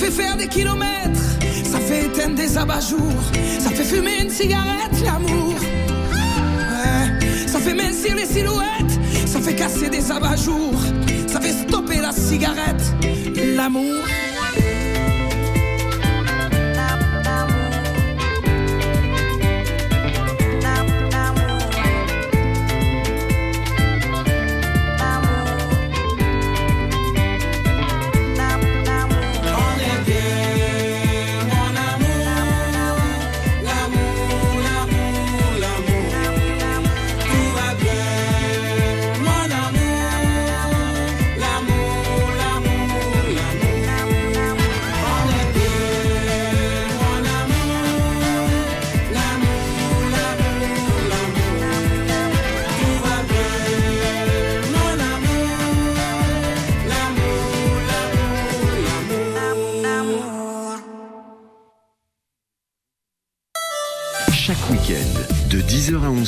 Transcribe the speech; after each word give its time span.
Ça 0.00 0.06
fait 0.06 0.22
faire 0.22 0.36
des 0.38 0.48
kilomètres, 0.48 1.20
ça 1.62 1.78
fait 1.78 2.06
éteindre 2.06 2.34
des 2.34 2.56
abat-jours, 2.56 3.22
ça 3.58 3.68
fait 3.68 3.84
fumer 3.84 4.22
une 4.22 4.30
cigarette, 4.30 4.98
l'amour. 5.04 5.54
Ça 7.46 7.58
fait 7.58 7.74
mincir 7.74 8.16
les 8.16 8.24
silhouettes, 8.24 8.98
ça 9.26 9.42
fait 9.42 9.54
casser 9.54 9.90
des 9.90 10.10
abat-jours, 10.10 10.80
ça 11.26 11.38
fait 11.38 11.52
stopper 11.52 12.00
la 12.00 12.12
cigarette, 12.12 12.82
l'amour. 13.54 13.98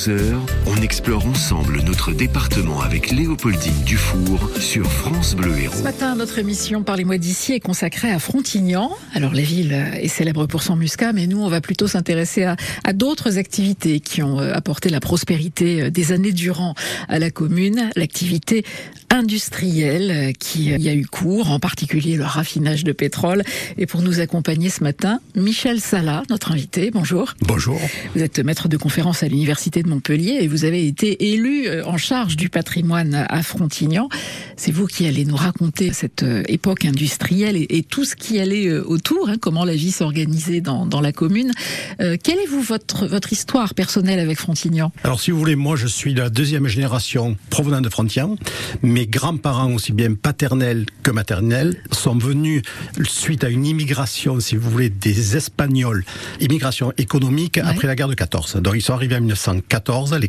10h 0.02 0.08
à 0.10 0.16
11h, 0.16 0.40
on 0.66 0.76
explore 0.76 1.26
ensemble 1.26 1.82
notre 1.82 2.12
département 2.12 2.80
avec 2.80 3.10
Léopoldine 3.10 3.82
Dufour 3.84 4.50
sur 4.58 4.90
France 4.90 5.34
Bleu 5.34 5.56
Héros. 5.58 5.74
Ce 5.76 5.82
matin, 5.82 6.14
notre 6.14 6.38
émission 6.38 6.82
Parlez-moi 6.82 7.18
d'ici 7.18 7.52
est 7.52 7.60
consacrée 7.60 8.10
à 8.10 8.18
Frontignan. 8.18 8.90
Alors, 9.14 9.34
la 9.34 9.42
ville 9.42 9.72
est 9.72 10.08
célèbre 10.08 10.46
pour 10.46 10.62
son 10.62 10.76
muscat, 10.76 11.12
mais 11.12 11.26
nous, 11.26 11.40
on 11.40 11.48
va 11.48 11.60
plutôt 11.60 11.86
s'intéresser 11.86 12.44
à, 12.44 12.56
à 12.84 12.92
d'autres 12.92 13.38
activités 13.38 14.00
qui 14.00 14.22
ont 14.22 14.40
euh, 14.40 14.52
apporté 14.54 14.88
la 14.88 15.00
prospérité 15.00 15.82
euh, 15.82 15.90
des 15.90 16.12
années 16.12 16.32
durant 16.32 16.74
à 17.08 17.18
la 17.18 17.30
commune. 17.30 17.90
L'activité 17.96 18.64
industrielle 19.10 20.10
euh, 20.10 20.32
qui 20.32 20.64
y 20.64 20.88
a 20.88 20.94
eu 20.94 21.06
cours, 21.06 21.50
en 21.50 21.58
particulier 21.58 22.16
le 22.16 22.24
raffinage 22.24 22.84
de 22.84 22.92
pétrole. 22.92 23.42
Et 23.78 23.86
pour 23.86 24.02
nous 24.02 24.20
accompagner 24.20 24.70
ce 24.70 24.82
matin, 24.82 25.20
Michel 25.34 25.80
Sala, 25.80 26.22
notre 26.30 26.52
invité. 26.52 26.90
Bonjour. 26.90 27.34
Bonjour. 27.42 27.80
Vous 28.14 28.22
êtes 28.22 28.38
maître 28.38 28.68
de 28.68 28.76
conférence 28.76 29.22
à 29.22 29.28
l'Université 29.28 29.82
de 29.82 29.88
Montpellier 29.88 30.38
et 30.40 30.48
vous 30.52 30.64
avez 30.64 30.86
été 30.86 31.32
élu 31.32 31.66
euh, 31.66 31.82
en 31.86 31.96
charge 31.96 32.36
du 32.36 32.50
patrimoine 32.50 33.26
à 33.28 33.42
Frontignan. 33.42 34.08
C'est 34.56 34.70
vous 34.70 34.86
qui 34.86 35.06
allez 35.06 35.24
nous 35.24 35.34
raconter 35.34 35.92
cette 35.92 36.22
euh, 36.22 36.42
époque 36.46 36.84
industrielle 36.84 37.56
et, 37.56 37.66
et 37.70 37.82
tout 37.82 38.04
ce 38.04 38.14
qui 38.14 38.38
allait 38.38 38.68
euh, 38.68 38.84
autour, 38.84 39.28
hein, 39.28 39.36
comment 39.40 39.64
la 39.64 39.74
vie 39.74 39.90
s'organisait 39.90 40.60
dans, 40.60 40.86
dans, 40.86 41.00
la 41.00 41.10
commune. 41.12 41.52
Euh, 42.00 42.16
quelle 42.22 42.38
est 42.38 42.46
vous 42.46 42.60
votre, 42.60 43.06
votre 43.06 43.32
histoire 43.32 43.74
personnelle 43.74 44.20
avec 44.20 44.38
Frontignan? 44.38 44.92
Alors 45.04 45.20
si 45.20 45.30
vous 45.30 45.38
voulez, 45.38 45.56
moi 45.56 45.76
je 45.76 45.86
suis 45.86 46.14
de 46.14 46.20
la 46.20 46.30
deuxième 46.30 46.66
génération 46.68 47.36
provenant 47.50 47.80
de 47.80 47.88
Frontignan. 47.88 48.36
Mes 48.82 49.06
grands-parents, 49.06 49.72
aussi 49.72 49.92
bien 49.92 50.14
paternels 50.14 50.86
que 51.02 51.10
maternels, 51.10 51.82
sont 51.90 52.16
venus 52.16 52.62
suite 53.04 53.44
à 53.44 53.48
une 53.48 53.64
immigration, 53.64 54.38
si 54.38 54.56
vous 54.56 54.70
voulez, 54.70 54.90
des 54.90 55.36
Espagnols, 55.36 56.04
immigration 56.40 56.92
économique 56.98 57.56
ouais. 57.56 57.68
après 57.68 57.86
la 57.86 57.96
guerre 57.96 58.08
de 58.08 58.14
14. 58.14 58.56
Donc 58.56 58.74
ils 58.76 58.82
sont 58.82 58.92
arrivés 58.92 59.16
en 59.16 59.20
1914, 59.20 60.14
les 60.14 60.28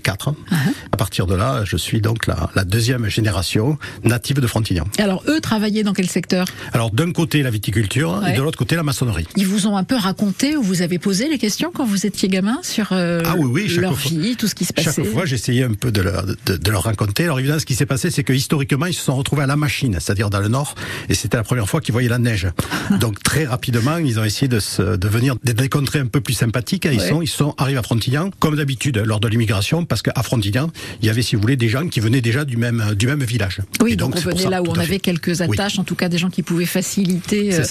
Uh 0.51 0.53
-huh. 0.53 0.73
À 0.91 0.97
partir 0.97 1.25
de 1.27 1.35
là, 1.35 1.63
je 1.65 1.77
suis 1.77 2.01
donc 2.01 2.27
la, 2.27 2.49
la 2.55 2.63
deuxième 2.63 3.07
génération 3.09 3.77
native 4.03 4.39
de 4.39 4.47
Frontignan. 4.47 4.85
Alors 4.97 5.23
eux 5.27 5.39
travaillaient 5.41 5.83
dans 5.83 5.93
quel 5.93 6.09
secteur? 6.09 6.45
Alors 6.73 6.91
d'un 6.91 7.11
côté 7.11 7.43
la 7.43 7.49
viticulture 7.49 8.21
ouais. 8.21 8.33
et 8.33 8.37
de 8.37 8.41
l'autre 8.41 8.57
côté 8.57 8.75
la 8.75 8.83
maçonnerie. 8.83 9.27
Ils 9.35 9.47
vous 9.47 9.67
ont 9.67 9.77
un 9.77 9.83
peu 9.83 9.95
raconté 9.95 10.55
ou 10.57 10.63
vous 10.63 10.81
avez 10.81 10.99
posé 10.99 11.27
les 11.29 11.37
questions 11.37 11.71
quand 11.73 11.85
vous 11.85 12.05
étiez 12.05 12.27
gamin 12.29 12.59
sur 12.63 12.87
euh, 12.91 13.21
ah 13.25 13.35
oui, 13.37 13.65
oui, 13.67 13.77
leur 13.77 13.97
fois, 13.97 14.11
vie, 14.11 14.35
tout 14.35 14.47
ce 14.47 14.55
qui 14.55 14.65
se 14.65 14.73
passait? 14.73 14.93
Chaque 14.93 15.05
fois, 15.13 15.25
j'essayais 15.25 15.63
un 15.63 15.73
peu 15.73 15.91
de 15.91 16.01
leur, 16.01 16.25
de, 16.25 16.57
de 16.57 16.71
leur 16.71 16.83
raconter. 16.83 17.23
Alors 17.23 17.39
évidemment, 17.39 17.59
ce 17.59 17.65
qui 17.65 17.75
s'est 17.75 17.85
passé, 17.85 18.11
c'est 18.11 18.23
que 18.23 18.33
historiquement, 18.33 18.85
ils 18.85 18.93
se 18.93 19.03
sont 19.03 19.15
retrouvés 19.15 19.43
à 19.43 19.47
la 19.47 19.55
machine, 19.55 19.93
c'est-à-dire 19.99 20.29
dans 20.29 20.39
le 20.39 20.47
nord, 20.47 20.75
et 21.09 21.15
c'était 21.15 21.37
la 21.37 21.43
première 21.43 21.67
fois 21.67 21.81
qu'ils 21.81 21.93
voyaient 21.93 22.09
la 22.09 22.19
neige. 22.19 22.47
Donc 22.99 23.21
très 23.23 23.45
rapidement, 23.45 23.97
ils 23.97 24.19
ont 24.19 24.23
essayé 24.23 24.47
de, 24.47 24.59
se, 24.59 24.95
de 24.97 25.07
venir 25.07 25.35
des 25.43 25.69
contrées 25.69 25.99
un 25.99 26.07
peu 26.07 26.21
plus 26.21 26.33
sympathiques. 26.33 26.85
Ils, 26.85 26.99
ouais. 26.99 27.09
sont, 27.09 27.21
ils 27.21 27.27
sont 27.27 27.55
arrivés 27.57 27.79
à 27.79 27.83
Frontignan, 27.83 28.29
comme 28.39 28.55
d'habitude, 28.55 28.97
lors 28.97 29.19
de 29.19 29.27
l'immigration, 29.27 29.85
parce 29.85 30.01
qu'à 30.03 30.23
Frontignan, 30.23 30.69
il 31.01 31.07
y 31.07 31.09
avait, 31.09 31.21
si 31.21 31.35
vous 31.35 31.41
voulez, 31.41 31.55
des 31.55 31.69
gens 31.69 31.87
qui 31.87 31.99
venaient 31.99 32.21
déjà 32.21 32.45
du 32.45 32.57
même, 32.57 32.93
du 32.95 33.07
même 33.07 33.23
village. 33.23 33.61
Oui, 33.81 33.93
et 33.93 33.95
donc, 33.95 34.15
donc 34.15 34.23
on 34.25 34.29
venait 34.29 34.43
ça, 34.43 34.49
là 34.49 34.61
où 34.61 34.67
on 34.67 34.79
avait 34.79 34.99
quelques 34.99 35.41
attaches, 35.41 35.75
oui. 35.75 35.79
en 35.79 35.83
tout 35.83 35.95
cas 35.95 36.09
des 36.09 36.17
gens 36.17 36.29
qui 36.29 36.43
pouvaient 36.43 36.65
faciliter 36.65 37.55
euh, 37.55 37.63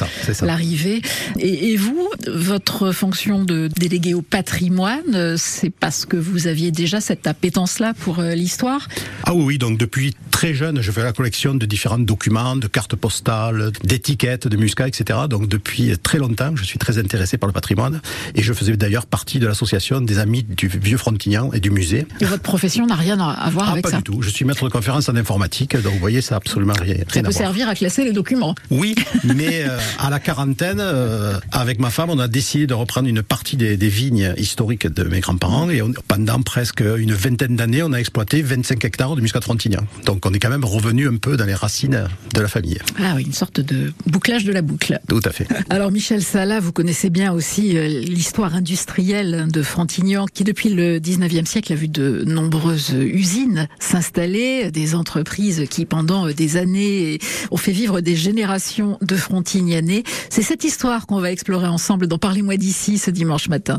l'arrivée. 0.42 1.02
Et, 1.38 1.72
et, 1.72 1.76
vous, 1.76 2.08
votre 2.28 2.92
fonction 2.92 3.44
de 3.44 3.68
délégué 3.76 4.14
au 4.14 4.22
patrimoine, 4.22 5.14
euh, 5.14 5.36
c'est 5.38 5.70
parce 5.70 6.06
que 6.06 6.16
vous 6.16 6.46
aviez 6.46 6.70
déjà 6.70 7.00
cette 7.00 7.26
appétence-là 7.26 7.94
pour 7.94 8.20
euh, 8.20 8.34
l'histoire? 8.34 8.88
Ah 9.24 9.34
oui, 9.34 9.44
oui, 9.44 9.58
donc 9.58 9.78
depuis 9.78 10.14
très 10.30 10.54
jeune, 10.54 10.80
je 10.80 10.90
fais 10.90 11.02
la 11.02 11.12
collection 11.12 11.54
de 11.54 11.66
différents 11.66 11.98
documents, 11.98 12.56
de 12.56 12.66
cartes 12.66 12.96
postales, 12.96 13.70
d'étiquettes, 13.84 14.48
de 14.48 14.56
muscats, 14.56 14.88
etc. 14.88 15.20
Donc 15.28 15.48
depuis 15.48 15.96
très 16.02 16.18
longtemps, 16.18 16.56
je 16.56 16.64
suis 16.64 16.78
très 16.78 16.98
intéressé 16.98 17.38
par 17.38 17.46
le 17.46 17.52
patrimoine 17.52 18.00
et 18.34 18.42
je 18.42 18.52
faisais 18.52 18.76
d'ailleurs 18.76 19.06
partie 19.06 19.38
de 19.38 19.46
l'association 19.46 20.00
des 20.00 20.18
amis 20.18 20.42
du 20.42 20.68
Vieux 20.68 20.96
Frontignan 20.96 21.52
et 21.52 21.60
du 21.60 21.70
musée. 21.70 22.06
Votre 22.22 22.42
profession 22.42 22.86
n'a 22.86 22.94
rien 22.94 23.18
à 23.18 23.50
voir 23.50 23.66
ah, 23.68 23.72
avec 23.72 23.84
pas 23.84 23.90
ça 23.90 23.96
du 23.98 24.02
tout. 24.04 24.22
Je 24.22 24.30
suis 24.30 24.44
maître 24.44 24.64
de 24.64 24.70
conférence 24.70 25.08
en 25.08 25.16
informatique, 25.16 25.76
donc 25.76 25.92
vous 25.92 25.98
voyez, 25.98 26.20
ça 26.20 26.34
n'a 26.34 26.36
absolument 26.38 26.74
rien, 26.78 26.94
rien 26.94 27.04
Ça 27.12 27.20
à 27.20 27.22
peut 27.22 27.32
servir 27.32 27.68
à 27.68 27.74
classer 27.74 28.04
les 28.04 28.12
documents. 28.12 28.54
Oui, 28.70 28.94
mais 29.24 29.64
euh, 29.64 29.78
à 29.98 30.10
la 30.10 30.20
quarantaine, 30.20 30.80
euh, 30.80 31.38
avec 31.50 31.78
ma 31.78 31.90
femme, 31.90 32.10
on 32.10 32.18
a 32.18 32.28
décidé 32.28 32.66
de 32.66 32.74
reprendre 32.74 33.08
une 33.08 33.22
partie 33.22 33.56
des, 33.56 33.76
des 33.76 33.88
vignes 33.88 34.34
historiques 34.36 34.86
de 34.86 35.04
mes 35.04 35.20
grands-parents 35.20 35.70
et 35.70 35.82
on, 35.82 35.92
pendant 36.08 36.40
presque 36.42 36.80
une 36.80 37.12
vingtaine 37.12 37.56
d'années, 37.56 37.82
on 37.82 37.92
a 37.92 37.98
exploité 37.98 38.42
25 38.42 38.84
hectares 38.84 39.16
de 39.16 39.20
muscat 39.20 39.40
Frontignan. 39.40 39.82
Donc 40.04 40.24
on 40.26 40.32
est 40.32 40.38
quand 40.38 40.50
même 40.50 40.64
revenu 40.64 41.08
un 41.08 41.16
peu 41.16 41.36
dans 41.36 41.44
les 41.44 41.54
racines 41.54 42.06
de 42.34 42.40
la 42.40 42.48
famille. 42.48 42.78
Ah 42.98 43.14
oui, 43.16 43.24
une 43.24 43.32
sorte 43.32 43.60
de 43.60 43.92
bouclage 44.06 44.44
de 44.44 44.52
la 44.52 44.62
boucle. 44.62 44.98
Tout 45.08 45.20
à 45.24 45.30
fait. 45.30 45.46
Alors 45.70 45.90
Michel 45.90 46.22
Sala, 46.22 46.60
vous 46.60 46.72
connaissez 46.72 47.10
bien 47.10 47.32
aussi 47.32 47.76
euh, 47.76 47.88
l'histoire 47.88 48.54
industrielle 48.54 49.46
de 49.50 49.62
Frontignan 49.62 50.26
qui 50.32 50.44
depuis 50.44 50.70
le 50.70 50.98
19e 50.98 51.46
siècle 51.46 51.72
a 51.72 51.76
vu 51.76 51.88
de 51.88 52.11
nombreuses 52.24 52.90
usines 52.90 53.68
s'installer, 53.78 54.70
des 54.70 54.94
entreprises 54.94 55.66
qui 55.68 55.86
pendant 55.86 56.30
des 56.30 56.56
années 56.56 57.18
ont 57.50 57.56
fait 57.56 57.72
vivre 57.72 58.00
des 58.00 58.16
générations 58.16 58.98
de 59.00 59.16
Frontignanais. 59.16 60.02
C'est 60.30 60.42
cette 60.42 60.64
histoire 60.64 61.06
qu'on 61.06 61.20
va 61.20 61.30
explorer 61.30 61.68
ensemble 61.68 62.06
dans 62.06 62.18
Parlez-moi 62.18 62.56
d'ici 62.56 62.98
ce 62.98 63.10
dimanche 63.10 63.48
matin. 63.48 63.78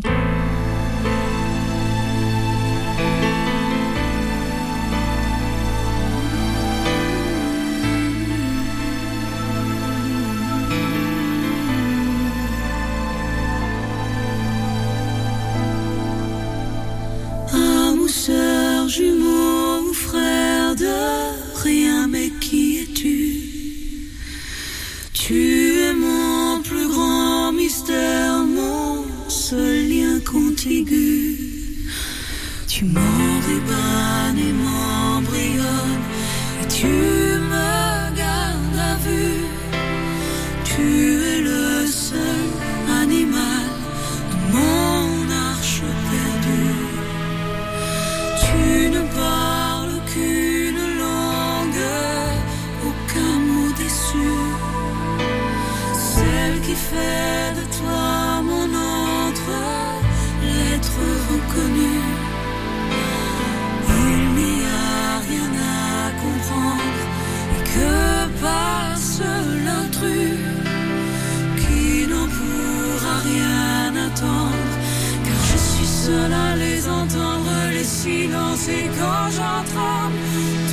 À 77.04 77.06
les 77.06 77.16
entendre, 77.16 77.72
les 77.72 77.84
silences 77.84 78.68
et 78.68 78.88
quand 78.98 79.30
j'entends 79.32 80.12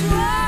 toi, 0.09 0.40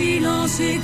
les 0.00 0.14
silences 0.14 0.60
et 0.60 0.78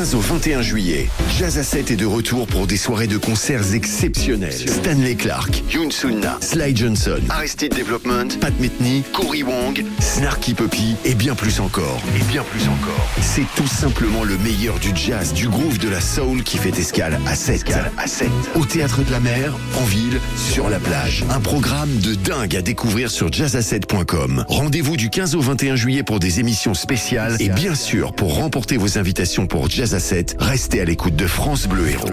15 0.00 0.14
au 0.14 0.20
21 0.20 0.62
juillet, 0.62 1.10
Jazz 1.38 1.58
à 1.58 1.62
7 1.62 1.90
est 1.90 1.96
de 1.96 2.06
retour 2.06 2.46
pour 2.46 2.66
des 2.66 2.78
soirées 2.78 3.06
de 3.06 3.18
concerts 3.18 3.74
exceptionnelles. 3.74 4.66
Stanley 4.66 5.14
Clark, 5.14 5.62
Yoon 5.70 5.90
Sunna, 5.90 6.38
Sly 6.40 6.74
Johnson, 6.74 7.20
Aristide 7.28 7.76
Development, 7.76 8.40
Pat 8.40 8.58
Metheny, 8.58 9.02
Cory 9.12 9.42
Wong, 9.42 9.84
Snarky 9.98 10.54
Puppy 10.54 10.96
et 11.04 11.14
bien 11.14 11.34
plus 11.34 11.60
encore. 11.60 12.00
Et 12.18 12.24
bien 12.32 12.42
plus 12.44 12.62
encore. 12.62 13.10
C'est 13.20 13.44
tout 13.56 13.66
simplement 13.66 14.24
le 14.24 14.38
meilleur 14.38 14.78
du 14.78 14.90
jazz, 14.94 15.34
du 15.34 15.50
groove, 15.50 15.76
de 15.76 15.90
la 15.90 16.00
soul 16.00 16.44
qui 16.44 16.56
fait 16.56 16.78
escale 16.78 17.20
à 17.26 17.34
7. 17.34 17.70
à 17.98 18.06
7. 18.06 18.30
Au 18.54 18.64
théâtre 18.64 19.02
de 19.04 19.10
la 19.10 19.20
mer, 19.20 19.54
en 19.78 19.84
ville, 19.84 20.18
sur 20.34 20.70
la 20.70 20.78
plage. 20.78 21.26
Un 21.28 21.40
programme 21.40 21.94
de 21.98 22.14
dingue 22.14 22.56
à 22.56 22.62
découvrir 22.62 23.10
sur 23.10 23.28
jazz7.com. 23.28 24.46
Rendez-vous 24.48 24.96
du 24.96 25.10
15 25.10 25.34
au 25.34 25.40
21 25.40 25.76
juillet 25.76 26.02
pour 26.04 26.20
des 26.20 26.40
émissions 26.40 26.72
spéciales 26.72 27.36
et 27.38 27.50
bien 27.50 27.74
sûr 27.74 28.14
pour 28.14 28.36
remporter 28.36 28.78
vos 28.78 28.96
invitations 28.96 29.46
pour 29.46 29.68
Jazz 29.68 29.89
à 29.94 29.98
7, 29.98 30.36
restez 30.38 30.80
à 30.80 30.84
l'écoute 30.84 31.16
de 31.16 31.26
France 31.26 31.66
Bleu 31.66 31.88
Héros. 31.88 32.06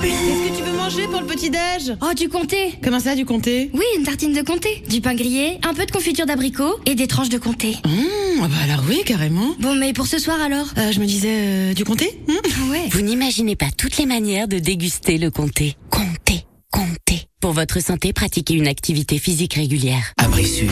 Qu'est-ce 0.00 0.50
que 0.52 0.56
tu 0.56 0.62
veux 0.62 0.76
manger 0.76 1.04
pour 1.08 1.20
le 1.20 1.26
petit-déj 1.26 1.96
Oh, 2.00 2.14
du 2.14 2.28
comté 2.28 2.74
Comment 2.82 3.00
ça, 3.00 3.14
du 3.14 3.24
comté? 3.24 3.70
Oui, 3.74 3.84
une 3.96 4.04
tartine 4.04 4.32
de 4.32 4.42
comté, 4.42 4.82
du 4.88 5.00
pain 5.00 5.14
grillé, 5.14 5.58
un 5.68 5.74
peu 5.74 5.84
de 5.84 5.90
confiture 5.90 6.24
d'abricot 6.26 6.76
et 6.86 6.94
des 6.94 7.06
tranches 7.06 7.28
de 7.28 7.38
comté. 7.38 7.76
Mmh, 7.84 8.40
ah 8.42 8.48
bah 8.48 8.54
alors 8.64 8.84
oui, 8.88 9.02
carrément. 9.04 9.54
Bon, 9.58 9.74
mais 9.74 9.92
pour 9.92 10.06
ce 10.06 10.18
soir 10.18 10.40
alors? 10.40 10.66
Euh, 10.78 10.92
je 10.92 11.00
me 11.00 11.06
disais, 11.06 11.28
euh, 11.32 11.74
du 11.74 11.84
comté? 11.84 12.20
Mmh. 12.28 12.32
Ah 12.44 12.70
ouais. 12.70 12.82
Vous 12.90 13.00
n'imaginez 13.00 13.56
pas 13.56 13.66
toutes 13.76 13.98
les 13.98 14.06
manières 14.06 14.46
de 14.48 14.58
déguster 14.58 15.18
le 15.18 15.30
comté. 15.30 15.76
Pour 17.48 17.54
votre 17.54 17.80
santé, 17.82 18.12
pratiquez 18.12 18.52
une 18.52 18.66
activité 18.66 19.16
physique 19.16 19.54
régulière. 19.54 20.12
Abri 20.18 20.44
Sud. 20.46 20.68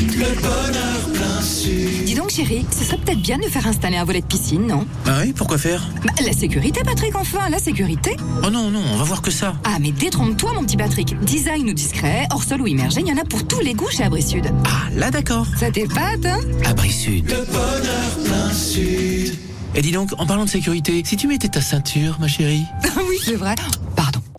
Dis 2.04 2.14
donc 2.14 2.28
chérie, 2.28 2.66
ce 2.70 2.84
serait 2.84 2.98
peut-être 2.98 3.22
bien 3.22 3.38
de 3.38 3.44
nous 3.44 3.48
faire 3.48 3.66
installer 3.66 3.96
un 3.96 4.04
volet 4.04 4.20
de 4.20 4.26
piscine, 4.26 4.66
non? 4.66 4.86
Ah 5.06 5.20
oui, 5.22 5.32
pourquoi 5.34 5.56
faire? 5.56 5.88
Bah, 6.04 6.12
La 6.22 6.34
sécurité 6.34 6.82
Patrick, 6.84 7.16
enfin, 7.16 7.48
la 7.48 7.58
sécurité 7.60 8.14
Oh 8.44 8.50
non, 8.50 8.70
non, 8.70 8.82
on 8.92 8.96
va 8.98 9.04
voir 9.04 9.22
que 9.22 9.30
ça. 9.30 9.56
Ah 9.64 9.78
mais 9.80 9.90
détrompe-toi 9.90 10.52
mon 10.52 10.64
petit 10.64 10.76
Patrick, 10.76 11.18
design 11.20 11.66
ou 11.70 11.72
discret, 11.72 12.26
hors 12.30 12.42
sol 12.44 12.60
ou 12.60 12.66
immergé, 12.66 13.00
il 13.00 13.08
y 13.08 13.12
en 13.12 13.16
a 13.16 13.24
pour 13.24 13.46
tous 13.48 13.60
les 13.60 13.72
goûts 13.72 13.88
chez 13.90 14.02
Abri 14.02 14.20
Sud. 14.20 14.44
Ah, 14.66 14.90
là 14.94 15.10
d'accord. 15.10 15.46
Ça 15.58 15.70
t'épate, 15.70 16.26
hein 16.26 16.40
Abri 16.66 16.92
Sud. 16.92 17.24
Le 17.26 17.42
bonheur 17.46 18.18
plein 18.22 18.52
sud. 18.52 19.34
Et 19.74 19.80
dis 19.80 19.92
donc, 19.92 20.10
en 20.18 20.26
parlant 20.26 20.44
de 20.44 20.50
sécurité, 20.50 21.02
si 21.06 21.16
tu 21.16 21.26
mettais 21.26 21.48
ta 21.48 21.62
ceinture, 21.62 22.18
ma 22.20 22.28
chérie? 22.28 22.64
Ah 22.84 22.88
oui, 23.08 23.16
c'est 23.24 23.36
vrai. 23.36 23.54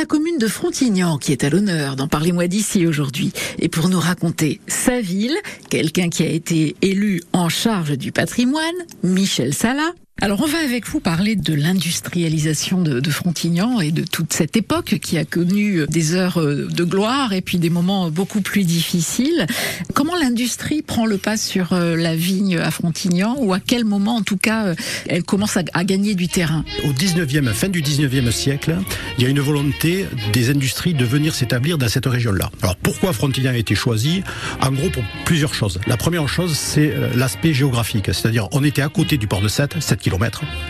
La 0.00 0.06
commune 0.06 0.38
de 0.38 0.48
Frontignan 0.48 1.18
qui 1.18 1.30
est 1.30 1.44
à 1.44 1.50
l'honneur 1.50 1.94
d'en 1.94 2.08
Parlez-moi 2.08 2.46
d'ici 2.46 2.86
aujourd'hui. 2.86 3.34
Et 3.58 3.68
pour 3.68 3.90
nous 3.90 4.00
raconter 4.00 4.58
sa 4.66 4.98
ville, 4.98 5.36
quelqu'un 5.68 6.08
qui 6.08 6.22
a 6.22 6.26
été 6.26 6.74
élu 6.80 7.20
en 7.34 7.50
charge 7.50 7.98
du 7.98 8.10
patrimoine, 8.10 8.64
Michel 9.02 9.52
Sala. 9.52 9.92
Alors 10.22 10.42
on 10.42 10.46
va 10.46 10.58
avec 10.58 10.86
vous 10.86 11.00
parler 11.00 11.34
de 11.34 11.54
l'industrialisation 11.54 12.82
de, 12.82 13.00
de 13.00 13.10
Frontignan 13.10 13.80
et 13.80 13.90
de 13.90 14.04
toute 14.04 14.34
cette 14.34 14.54
époque 14.54 14.98
qui 15.00 15.16
a 15.16 15.24
connu 15.24 15.86
des 15.88 16.14
heures 16.14 16.38
de 16.38 16.84
gloire 16.84 17.32
et 17.32 17.40
puis 17.40 17.56
des 17.56 17.70
moments 17.70 18.10
beaucoup 18.10 18.42
plus 18.42 18.64
difficiles. 18.64 19.46
Comment 19.94 20.14
l'industrie 20.16 20.82
prend 20.82 21.06
le 21.06 21.16
pas 21.16 21.38
sur 21.38 21.72
euh, 21.72 21.96
la 21.96 22.14
vigne 22.14 22.58
à 22.58 22.70
Frontignan 22.70 23.34
ou 23.38 23.54
à 23.54 23.60
quel 23.60 23.86
moment 23.86 24.16
en 24.16 24.20
tout 24.20 24.36
cas 24.36 24.66
euh, 24.66 24.74
elle 25.08 25.22
commence 25.22 25.56
à, 25.56 25.62
à 25.72 25.84
gagner 25.84 26.14
du 26.14 26.28
terrain? 26.28 26.66
Au 26.84 26.92
19e, 26.92 27.54
fin 27.54 27.70
du 27.70 27.80
19e 27.80 28.30
siècle, 28.30 28.76
il 29.16 29.24
y 29.24 29.26
a 29.26 29.30
une 29.30 29.40
volonté 29.40 30.04
des 30.34 30.50
industries 30.50 30.92
de 30.92 31.04
venir 31.06 31.34
s'établir 31.34 31.78
dans 31.78 31.88
cette 31.88 32.06
région-là. 32.06 32.50
Alors 32.60 32.76
pourquoi 32.76 33.14
Frontignan 33.14 33.52
a 33.52 33.56
été 33.56 33.74
choisi? 33.74 34.22
En 34.60 34.70
gros, 34.70 34.90
pour 34.90 35.02
plusieurs 35.24 35.54
choses. 35.54 35.80
La 35.86 35.96
première 35.96 36.28
chose, 36.28 36.54
c'est 36.58 36.90
euh, 36.90 37.08
l'aspect 37.14 37.54
géographique, 37.54 38.06
c'est-à-dire 38.08 38.48
on 38.52 38.62
était 38.62 38.82
à 38.82 38.90
côté 38.90 39.16
du 39.16 39.26
port 39.26 39.40
de 39.40 39.48
Sète, 39.48 39.76
7 39.80 39.98
km 39.98 40.09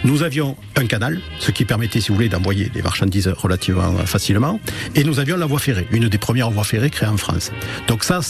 Nous 0.05 0.23
avions 0.23 0.57
un 0.77 0.87
canal, 0.87 1.21
ce 1.39 1.51
qui 1.51 1.65
permettait, 1.65 2.01
si 2.01 2.09
vous 2.09 2.15
voulez, 2.15 2.29
d'envoyer 2.29 2.69
des 2.69 2.83
marchandises 2.83 3.29
relativement 3.29 3.93
facilement. 4.07 4.61
Et 4.95 5.05
nous 5.05 5.19
avions 5.19 5.37
la 5.37 5.47
voie 5.47 5.59
ferrée, 5.59 5.87
une 5.91 6.09
des 6.09 6.19
premières 6.19 6.51
voies 6.51 6.65
ferrées 6.65 6.91
créées 6.91 7.09
en 7.09 7.17
France. 7.17 7.53
Donc 7.89 8.05
ça, 8.05 8.21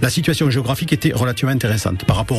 la 0.00 0.10
situation 0.10 0.50
géographique 0.50 0.92
était 0.92 1.12
relativement 1.12 1.52
intéressante 1.52 2.04
par 2.04 2.16
rapport 2.16 2.38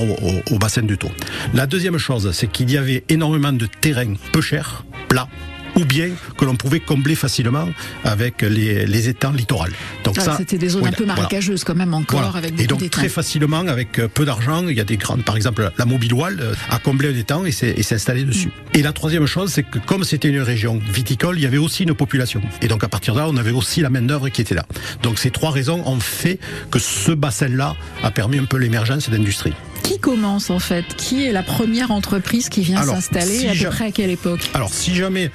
au 0.52 0.60
bassin 0.60 0.84
du 0.84 0.98
Taux. 0.98 1.12
La 1.54 1.66
deuxième 1.66 1.98
chose, 1.98 2.32
c'est 2.34 2.48
qu'il 2.48 2.72
y 2.72 2.78
avait 2.78 3.04
énormément 3.10 3.54
de 3.54 3.66
terrains 3.66 4.14
peu 4.32 4.42
chers, 4.42 4.86
plats, 5.08 5.28
ou 5.76 5.86
bien 5.86 6.10
que 6.38 6.46
l'on 6.46 6.56
pouvait 6.56 6.80
combler 6.80 7.16
facilement 7.16 7.68
avec 8.04 8.42
les, 8.42 8.86
les 8.86 9.10
étangs 9.10 9.32
littoraux. 9.32 9.66
Donc 10.04 10.16
ah, 10.18 10.22
ça, 10.22 10.36
c'était 10.38 10.58
des 10.58 10.70
zones 10.70 10.88
un 10.88 10.92
peu 10.92 11.06
marécageuses 11.06 11.64
voilà. 11.66 11.66
quand 11.66 11.76
même 11.76 11.94
encore 11.94 12.22
voilà. 12.22 12.38
avec 12.38 12.52
beaucoup 12.52 12.64
Et 12.64 12.68
donc 12.68 12.90
très 12.90 13.10
facilement, 13.10 13.68
avec 13.68 14.00
euh, 14.00 14.08
peu 14.08 14.26
d'argent, 14.26 14.68
il 14.68 14.78
y 14.78 14.82
a 14.82 14.84
des 14.84 14.98
grandes, 14.98 15.24
par 15.24 15.36
exemple, 15.36 15.72
la 15.78 15.86
Mobiloile 15.86 16.40
euh, 16.42 16.54
a 16.70 16.80
comblé 16.80 17.10
un 17.10 17.18
étang 17.18 17.46
et 17.46 17.52
s'est 17.52 17.76
installé 17.92 18.24
dessus. 18.24 18.48
Mm. 18.48 18.78
Et 18.78 18.82
la 18.82 18.94
troisième 18.94 19.26
chose, 19.26 19.52
c'est 19.52 19.64
que 19.64 19.80
comme 19.80 20.04
c'était 20.04 20.30
une 20.30 20.42
région 20.42 20.80
viticole, 20.92 21.38
il 21.38 21.44
y 21.44 21.46
avait 21.46 21.58
aussi 21.58 21.84
une 21.84 21.94
population. 21.94 22.42
Et 22.62 22.68
donc 22.68 22.84
à 22.84 22.88
partir 22.88 23.14
de 23.14 23.20
là, 23.20 23.28
on 23.30 23.38
avait 23.38 23.52
aussi 23.52 23.82
la 23.82 23.90
main 23.90 24.02
d'œuvre 24.02 24.30
qui 24.30 24.42
était 24.42 24.56
là. 24.56 24.66
Donc 25.02 25.20
ces 25.20 25.32
trois 25.32 25.52
raisons 25.52 25.84
ont 25.86 26.00
fait 26.00 26.40
que 26.72 26.80
ce 26.80 27.12
bassin-là 27.12 27.76
a 28.04 28.12
permis 28.12 28.40
un 28.40 28.46
peu 28.46 28.58
l'émergence 28.58 29.10
d'industrie 29.10 29.54
qui 29.84 30.00
commence 30.00 30.50
en 30.50 30.60
fait 30.60 30.86
Qui 30.96 31.26
est 31.26 31.32
la 31.32 31.44
première 31.44 31.92
entreprise 31.92 32.50
qui 32.50 32.62
vient 32.62 32.82
s'installer 32.82 33.40
si 33.40 33.48
à 33.48 33.70
peu 33.70 33.76
près 33.76 33.86
à 33.86 33.92
quelle 33.92 34.10
époque 34.10 34.50
Alors 34.54 34.74
si 34.74 34.96
jamais 34.96 35.30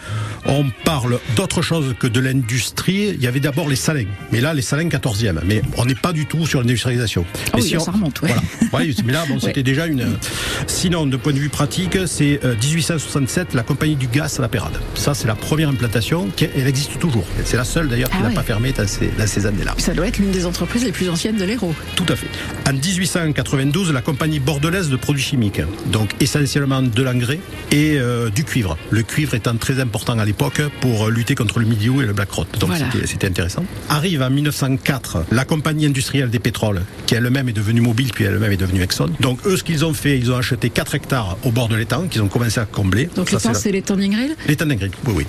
on 0.47 0.67
parle 0.85 1.21
d'autre 1.37 1.63
chose 1.63 1.95
que 1.99 2.07
de 2.07 2.21
l'industrie, 2.21 3.15
il 3.15 3.23
y 3.23 3.27
avait 3.27 3.41
d'abord 3.41 3.69
les 3.69 3.77
salins. 3.77 4.07
Mais 4.33 4.41
là, 4.41 4.55
les 4.55 4.63
salins 4.63 4.89
14e. 4.89 5.41
Mais 5.45 5.63
on 5.77 5.85
n'est 5.85 5.95
pas 5.95 6.13
du 6.13 6.27
tout 6.27 6.47
sur 6.47 6.61
l'industrialisation. 6.61 7.25
Oh 7.53 7.57
oui, 7.57 7.63
si 7.63 7.77
on... 7.77 7.81
ça 7.81 7.91
remonte, 7.91 8.23
ouais. 8.23 8.31
voilà. 8.71 8.87
ouais, 8.87 8.95
mais 9.05 9.13
là, 9.13 9.25
bon, 9.29 9.39
c'était 9.41 9.59
ouais. 9.59 9.63
déjà 9.63 9.87
une... 9.87 10.17
Sinon, 10.67 11.07
de 11.07 11.17
point 11.17 11.33
de 11.33 11.39
vue 11.39 11.51
pratique, 11.51 11.99
c'est 12.07 12.41
1867, 12.43 13.55
la 13.55 13.63
compagnie 13.63 13.97
du 13.97 14.07
gaz 14.07 14.39
à 14.39 14.43
la 14.43 14.49
Pérade. 14.49 14.79
Ça, 14.95 15.15
c'est 15.15 15.29
la 15.29 15.35
première 15.35 15.69
implantation. 15.69 16.29
Qui, 16.35 16.47
elle 16.57 16.67
existe 16.67 16.99
toujours. 16.99 17.25
C'est 17.45 17.57
la 17.57 17.65
seule 17.65 17.89
d'ailleurs 17.89 18.11
qui 18.11 18.17
ah 18.21 18.29
n'a 18.29 18.35
pas 18.35 18.43
fermé 18.43 18.73
dans 18.73 18.87
ces, 18.87 19.09
dans 19.19 19.27
ces 19.27 19.47
années-là. 19.47 19.75
Ça 19.79 19.95
doit 19.95 20.07
être 20.07 20.19
l'une 20.19 20.31
des 20.31 20.47
entreprises 20.47 20.85
les 20.85 20.93
plus 20.93 21.09
anciennes 21.09 21.37
de 21.37 21.45
l'Hérault. 21.45 21.75
Tout 21.97 22.07
à 22.09 22.17
fait. 22.17 22.29
En 22.69 22.73
1892, 22.73 23.93
la 23.93 24.01
compagnie 24.01 24.38
bordelaise 24.39 24.89
de 24.89 24.97
produits 24.97 25.23
chimiques. 25.23 25.61
Donc 25.87 26.11
essentiellement 26.21 26.83
de 26.83 27.03
l'engrais 27.03 27.41
et 27.71 27.99
euh, 27.99 28.31
du 28.31 28.45
cuivre. 28.45 28.77
Le 28.91 29.03
cuivre 29.03 29.35
étant 29.35 29.57
très 29.57 29.81
important 29.81 30.19
à 30.19 30.25
l'époque 30.25 30.63
pour 30.81 31.09
lutter 31.09 31.35
contre 31.35 31.59
le 31.59 31.67
milieu 31.67 32.03
et 32.03 32.07
le 32.07 32.13
black 32.13 32.31
rot. 32.31 32.47
Donc 32.59 32.71
voilà. 32.71 32.87
c'était 33.07 33.27
intéressant. 33.27 33.65
Arrive 33.89 34.23
en 34.23 34.31
1904 34.31 35.27
la 35.31 35.45
compagnie 35.45 35.87
industrielle 35.87 36.31
des 36.31 36.39
pétroles, 36.39 36.83
qui 37.07 37.15
elle-même 37.15 37.49
est 37.49 37.53
devenue 37.53 37.81
mobile, 37.81 38.11
puis 38.15 38.25
elle-même 38.25 38.53
est 38.53 38.57
devenue 38.57 38.83
Exxon. 38.83 39.11
Donc 39.21 39.47
eux, 39.47 39.57
ce 39.57 39.65
qu'ils 39.65 39.85
ont 39.85 39.95
fait, 39.95 40.19
ils 40.19 40.31
ont 40.31 40.37
acheté 40.37 40.71
4 40.71 40.95
hectares 40.95 41.37
au 41.45 41.51
bord 41.51 41.69
de 41.69 41.77
l'étang, 41.77 42.07
qu'ils 42.09 42.23
ont 42.23 42.29
commencé 42.29 42.61
à 42.61 42.67
combler. 42.67 43.09
Donc 43.17 43.31
l'étang, 43.31 43.55
c'est 43.55 43.73
l'étang 43.73 43.97
d'Ingrid 43.97 44.37
L'étang 44.47 44.67
d'Ingrid, 44.67 44.93
oui, 45.07 45.13
oui. 45.17 45.27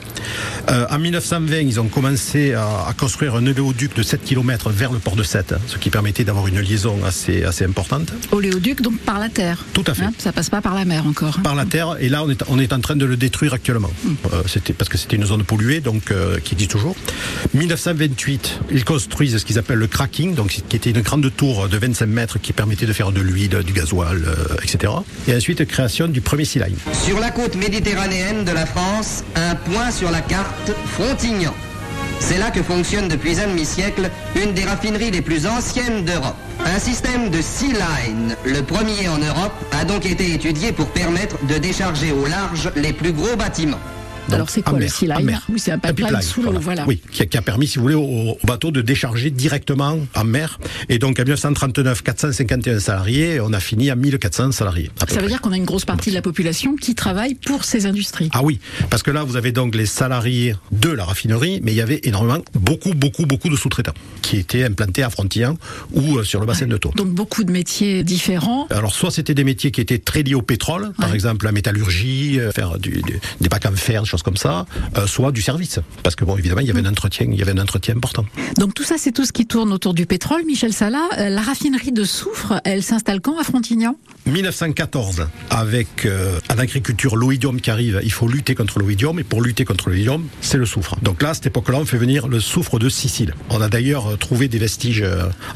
Euh, 0.70 0.86
en 0.90 1.00
1920, 1.00 1.58
ils 1.60 1.80
ont 1.80 1.88
commencé 1.88 2.54
à, 2.54 2.86
à, 2.88 2.94
construire 2.94 3.36
un 3.36 3.46
oléoduc 3.46 3.96
de 3.96 4.04
7 4.04 4.24
km 4.24 4.70
vers 4.70 4.92
le 4.92 5.00
port 5.00 5.16
de 5.16 5.24
Sète, 5.24 5.56
ce 5.68 5.78
qui 5.78 5.90
permettait 5.90 6.24
d'avoir 6.24 6.48
une 6.48 6.60
liaison 6.60 6.98
assez, 7.06 7.44
assez 7.44 7.66
importante. 7.66 8.14
Oléoduc, 8.32 8.82
donc 8.82 8.94
par 9.06 9.20
la 9.20 9.30
terre 9.30 9.66
Tout 9.74 9.84
à 9.88 9.94
fait. 9.94 10.04
Hein, 10.04 10.14
ça 10.18 10.32
passe 10.32 10.50
pas 10.50 10.62
par 10.62 10.76
la 10.76 10.86
mer 10.86 11.06
encore. 11.06 11.36
Hein. 11.38 11.44
Par 11.44 11.56
la 11.56 11.66
terre, 11.66 11.98
et 12.00 12.10
là, 12.10 12.24
on 12.24 12.30
est, 12.30 12.44
on 12.48 12.60
est 12.60 12.74
en 12.74 12.80
train 12.80 12.96
de 12.96 13.06
le 13.06 13.18
détruire 13.18 13.54
actuellement. 13.54 13.92
Hum. 14.06 14.16
Euh, 14.34 14.44
c'était 14.48 14.74
parce 14.74 14.90
que 14.90 14.98
c'était 14.98 15.16
une 15.16 15.26
zone 15.26 15.44
polluée, 15.44 15.80
donc 15.80 16.12
euh, 16.12 16.40
qui 16.40 16.54
existe 16.54 16.72
toujours. 16.72 16.96
1928, 17.54 18.60
ils 18.72 18.86
construisent 18.86 19.38
ce 19.38 19.46
qu'ils 19.46 19.60
appellent 19.60 19.78
le 19.78 19.88
cracking, 19.88 20.36
donc 20.36 20.62
qui 20.68 20.76
était 20.76 20.92
une 20.92 21.02
grande 21.02 21.32
tour 21.36 21.68
de 21.70 21.78
25 21.78 22.06
mètres 22.06 22.40
qui 22.40 22.54
permettait 22.54 22.86
de 22.86 22.94
faire 22.94 23.12
de 23.12 23.22
l'huile, 23.22 23.64
du 23.66 23.74
gasoil, 23.74 24.24
euh, 24.26 24.56
etc. 24.64 24.94
Et 25.28 25.36
ensuite, 25.36 25.66
création 25.66 26.08
du 26.08 26.22
premier 26.22 26.46
sea 26.46 26.60
line. 26.60 26.78
Sur 26.94 27.20
la 27.20 27.32
côte 27.32 27.56
méditerranéenne 27.56 28.46
de 28.46 28.52
la 28.52 28.66
France, 28.66 29.24
un 29.36 29.56
point 29.56 29.92
sur 29.92 30.12
la 30.12 30.22
carte, 30.22 30.72
Frontignan. 30.86 31.54
C'est 32.20 32.38
là 32.38 32.52
que 32.52 32.62
fonctionne 32.62 33.08
depuis 33.08 33.40
un 33.40 33.48
demi-siècle 33.48 34.10
une 34.36 34.54
des 34.54 34.64
raffineries 34.64 35.12
les 35.12 35.22
plus 35.22 35.48
anciennes 35.48 36.06
d'Europe. 36.06 36.36
Un 36.66 36.80
système 36.80 37.30
de 37.30 37.42
Sea 37.42 37.74
Line, 37.74 38.36
le 38.46 38.62
premier 38.62 39.08
en 39.08 39.18
Europe, 39.18 39.54
a 39.72 39.86
donc 39.86 40.06
été 40.06 40.34
étudié 40.34 40.72
pour 40.72 40.88
permettre 40.88 41.38
de 41.46 41.58
décharger 41.58 42.12
au 42.12 42.26
large 42.28 42.72
les 42.76 42.94
plus 42.94 43.14
gros 43.14 43.36
bâtiments. 43.36 43.80
Donc, 44.30 44.36
Alors 44.36 44.50
c'est 44.50 44.62
quoi 44.62 44.74
mer, 44.74 44.82
le 44.84 44.88
sea 44.88 45.08
line 45.08 45.40
Oui, 45.50 45.60
c'est 45.60 45.72
un 45.72 45.80
pipeline, 45.80 46.08
pipeline 46.08 46.22
sous 46.22 46.42
l'eau, 46.42 46.52
voilà. 46.52 46.60
voilà. 46.60 46.86
Oui, 46.88 47.02
qui 47.12 47.24
a, 47.24 47.26
qui 47.26 47.38
a, 47.38 47.42
permis, 47.42 47.68
si 47.68 47.78
vous 47.78 47.84
voulez, 47.84 47.96
au, 47.96 48.02
au, 48.04 48.38
bateau 48.44 48.70
de 48.72 48.82
décharger 48.82 49.32
directement 49.32 49.98
en 50.16 50.24
mer. 50.24 50.60
Et 50.88 51.00
donc 51.00 51.20
en 51.20 51.24
1939, 51.24 52.04
451 52.04 52.80
salariés, 52.80 53.40
on 53.40 53.54
a 53.54 53.60
fini 53.60 53.90
à 53.90 53.96
1400 53.96 54.52
salariés. 54.52 54.92
À 55.02 55.08
Ça 55.08 55.16
veut 55.16 55.22
près. 55.22 55.28
dire 55.28 55.42
qu'on 55.42 55.52
a 55.52 55.58
une 55.58 55.66
grosse 55.66 55.86
partie 55.86 56.12
de 56.12 56.16
la 56.16 56.22
population 56.22 56.76
qui 56.76 56.94
travaille 56.94 57.36
pour 57.36 57.64
ces 57.64 57.86
industries. 57.86 58.30
Ah 58.34 58.44
oui, 58.44 58.60
parce 58.90 59.02
que 59.04 59.12
là, 59.12 59.24
vous 59.24 59.36
avez 59.36 59.52
donc 59.52 59.74
les 59.76 59.86
salariés 59.88 60.56
de 60.72 60.90
la 60.90 61.06
raffinerie, 61.06 61.60
mais 61.64 61.72
il 61.72 61.76
y 61.76 61.82
avait 61.82 62.02
énormément, 62.04 62.44
beaucoup, 62.54 62.94
beaucoup, 62.94 63.26
beaucoup 63.26 63.50
de 63.50 63.56
sous-traitants 63.56 63.94
qui 64.22 64.38
étaient 64.38 64.64
implantés 64.64 65.04
à 65.04 65.10
Frontignan 65.10 65.58
ou 65.94 66.18
euh, 66.18 66.24
sur 66.24 66.40
le 66.40 66.46
bassin 66.46 66.66
ouais. 66.66 66.72
de 66.72 66.78
Thau. 66.78 66.92
Donc 66.96 67.10
beaucoup 67.10 67.44
de 67.44 67.52
métiers 67.52 68.04
différents. 68.04 68.68
Alors 68.70 68.94
soit 68.94 69.12
c'était 69.12 69.34
des 69.34 69.44
métiers 69.44 69.72
qui 69.72 69.82
étaient 69.82 69.98
très 69.98 70.24
liés 70.24 70.36
au 70.36 70.42
pétrole, 70.42 70.84
ouais. 70.84 70.94
par 70.98 71.14
exemple 71.14 71.46
la 71.46 71.52
métallurgie, 71.52 72.40
euh, 72.40 72.52
faire 72.52 72.78
du, 72.78 73.02
du, 73.02 73.20
des 73.42 73.50
bacs 73.50 73.66
en 73.66 73.76
fer, 73.76 74.04
des 74.04 74.08
choses 74.20 74.24
comme 74.24 74.38
ça, 74.38 74.66
euh, 74.98 75.08
soit 75.08 75.32
du 75.32 75.42
service. 75.42 75.80
Parce 76.04 76.16
que 76.16 76.26
bon, 76.26 76.38
évidemment, 76.38 76.62
il 76.62 76.68
y 76.68 76.72
avait 76.72 76.82
un 76.82 76.90
entretien, 76.90 77.28
il 77.32 77.38
y 77.38 77.42
avait 77.42 77.52
un 77.52 77.62
entretien 77.62 77.96
important. 77.96 78.26
Donc 78.58 78.74
tout 78.74 78.84
ça, 78.84 78.96
c'est 78.98 79.12
tout 79.12 79.26
ce 79.26 79.32
qui 79.32 79.46
tourne 79.46 79.72
autour 79.72 79.94
du 79.94 80.06
pétrole. 80.06 80.44
Michel 80.46 80.74
Salah, 80.74 81.08
euh, 81.18 81.30
la 81.30 81.42
raffinerie 81.42 81.92
de 81.92 82.04
soufre, 82.04 82.60
elle 82.66 82.84
s'installe 82.84 83.22
quand 83.22 83.40
à 83.40 83.44
Frontignan? 83.44 83.96
1914, 84.26 85.28
avec 85.50 86.06
euh, 86.06 86.40
en 86.54 86.60
agriculture 86.60 87.16
l'oïdium 87.16 87.62
qui 87.62 87.72
arrive, 87.72 88.00
il 88.04 88.12
faut 88.12 88.28
lutter 88.28 88.54
contre 88.56 88.80
l'oïdium, 88.80 89.18
et 89.20 89.24
pour 89.24 89.42
lutter 89.42 89.66
contre 89.66 89.90
l'oïdium, 89.90 90.28
c'est 90.42 90.58
le 90.58 90.66
soufre. 90.66 90.96
Donc 91.02 91.22
là, 91.22 91.30
à 91.30 91.34
cette 91.34 91.48
époque-là, 91.48 91.78
on 91.80 91.86
fait 91.86 91.98
venir 91.98 92.28
le 92.28 92.40
soufre 92.40 92.78
de 92.78 92.90
Sicile. 92.90 93.34
On 93.50 93.62
a 93.62 93.70
d'ailleurs 93.70 94.18
trouvé 94.18 94.48
des 94.48 94.60
vestiges 94.60 95.06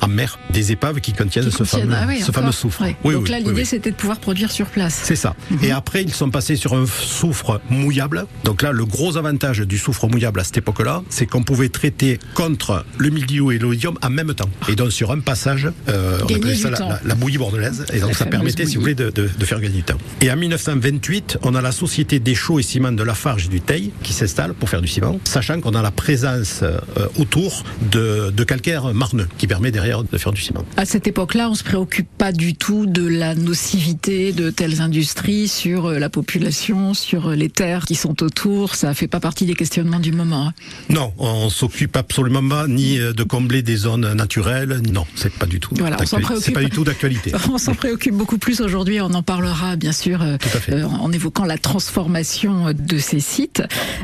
en 0.02 0.08
mer, 0.08 0.40
des 0.52 0.72
épaves 0.72 1.02
qui 1.02 1.14
contiennent, 1.14 1.46
qui 1.46 1.52
ce, 1.52 1.58
contiennent 1.58 1.90
fameux, 1.90 1.98
ah 2.00 2.06
oui, 2.08 2.22
ce 2.22 2.32
fameux 2.32 2.52
soufre. 2.52 2.82
Oui. 2.82 2.96
Oui, 3.04 3.14
Donc 3.16 3.30
là, 3.30 3.40
l'idée, 3.40 3.66
c'était 3.66 3.92
de 3.92 3.96
pouvoir 3.96 4.20
produire 4.20 4.52
sur 4.52 4.68
place. 4.68 5.00
C'est 5.04 5.16
ça. 5.16 5.36
Mm 5.52 5.56
-hmm. 5.56 5.66
Et 5.66 5.72
après, 5.72 6.02
ils 6.04 6.14
sont 6.14 6.32
passés 6.32 6.56
sur 6.56 6.74
un 6.74 6.86
soufre 6.88 7.60
mouillable. 7.70 8.26
Donc 8.44 8.53
là, 8.62 8.72
le 8.72 8.86
gros 8.86 9.18
avantage 9.18 9.60
du 9.60 9.78
soufre 9.78 10.08
mouillable 10.08 10.40
à 10.40 10.44
cette 10.44 10.58
époque-là, 10.58 11.04
c'est 11.10 11.26
qu'on 11.26 11.44
pouvait 11.44 11.70
traiter 11.70 12.20
contre 12.34 12.86
le 12.98 13.10
mildiou 13.10 13.52
et 13.52 13.58
l'oïdium 13.58 13.98
en 14.02 14.10
même 14.10 14.34
temps. 14.34 14.50
Et 14.70 14.76
donc 14.76 14.92
sur 14.92 15.12
un 15.12 15.20
passage, 15.20 15.70
euh, 15.90 16.20
on 16.24 16.36
appelait 16.36 16.56
ça 16.56 16.70
la, 16.70 16.80
la, 16.80 17.00
la, 17.06 17.16
bouillie 17.16 17.38
bordelaise. 17.38 17.86
Et 17.94 18.00
donc 18.00 18.10
la 18.10 18.16
ça 18.16 18.26
permettait, 18.26 18.64
bouillie. 18.64 18.70
si 18.70 18.76
vous 18.76 18.82
voulez, 18.82 18.96
de, 18.96 19.10
de, 19.10 19.30
de, 19.38 19.46
faire 19.46 19.60
gagner 19.60 19.78
du 19.78 19.84
temps. 19.84 19.98
Et 20.22 20.32
en 20.32 20.36
1928, 20.36 21.40
on 21.44 21.56
a 21.56 21.62
la 21.62 21.72
société 21.72 22.20
des 22.20 22.36
chaux 22.36 22.60
et 22.60 22.64
ciments 22.64 22.92
de 22.92 23.04
Lafarge 23.04 23.46
et 23.46 23.50
du 23.50 23.62
Teil 23.62 23.92
qui 24.04 24.14
s'installe 24.14 24.54
pour 24.54 24.70
faire 24.70 24.82
du 24.82 24.88
ciment, 24.88 25.20
sachant 25.24 25.60
qu'on 25.62 25.74
a 25.74 25.82
la 25.82 25.92
présence 25.92 26.62
euh, 26.64 26.78
autour 27.18 27.64
de, 27.92 28.32
de, 28.32 28.44
calcaire 28.44 28.94
marneux 28.94 29.28
qui 29.38 29.48
permet 29.48 29.72
derrière 29.72 30.04
de 30.04 30.18
faire 30.18 30.32
du 30.32 30.42
ciment. 30.42 30.66
À 30.78 30.86
cette 30.86 31.08
époque-là, 31.08 31.50
on 31.50 31.56
se 31.56 31.64
préoccupe 31.64 32.08
pas 32.18 32.32
du 32.32 32.56
tout 32.56 32.86
de 32.86 33.08
la 33.08 33.36
nocivité 33.36 34.32
de 34.32 34.50
telles 34.50 34.82
industries 34.82 35.48
sur 35.48 35.88
euh, 35.88 36.00
la 36.00 36.10
population, 36.10 36.94
sur 36.94 37.30
les 37.30 37.50
terres 37.50 37.86
qui 37.86 37.96
sont 37.96 38.22
autour. 38.24 38.33
Ça 38.74 38.94
fait 38.94 39.08
pas 39.08 39.20
partie 39.20 39.46
des 39.46 39.56
questionnements 39.56 40.00
du 40.00 40.12
moment. 40.12 40.48
Hein. 40.48 40.54
Non, 40.90 41.14
on 41.18 41.50
s'occupe 41.50 41.96
absolument 41.96 42.48
pas 42.48 42.68
ni 42.68 42.98
de 42.98 43.24
combler 43.24 43.62
des 43.62 43.78
zones 43.78 44.14
naturelles. 44.14 44.82
Non, 44.92 45.06
c'est 45.16 45.34
pas 45.34 45.46
du 45.46 45.60
tout. 45.60 45.74
Voilà, 45.78 45.98
c'est 46.40 46.52
pas 46.52 46.64
du 46.64 46.70
tout 46.70 46.84
d'actualité. 46.84 47.32
on 47.52 47.58
s'en 47.58 47.74
préoccupe 47.74 48.16
beaucoup 48.16 48.38
plus 48.38 48.62
aujourd'hui. 48.62 49.02
On 49.02 49.14
en 49.14 49.24
parlera 49.24 49.76
bien 49.76 49.92
sûr 49.92 50.22
euh, 50.22 50.84
en 50.84 51.12
évoquant 51.12 51.46
la 51.46 51.58
transformation 51.58 52.74
de 52.74 52.98
ces 52.98 53.20
sites. 53.20 53.64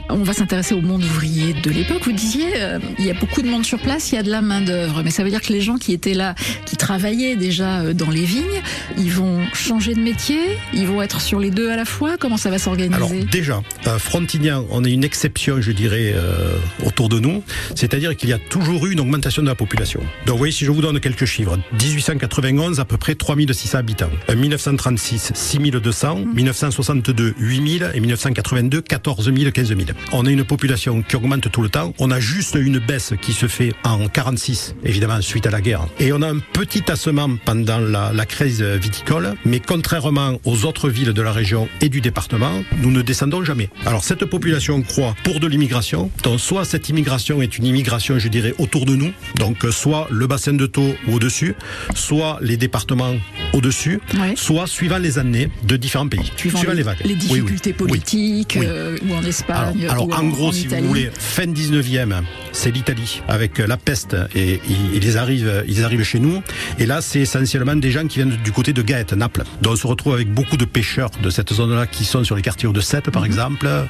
On 0.09 0.23
va 0.23 0.33
s'intéresser 0.33 0.75
au 0.75 0.81
monde 0.81 1.03
ouvrier 1.03 1.53
de 1.53 1.69
l'époque. 1.69 2.01
Vous 2.03 2.11
disiez, 2.11 2.47
euh, 2.57 2.79
il 2.97 3.05
y 3.05 3.11
a 3.11 3.13
beaucoup 3.13 3.41
de 3.41 3.47
monde 3.47 3.65
sur 3.65 3.79
place, 3.79 4.11
il 4.11 4.15
y 4.15 4.17
a 4.17 4.23
de 4.23 4.31
la 4.31 4.41
main 4.41 4.61
d'œuvre, 4.61 5.01
mais 5.03 5.11
ça 5.11 5.23
veut 5.23 5.29
dire 5.29 5.41
que 5.41 5.53
les 5.53 5.61
gens 5.61 5.77
qui 5.77 5.93
étaient 5.93 6.13
là, 6.13 6.35
qui 6.65 6.77
travaillaient 6.77 7.35
déjà 7.35 7.81
euh, 7.81 7.93
dans 7.93 8.09
les 8.09 8.25
vignes, 8.25 8.61
ils 8.97 9.11
vont 9.11 9.41
changer 9.53 9.93
de 9.93 10.01
métier, 10.01 10.39
ils 10.73 10.87
vont 10.87 11.01
être 11.01 11.21
sur 11.21 11.39
les 11.39 11.51
deux 11.51 11.69
à 11.69 11.75
la 11.75 11.85
fois? 11.85 12.17
Comment 12.17 12.37
ça 12.37 12.49
va 12.49 12.59
s'organiser? 12.59 12.95
Alors 12.95 13.11
déjà, 13.31 13.61
à 13.85 13.99
Frontignan, 14.19 14.65
on 14.69 14.83
est 14.83 14.91
une 14.91 15.05
exception, 15.05 15.61
je 15.61 15.71
dirais, 15.71 16.11
euh, 16.13 16.57
autour 16.85 17.07
de 17.07 17.19
nous. 17.19 17.41
C'est-à-dire 17.73 18.17
qu'il 18.17 18.27
y 18.27 18.33
a 18.33 18.37
toujours 18.37 18.85
eu 18.85 18.91
une 18.91 18.99
augmentation 18.99 19.41
de 19.41 19.47
la 19.47 19.55
population. 19.55 20.01
Donc 20.25 20.33
vous 20.33 20.37
voyez, 20.39 20.51
si 20.51 20.65
je 20.65 20.71
vous 20.71 20.81
donne 20.81 20.99
quelques 20.99 21.23
chiffres, 21.23 21.57
1891, 21.71 22.81
à 22.81 22.85
peu 22.85 22.97
près 22.97 23.15
3600 23.15 23.77
habitants. 23.77 24.09
1936, 24.35 25.31
6200. 25.33 26.17
Mmh. 26.17 26.33
1962, 26.35 27.35
8000. 27.39 27.91
Et 27.93 28.01
1982, 28.01 28.81
14 28.81 29.33
000, 29.33 29.51
15 29.51 29.67
000. 29.69 29.79
On 30.11 30.25
a 30.25 30.29
une 30.29 30.43
population 30.43 31.01
qui 31.01 31.15
augmente 31.15 31.49
tout 31.49 31.61
le 31.61 31.69
temps. 31.69 31.93
On 31.97 32.11
a 32.11 32.19
juste 32.19 32.57
une 32.59 32.79
baisse 32.79 33.13
qui 33.21 33.31
se 33.31 33.47
fait 33.47 33.71
en 33.85 34.09
46, 34.09 34.75
évidemment, 34.83 35.21
suite 35.21 35.47
à 35.47 35.49
la 35.49 35.61
guerre. 35.61 35.87
Et 35.97 36.11
on 36.11 36.21
a 36.21 36.27
un 36.27 36.39
petit 36.39 36.81
tassement 36.81 37.29
pendant 37.45 37.79
la, 37.79 38.11
la 38.13 38.25
crise 38.25 38.61
viticole. 38.61 39.35
Mais 39.45 39.61
contrairement 39.61 40.41
aux 40.43 40.65
autres 40.65 40.89
villes 40.89 41.13
de 41.13 41.21
la 41.21 41.31
région 41.31 41.69
et 41.79 41.87
du 41.87 42.01
département, 42.01 42.51
nous 42.81 42.91
ne 42.91 43.01
descendons 43.01 43.45
jamais. 43.45 43.69
Alors 43.85 44.03
cette 44.09 44.25
population 44.25 44.81
croît 44.81 45.15
pour 45.23 45.39
de 45.39 45.45
l'immigration. 45.45 46.09
Donc, 46.23 46.39
soit 46.39 46.65
cette 46.65 46.89
immigration 46.89 47.43
est 47.43 47.59
une 47.59 47.65
immigration, 47.67 48.17
je 48.17 48.27
dirais, 48.27 48.55
autour 48.57 48.87
de 48.87 48.95
nous. 48.95 49.11
Donc, 49.37 49.63
euh, 49.65 49.71
soit 49.71 50.07
le 50.09 50.25
bassin 50.25 50.53
de 50.53 50.65
taux 50.65 50.95
au-dessus, 51.11 51.53
soit 51.93 52.39
les 52.41 52.57
départements 52.57 53.13
au-dessus, 53.53 53.99
soit 54.35 54.65
suivant 54.65 54.97
les 54.97 55.19
années 55.19 55.51
de 55.63 55.75
différents 55.77 56.07
pays. 56.07 56.31
Suivant 56.37 56.63
les, 56.69 56.77
les 56.77 56.81
vagues. 56.81 56.97
Les 57.05 57.13
oui. 57.13 57.19
difficultés 57.19 57.69
Oui. 57.79 57.87
politiques, 57.87 58.57
euh, 58.57 58.97
ou 59.07 59.13
en 59.13 59.23
Espagne, 59.23 59.85
Alors, 59.87 60.07
ou 60.07 60.11
en 60.13 60.23
gros, 60.29 60.51
si 60.51 60.65
vous 60.65 60.87
voulez, 60.87 61.11
fin 61.19 61.45
19e, 61.45 62.23
c'est 62.51 62.71
l'Italie 62.71 63.21
avec 63.27 63.59
euh, 63.59 63.67
la 63.67 63.77
peste 63.77 64.17
et 64.33 64.59
ils, 64.91 65.17
arrivent, 65.19 65.63
ils 65.67 65.83
arrivent 65.83 66.03
chez 66.03 66.19
nous. 66.19 66.41
Et 66.79 66.87
là, 66.87 67.01
c'est 67.01 67.19
essentiellement 67.19 67.75
des 67.75 67.91
gens 67.91 68.07
qui 68.07 68.17
viennent 68.17 68.37
du 68.43 68.51
côté 68.51 68.73
de 68.73 68.81
Gaète, 68.81 69.13
Naples. 69.13 69.43
Donc, 69.61 69.73
on 69.73 69.75
se 69.75 69.85
retrouve 69.85 70.13
avec 70.15 70.33
beaucoup 70.33 70.57
de 70.57 70.65
pêcheurs 70.65 71.11
de 71.21 71.29
cette 71.29 71.53
zone-là 71.53 71.85
qui 71.85 72.05
sont 72.05 72.23
sur 72.23 72.35
les 72.35 72.41
quartiers 72.41 72.71
de 72.73 72.81
Sète, 72.81 73.05
Mhm. 73.05 73.13
par 73.13 73.25
exemple, 73.25 73.67
euh, 73.67 73.83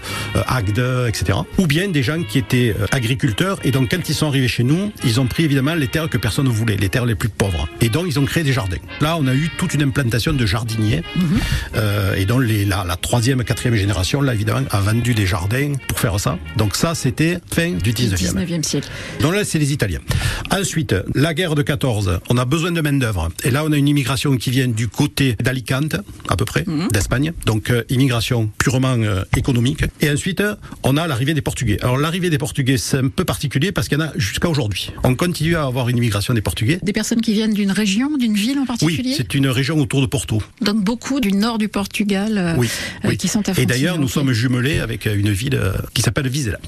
Agde, 0.48 1.08
etc. 1.08 1.40
Ou 1.58 1.68
bien 1.68 1.90
des 1.90 2.04
gens 2.04 2.22
qui 2.24 2.38
étaient 2.38 2.76
euh, 2.80 2.86
agriculteurs 2.92 3.60
et 3.64 3.72
donc 3.72 3.90
quand 3.92 4.08
ils 4.08 4.16
sont 4.16 4.28
arrivés 4.28 4.48
chez 4.48 4.64
nous, 4.64 4.92
ils 5.04 5.20
ont 5.20 5.26
pris 5.26 5.44
évidemment 5.44 5.76
les 5.76 5.88
terres 5.88 6.10
que 6.10 6.18
personne 6.18 6.46
ne 6.46 6.52
voulait, 6.52 6.78
les 6.78 6.90
terres 6.90 7.06
les 7.06 7.16
plus 7.16 7.30
pauvres. 7.30 7.68
Et 7.82 7.90
donc, 7.90 8.06
ils 8.08 8.20
ont 8.20 8.26
créé 8.26 8.44
des 8.44 8.54
jardins. 8.54 8.78
Là, 9.02 9.18
on 9.18 9.28
a 9.28 9.34
eu 9.34 9.50
toute 9.58 9.74
une 9.74 9.84
implantation 9.84 10.34
de 10.34 10.46
jardiniers. 10.46 11.04
Euh, 11.76 12.16
et 12.16 12.26
donc, 12.26 12.44
les, 12.44 12.66
la, 12.66 12.84
la 12.86 12.96
troisième, 12.96 13.44
quatrième 13.44 13.76
génération, 13.76 14.22
là, 14.22 14.34
évidemment, 14.34 14.66
a 14.70 14.80
vendu 14.80 15.14
des 15.14 15.26
jardins 15.26 15.74
pour 15.88 16.00
faire 16.00 16.20
ça. 16.20 16.38
Donc, 16.58 16.76
ça, 16.76 16.96
c'était 16.96 17.40
fin 17.54 17.72
du 17.72 17.92
19e. 17.94 18.34
19e 18.36 18.64
siècle. 18.64 18.90
Donc 19.22 19.34
là, 19.34 19.44
c'est 19.44 19.60
les 19.60 19.74
Italiens. 19.74 20.00
Ensuite, 20.52 20.96
la 21.16 21.34
guerre 21.34 21.56
de 21.56 21.62
14, 21.62 22.20
on 22.30 22.38
a 22.38 22.46
besoin 22.46 22.72
de 22.72 22.82
main-d'œuvre. 22.82 23.30
Et 23.44 23.52
là, 23.52 23.64
on 23.66 23.72
a 23.72 23.78
une 23.78 23.88
immigration 23.88 24.36
qui 24.38 24.50
vient 24.52 24.68
du 24.68 24.88
côté 24.88 25.36
d'Alicante, 25.42 25.96
à 26.28 26.36
peu 26.36 26.46
près, 26.46 26.66
d'Espagne. 26.92 27.34
Donc, 27.46 27.70
euh, 27.70 27.84
immigration 27.90 28.50
purement 28.58 28.96
euh, 28.98 29.24
économique. 29.36 29.84
Et 30.02 30.10
ensuite, 30.10 30.42
euh, 30.42 30.56
on 30.84 30.98
a 30.98 31.08
l'arrivée 31.08 31.34
des 31.34 31.42
Portugais. 31.42 31.78
Alors, 31.82 31.98
l'arrivée 31.98 32.30
des 32.30 32.38
Portugais, 32.38 32.78
c'est 32.78 32.98
un 32.98 33.10
peu 33.10 33.26
particulier 33.26 33.72
parce 33.72 33.88
qu'il 33.88 33.98
y 33.98 34.02
en 34.02 34.06
a 34.06 34.12
jusqu'à 34.16 34.50
aujourd'hui. 34.50 34.92
On 35.04 35.16
continue 35.16 35.56
à 35.56 35.66
avoir 35.66 35.90
une 35.90 35.98
immigration 35.98 36.34
des 36.34 36.42
Portugais. 36.42 36.80
Des 36.82 36.94
personnes 36.94 37.22
qui 37.22 37.34
viennent 37.34 37.54
d'une 37.54 37.72
région, 37.72 38.18
d'une 38.18 38.36
ville 38.36 38.58
en 38.58 38.62
Oui, 38.62 38.68
particulier 38.68 39.14
c'est 39.18 39.34
une 39.34 39.48
région 39.48 39.78
autour 39.80 40.02
de 40.02 40.06
Porto. 40.06 40.42
Donc 40.62 40.84
beaucoup 40.84 41.20
du 41.20 41.32
nord 41.34 41.58
du 41.58 41.68
Portugal 41.68 42.38
euh, 42.38 42.54
Oui, 42.58 42.70
euh, 43.04 43.10
oui. 43.10 43.18
qui 43.18 43.28
sont 43.28 43.48
à 43.50 43.60
Et 43.60 43.66
d'ailleurs, 43.66 43.98
nous 44.00 44.08
sommes 44.08 44.32
jumelés 44.32 44.80
avec 44.80 45.08
euh, 45.08 45.16
une 45.16 45.32
ville 45.32 45.56
euh, 45.56 45.74
qui 45.94 46.02
s'appelle 46.02 46.28
Vizela. 46.28 46.60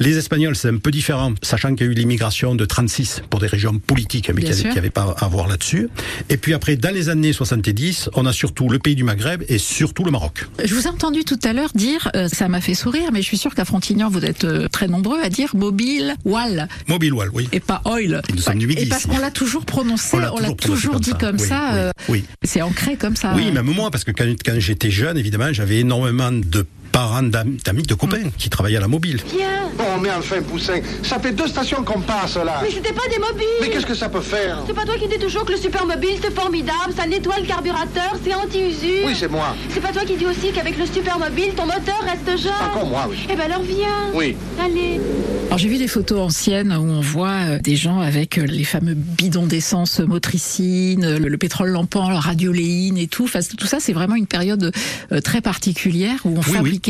Les 0.00 0.18
Espagnols, 0.18 0.56
c'est 0.56 0.68
un 0.68 0.78
peu 0.78 0.90
différent, 0.90 1.32
sachant 1.42 1.74
qu'il 1.74 1.86
y 1.86 1.88
a 1.88 1.92
eu 1.92 1.94
l'immigration 1.94 2.54
de 2.54 2.64
36 2.64 3.22
pour 3.30 3.40
des 3.40 3.46
régions 3.46 3.78
politiques, 3.78 4.30
mais 4.34 4.42
Bien 4.42 4.52
qui 4.52 4.64
n'avaient 4.64 4.90
pas 4.90 5.14
à 5.18 5.28
voir 5.28 5.46
là-dessus. 5.48 5.88
Et 6.28 6.36
puis 6.36 6.54
après, 6.54 6.76
dans 6.76 6.92
les 6.94 7.08
années 7.08 7.32
70, 7.32 8.10
on 8.14 8.26
a 8.26 8.32
surtout 8.32 8.68
le 8.68 8.78
pays 8.78 8.94
du 8.94 9.04
Maghreb 9.04 9.42
et 9.48 9.58
surtout 9.58 10.04
le 10.04 10.10
Maroc. 10.10 10.46
Je 10.64 10.74
vous 10.74 10.82
ai 10.86 10.88
entendu 10.88 11.24
tout 11.24 11.38
à 11.44 11.52
l'heure 11.52 11.70
dire, 11.74 12.10
euh, 12.16 12.28
ça 12.28 12.48
m'a 12.48 12.60
fait 12.60 12.71
sourire, 12.74 13.10
mais 13.12 13.22
je 13.22 13.26
suis 13.26 13.38
sûr 13.38 13.54
qu'à 13.54 13.64
Frontignan, 13.64 14.08
vous 14.08 14.24
êtes 14.24 14.44
euh, 14.44 14.68
très 14.68 14.88
nombreux 14.88 15.20
à 15.20 15.28
dire 15.28 15.54
mobile, 15.54 16.14
wall, 16.24 16.68
Mobile 16.88 17.12
Wall, 17.14 17.30
oui. 17.32 17.48
et 17.52 17.60
pas 17.60 17.82
oil. 17.84 18.20
Et 18.28 18.32
nous 18.32 18.38
sommes 18.38 18.58
du 18.58 18.66
Midi 18.66 18.82
Et 18.82 18.86
parce 18.86 19.06
qu'on 19.06 19.18
l'a 19.18 19.30
toujours 19.30 19.64
prononcé, 19.64 20.16
On 20.34 20.38
l'a 20.40 20.52
toujours 20.52 21.00
dit 21.00 21.12
comme 21.18 21.38
ça. 21.38 21.70
oui, 21.72 21.78
euh, 21.78 21.90
oui. 22.08 22.24
C'est 22.42 22.62
ancré 22.62 22.96
comme 22.96 23.16
ça. 23.16 23.32
Oui, 23.34 23.50
même 23.50 23.66
moi, 23.66 23.90
parce 23.90 24.04
que 24.04 24.10
quand, 24.10 24.24
quand 24.44 24.58
j'étais 24.58 24.90
jeune, 24.90 25.16
évidemment, 25.16 25.52
j'avais 25.52 25.80
énormément 25.80 26.32
de 26.32 26.66
parents, 26.92 27.22
d'am- 27.22 27.56
d'amis, 27.64 27.82
de 27.82 27.94
copains 27.94 28.30
qui 28.38 28.50
travaillaient 28.50 28.76
à 28.76 28.80
la 28.80 28.88
mobile. 28.88 29.20
Viens. 29.34 29.70
Bon, 29.78 29.98
mais 30.00 30.10
enfin, 30.16 30.42
Poussin, 30.42 30.80
ça 31.02 31.18
fait 31.18 31.32
deux 31.32 31.46
stations 31.48 31.82
qu'on 31.82 32.00
passe 32.00 32.36
là. 32.36 32.60
Mais 32.62 32.70
c'était 32.70 32.92
pas 32.92 33.08
des 33.10 33.18
mobiles 33.18 33.46
Mais 33.60 33.70
qu'est-ce 33.70 33.86
que 33.86 33.94
ça 33.94 34.08
peut 34.08 34.20
faire 34.20 34.58
C'est 34.66 34.74
pas 34.74 34.84
toi 34.84 34.94
qui 35.00 35.08
dis 35.08 35.18
toujours 35.18 35.44
que 35.44 35.52
le 35.52 35.58
supermobile 35.58 36.16
c'est 36.22 36.34
formidable, 36.34 36.92
ça 36.96 37.06
nettoie 37.06 37.38
le 37.40 37.46
carburateur, 37.46 38.12
c'est 38.22 38.34
anti-usure 38.34 39.06
Oui, 39.06 39.14
c'est 39.18 39.30
moi. 39.30 39.56
C'est 39.70 39.80
pas 39.80 39.92
toi 39.92 40.02
qui 40.04 40.16
dis 40.16 40.26
aussi 40.26 40.52
qu'avec 40.52 40.78
le 40.78 40.86
supermobile 40.86 41.54
ton 41.56 41.64
moteur 41.66 42.00
reste 42.04 42.42
jeune 42.42 42.52
Encore 42.70 42.86
moi, 42.86 43.06
oui. 43.10 43.16
Eh 43.30 43.34
ben 43.36 43.44
alors 43.50 43.62
viens 43.62 44.10
Oui. 44.14 44.36
Allez 44.62 45.00
Alors 45.46 45.58
j'ai 45.58 45.68
vu 45.68 45.78
des 45.78 45.88
photos 45.88 46.20
anciennes 46.20 46.72
où 46.72 46.82
on 46.82 47.00
voit 47.00 47.30
euh, 47.30 47.58
des 47.58 47.76
gens 47.76 48.00
avec 48.00 48.36
euh, 48.38 48.44
les 48.46 48.64
fameux 48.64 48.94
bidons 48.94 49.46
d'essence 49.46 50.00
motricine, 50.00 51.16
le, 51.18 51.28
le 51.28 51.38
pétrole 51.38 51.70
lampant, 51.70 52.10
la 52.10 52.20
radioléine 52.20 52.98
et 52.98 53.06
tout. 53.06 53.24
Enfin, 53.24 53.40
tout 53.58 53.66
ça, 53.66 53.78
c'est 53.80 53.92
vraiment 53.92 54.14
une 54.16 54.26
période 54.26 54.72
euh, 55.12 55.20
très 55.20 55.40
particulière 55.40 56.16
où 56.24 56.36
on 56.36 56.40
oui. 56.40 56.44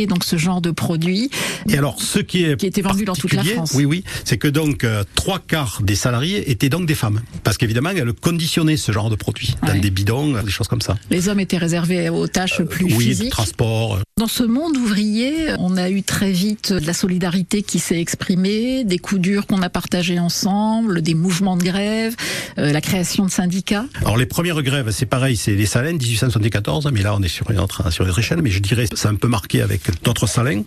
Donc 0.07 0.25
ce 0.25 0.37
genre 0.37 0.61
de 0.61 0.71
produits. 0.71 1.31
Et 1.69 1.79
alors, 1.79 2.01
ce 2.01 2.19
qui 2.19 2.45
est 2.45 2.57
qui 2.57 2.67
était 2.67 2.83
vendu 2.83 3.05
dans 3.05 3.15
toute 3.15 3.33
la 3.35 3.45
France. 3.45 3.73
Oui, 3.75 3.85
oui, 3.85 4.05
c'est 4.25 4.39
que 4.39 4.49
donc 4.49 4.85
euh, 4.85 5.05
trois 5.15 5.39
quarts 5.39 5.81
des 5.83 5.95
salariés 5.95 6.51
étaient 6.51 6.69
donc 6.69 6.87
des 6.87 6.95
femmes, 6.95 7.21
parce 7.45 7.57
qu'évidemment 7.57 7.91
elles 7.91 8.13
conditionnaient 8.13 8.77
ce 8.77 8.93
genre 8.93 9.11
de 9.11 9.17
produits 9.17 9.55
dans 9.67 9.79
des 9.79 9.91
bidons, 9.91 10.35
euh, 10.35 10.43
des 10.43 10.51
choses 10.51 10.69
comme 10.69 10.81
ça. 10.81 10.97
Les 11.11 11.29
hommes 11.29 11.41
étaient 11.41 11.59
réservés 11.59 12.09
aux 12.09 12.27
tâches 12.27 12.63
plus 12.63 12.87
oui, 12.87 13.05
physiques. 13.05 13.31
transport. 13.31 13.97
euh, 13.97 14.01
Dans 14.19 14.27
ce 14.27 14.43
monde 14.43 14.77
ouvrier, 14.77 15.53
on 15.59 15.77
a 15.77 15.91
eu 15.91 16.03
très 16.03 16.33
vite 16.33 16.73
de 16.73 16.87
la 16.87 16.93
solidarité 16.95 17.63
qui 17.63 17.79
s'est 17.79 18.01
exprimée, 18.01 18.85
des 18.85 18.99
coups 18.99 19.21
durs 19.21 19.47
qu'on 19.47 19.63
a 19.63 19.69
partagés 19.71 20.19
ensemble, 20.19 21.03
des 21.03 21.15
mouvements 21.15 21.57
de 21.57 21.65
grève, 21.65 22.15
euh, 22.59 22.73
la 22.73 22.81
création 22.81 23.25
de 23.25 23.31
syndicats. 23.31 23.87
Alors 24.01 24.17
les 24.17 24.27
premières 24.27 24.63
grèves, 24.63 24.91
c'est 24.91 25.07
pareil, 25.07 25.37
c'est 25.37 25.55
les 25.55 25.67
Salins 25.67 25.93
1874, 25.99 26.89
mais 26.93 27.03
là 27.03 27.15
on 27.17 27.23
est 27.23 27.29
sur 27.29 27.51
une 27.51 27.59
autre, 27.59 27.91
sur 27.93 28.05
une 28.05 28.11
autre 28.11 28.19
échelle, 28.19 28.41
mais 28.43 28.51
je 28.51 28.61
dirais 28.61 28.87
c'est 28.95 29.09
un 29.09 29.15
peu 29.15 29.29
marqué 29.29 29.61
avec 29.63 29.82
d'autres 30.05 30.27
Salins. 30.27 30.63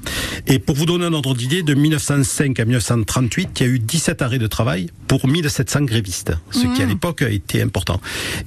Et 0.47 0.60
pour 0.60 0.75
vous 0.75 0.86
donner 0.86 1.06
un 1.06 1.13
ordre 1.13 1.34
d'idée, 1.36 1.63
de 1.63 1.73
1905 1.73 2.60
à 2.60 2.65
1938, 2.65 3.49
il 3.60 3.65
y 3.65 3.69
a 3.69 3.71
eu 3.71 3.80
17 3.80 4.21
arrêts 4.21 4.39
de 4.39 4.47
travail 4.47 4.89
pour 5.08 5.28
1700 5.28 5.82
grévistes, 5.84 6.34
ce 6.51 6.60
qui 6.62 6.82
à 6.82 6.86
Mmh. 6.86 6.89
l'époque 6.89 7.21
était 7.23 7.62
important. 7.62 7.99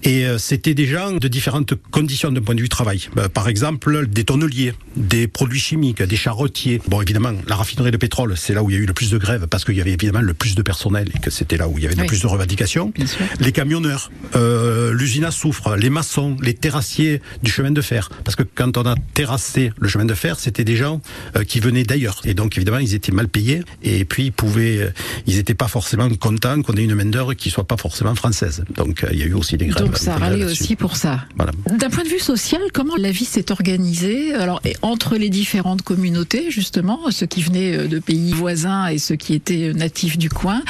Et 0.04 0.26
euh, 0.26 0.38
c'était 0.38 0.74
des 0.74 0.86
gens 0.86 1.12
de 1.12 1.28
différentes 1.28 1.74
conditions 1.90 2.30
d'un 2.32 2.40
point 2.42 2.54
de 2.54 2.60
vue 2.60 2.68
travail. 2.68 3.08
Euh, 3.16 3.28
par 3.28 3.48
exemple, 3.48 4.06
des 4.06 4.24
tonneliers, 4.24 4.74
des 4.96 5.28
produits 5.28 5.60
chimiques, 5.60 6.02
des 6.02 6.16
charretiers. 6.16 6.80
Bon, 6.88 7.00
évidemment, 7.00 7.32
la 7.46 7.56
raffinerie 7.56 7.90
de 7.90 7.96
pétrole, 7.96 8.34
c'est 8.36 8.54
là 8.54 8.62
où 8.62 8.70
il 8.70 8.74
y 8.74 8.76
a 8.78 8.82
eu 8.82 8.86
le 8.86 8.92
plus 8.92 9.10
de 9.10 9.18
grèves 9.18 9.46
parce 9.48 9.64
qu'il 9.64 9.76
y 9.76 9.80
avait 9.80 9.92
évidemment 9.92 10.20
le 10.20 10.34
plus 10.34 10.54
de 10.54 10.62
personnel 10.62 11.08
et 11.14 11.18
que 11.20 11.30
c'était 11.30 11.56
là 11.56 11.68
où 11.68 11.78
il 11.78 11.84
y 11.84 11.86
avait 11.86 11.94
le 11.96 12.02
Oui. 12.02 12.06
plus 12.08 12.20
de 12.22 12.26
revendications. 12.26 12.92
Les 13.40 13.52
camionneurs, 13.52 14.10
euh, 14.36 14.92
l'usine 14.92 15.24
à 15.24 15.30
soufre, 15.30 15.76
les 15.76 15.90
maçons, 15.90 16.36
les 16.42 16.54
terrassiers 16.54 17.20
du 17.42 17.50
chemin 17.50 17.70
de 17.70 17.80
fer. 17.80 18.10
Parce 18.24 18.36
que 18.36 18.42
quand 18.42 18.76
on 18.76 18.82
a 18.86 18.94
terrassé 19.14 19.72
le 19.78 19.88
chemin 19.88 20.04
de 20.04 20.14
fer, 20.14 20.38
c'était 20.38 20.57
des 20.64 20.76
gens 20.76 21.00
euh, 21.36 21.44
qui 21.44 21.60
venaient 21.60 21.84
d'ailleurs. 21.84 22.20
Et 22.24 22.34
donc, 22.34 22.56
évidemment, 22.56 22.78
ils 22.78 22.94
étaient 22.94 23.12
mal 23.12 23.28
payés. 23.28 23.62
Et 23.82 24.04
puis, 24.04 24.26
ils 24.26 24.32
pouvaient, 24.32 24.78
euh, 24.78 24.90
ils 25.26 25.36
n'étaient 25.36 25.54
pas 25.54 25.68
forcément 25.68 26.08
contents 26.10 26.62
qu'on 26.62 26.74
ait 26.74 26.84
une 26.84 26.94
main-d'œuvre 26.94 27.34
qui 27.34 27.50
soit 27.50 27.66
pas 27.66 27.76
forcément 27.76 28.14
française. 28.14 28.64
Donc, 28.74 29.04
euh, 29.04 29.08
il 29.12 29.18
y 29.18 29.22
a 29.22 29.26
eu 29.26 29.34
aussi 29.34 29.56
des 29.56 29.66
grèves. 29.66 29.86
Donc 29.86 29.98
ça 29.98 30.16
râlait 30.16 30.44
aussi 30.44 30.76
pour 30.76 30.96
ça. 30.96 31.24
Voilà. 31.36 31.52
D'un 31.78 31.90
point 31.90 32.04
de 32.04 32.08
vue 32.08 32.18
social, 32.18 32.60
comment 32.72 32.96
la 32.96 33.10
vie 33.10 33.24
s'est 33.24 33.50
organisée 33.52 34.34
Alors 34.34 34.60
et 34.64 34.74
entre 34.82 35.16
les 35.16 35.30
différentes 35.30 35.82
communautés, 35.82 36.50
justement, 36.50 37.10
ceux 37.10 37.26
qui 37.26 37.42
venaient 37.42 37.88
de 37.88 37.98
pays 37.98 38.32
voisins 38.32 38.86
et 38.88 38.98
ceux 38.98 39.16
qui 39.16 39.34
étaient 39.34 39.72
natifs 39.74 40.18
du 40.18 40.30
coin, 40.30 40.62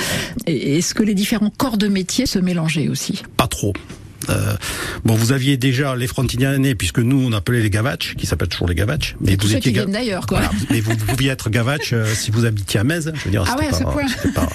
est-ce 0.47 0.95
que 0.95 1.03
les 1.03 1.15
différents 1.15 1.51
corps 1.51 1.79
de 1.79 1.89
métier 1.89 2.27
se 2.27 2.39
mélangeaient 2.39 2.89
aussi? 2.89 3.23
Pas 3.37 3.47
trop. 3.47 3.73
Euh, 4.31 4.55
bon, 5.05 5.15
vous 5.15 5.33
aviez 5.33 5.57
déjà 5.57 5.97
les 5.97 6.07
frontignanais, 6.07 6.75
puisque 6.75 6.99
nous, 6.99 7.21
on 7.27 7.33
appelait 7.33 7.61
les 7.61 7.71
gavatches, 7.71 8.15
qui 8.17 8.27
s'appellent 8.27 8.49
toujours 8.49 8.69
les 8.69 8.75
gavatches. 8.75 9.17
Mais 9.21 9.37
vous 9.37 9.49
qui 9.61 9.73
ga- 9.73 9.87
d'ailleurs, 9.87 10.27
quoi. 10.27 10.39
Voilà. 10.41 10.53
Mais 10.71 10.81
vous, 10.81 10.93
vous 10.93 11.07
pouviez 11.07 11.31
être 11.31 11.51
gavatch 11.51 11.93
euh, 11.93 12.07
si 12.15 12.31
vous 12.31 12.45
habitiez 12.45 12.81
à 12.81 12.85
Metz. 12.85 13.09
Je 13.15 13.25
veux 13.25 13.31
dire, 13.31 13.45
Ah 13.47 13.57
ouais, 13.59 13.69
à 13.69 13.73
ce 13.73 13.83
pas- 14.33 14.49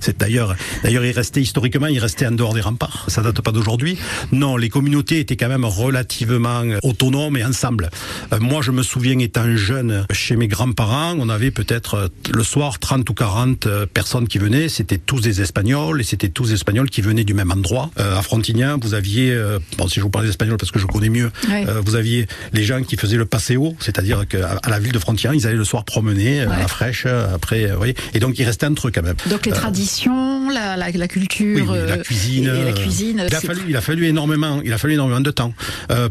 C'est 0.00 0.18
d'ailleurs, 0.18 0.54
d'ailleurs, 0.82 1.04
il 1.04 1.10
restait 1.12 1.40
historiquement, 1.42 1.86
il 1.88 1.98
restait 1.98 2.26
en 2.26 2.30
dehors 2.32 2.54
des 2.54 2.60
remparts. 2.60 3.04
Ça 3.08 3.20
date 3.22 3.40
pas 3.40 3.52
d'aujourd'hui. 3.52 3.98
Non, 4.32 4.56
les 4.56 4.68
communautés 4.68 5.18
étaient 5.20 5.36
quand 5.36 5.48
même 5.48 5.64
relativement 5.64 6.62
autonomes 6.82 7.36
et 7.36 7.44
ensemble. 7.44 7.90
Euh, 8.32 8.38
moi, 8.40 8.62
je 8.62 8.70
me 8.70 8.82
souviens 8.82 9.18
étant 9.18 9.56
jeune 9.56 10.06
chez 10.12 10.36
mes 10.36 10.48
grands-parents, 10.48 11.16
on 11.18 11.28
avait 11.28 11.50
peut-être 11.50 12.10
le 12.32 12.42
soir 12.44 12.78
30 12.78 13.08
ou 13.10 13.14
40 13.14 13.66
euh, 13.66 13.86
personnes 13.86 14.28
qui 14.28 14.38
venaient. 14.38 14.68
C'était 14.68 14.98
tous 14.98 15.20
des 15.20 15.40
Espagnols 15.42 16.00
et 16.00 16.04
c'était 16.04 16.28
tous 16.28 16.48
des 16.48 16.54
Espagnols 16.54 16.90
qui 16.90 17.00
venaient 17.02 17.24
du 17.24 17.34
même 17.34 17.50
endroit. 17.50 17.90
À 17.96 18.22
Frontignan, 18.22 18.78
vous 18.80 18.94
aviez, 18.94 19.17
euh, 19.30 19.58
bon, 19.76 19.88
si 19.88 19.96
je 19.96 20.00
vous 20.02 20.10
parle 20.10 20.26
d'espagnol 20.26 20.56
parce 20.56 20.70
que 20.70 20.78
je 20.78 20.86
connais 20.86 21.08
mieux, 21.08 21.30
euh, 21.50 21.80
vous 21.84 21.94
aviez 21.94 22.26
les 22.52 22.64
gens 22.64 22.82
qui 22.82 22.96
faisaient 22.96 23.16
le 23.16 23.26
paseo, 23.26 23.74
c'est-à-dire 23.80 24.26
qu'à 24.26 24.58
à 24.62 24.70
la 24.70 24.78
ville 24.78 24.92
de 24.92 24.98
Frontignan, 24.98 25.32
ils 25.32 25.46
allaient 25.46 25.56
le 25.56 25.64
soir 25.64 25.84
promener 25.84 26.40
euh, 26.40 26.50
à 26.50 26.58
la 26.58 26.68
fraîche, 26.68 27.06
après, 27.06 27.66
vous 27.66 27.76
voyez, 27.76 27.94
et 28.14 28.20
donc 28.20 28.38
ils 28.38 28.44
restaient 28.44 28.66
entre 28.66 28.88
eux 28.88 28.92
quand 28.94 29.02
même. 29.02 29.16
Donc 29.30 29.46
les 29.46 29.52
traditions, 29.52 30.50
la, 30.50 30.76
la, 30.76 30.90
la 30.90 31.08
culture, 31.08 31.70
oui, 31.70 31.78
la 31.88 31.98
cuisine. 31.98 32.44
et, 32.44 32.64
la 32.64 32.72
cuisine. 32.72 33.24
Il 33.28 33.34
a 33.34 33.40
fallu, 33.40 33.62
il 33.68 33.76
a 33.76 33.80
fallu 33.80 34.06
énormément, 34.06 34.60
il 34.64 34.72
a 34.72 34.78
fallu 34.78 34.94
énormément 34.94 35.20
de 35.20 35.30
temps. 35.30 35.52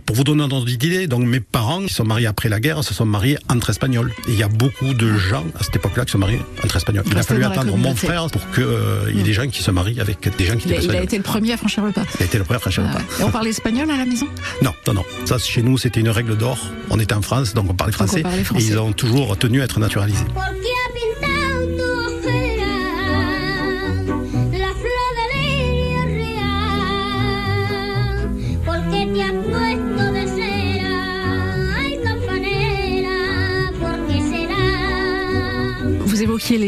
Pour 0.06 0.16
vous 0.16 0.24
donner 0.24 0.44
un 0.44 0.52
ordre 0.52 0.66
d'idée, 0.66 1.08
donc 1.08 1.24
mes 1.26 1.40
parents 1.40 1.86
qui 1.86 1.94
sont 1.94 2.06
mariés 2.06 2.28
après 2.28 2.50
la 2.50 2.60
guerre 2.60 2.84
se 2.84 2.94
sont 2.94 3.06
mariés 3.06 3.38
entre 3.50 3.70
espagnols. 3.70 4.12
Et 4.28 4.32
il 4.32 4.38
y 4.38 4.44
a 4.44 4.48
beaucoup 4.48 4.94
de 4.94 5.18
gens 5.18 5.46
à 5.60 5.64
cette 5.64 5.76
époque-là 5.76 6.06
qui 6.06 6.12
sont 6.12 6.18
mariés 6.18 6.42
entre 6.64 6.76
espagnols. 6.78 7.04
Il 7.10 7.18
a 7.18 7.24
fallu 7.24 7.44
attendre 7.44 7.76
mon 7.78 7.96
frère 7.96 8.28
pour 8.28 8.42
euh, 8.60 9.06
il 9.10 9.18
y 9.18 9.20
ait 9.20 9.24
des 9.24 9.34
gens 9.34 9.48
qui 9.48 9.64
se 9.64 9.72
marient 9.72 10.00
avec 10.00 10.36
des 10.38 10.46
gens 10.46 10.56
qui 10.56 10.68
il, 10.68 10.74
étaient 10.74 10.76
il 10.76 10.76
a 10.76 10.80
espagnols. 10.80 11.04
été 11.04 11.18
le 11.18 11.24
premier 11.24 11.54
à 11.54 11.58
franchir 11.58 11.84
le 11.84 11.92
pas. 11.92 12.04
Il 12.20 12.24
a 12.24 12.26
été 12.26 12.38
le 12.38 12.44
premier 12.44 12.58
à 12.58 12.60
franchir 12.60 12.84
le 12.88 12.94
pas. 12.94 13.02
Et 13.20 13.24
on 13.24 13.32
parle 13.32 13.48
espagnol 13.48 13.90
à 13.92 13.98
la 13.98 14.06
maison? 14.06 14.28
Non, 14.62 14.74
non, 14.88 14.94
non. 14.94 15.04
Ça, 15.26 15.38
chez 15.38 15.62
nous, 15.62 15.78
c'était 15.78 16.00
une 16.00 16.10
règle 16.10 16.38
d'or. 16.38 16.58
On 16.90 17.00
était 17.00 17.14
en 17.14 17.22
France, 17.22 17.54
donc 17.54 17.70
on 17.70 17.74
parlait 17.74 17.92
Donc 17.94 18.02
on 18.02 18.08
français. 18.08 18.22
parlait 18.22 18.44
français. 18.44 18.64
Et 18.66 18.68
ils 18.70 18.78
ont 18.80 18.92
toujours 18.94 19.38
tenu 19.38 19.62
à 19.62 19.66
être 19.66 19.80
naturalisés. 19.80 20.26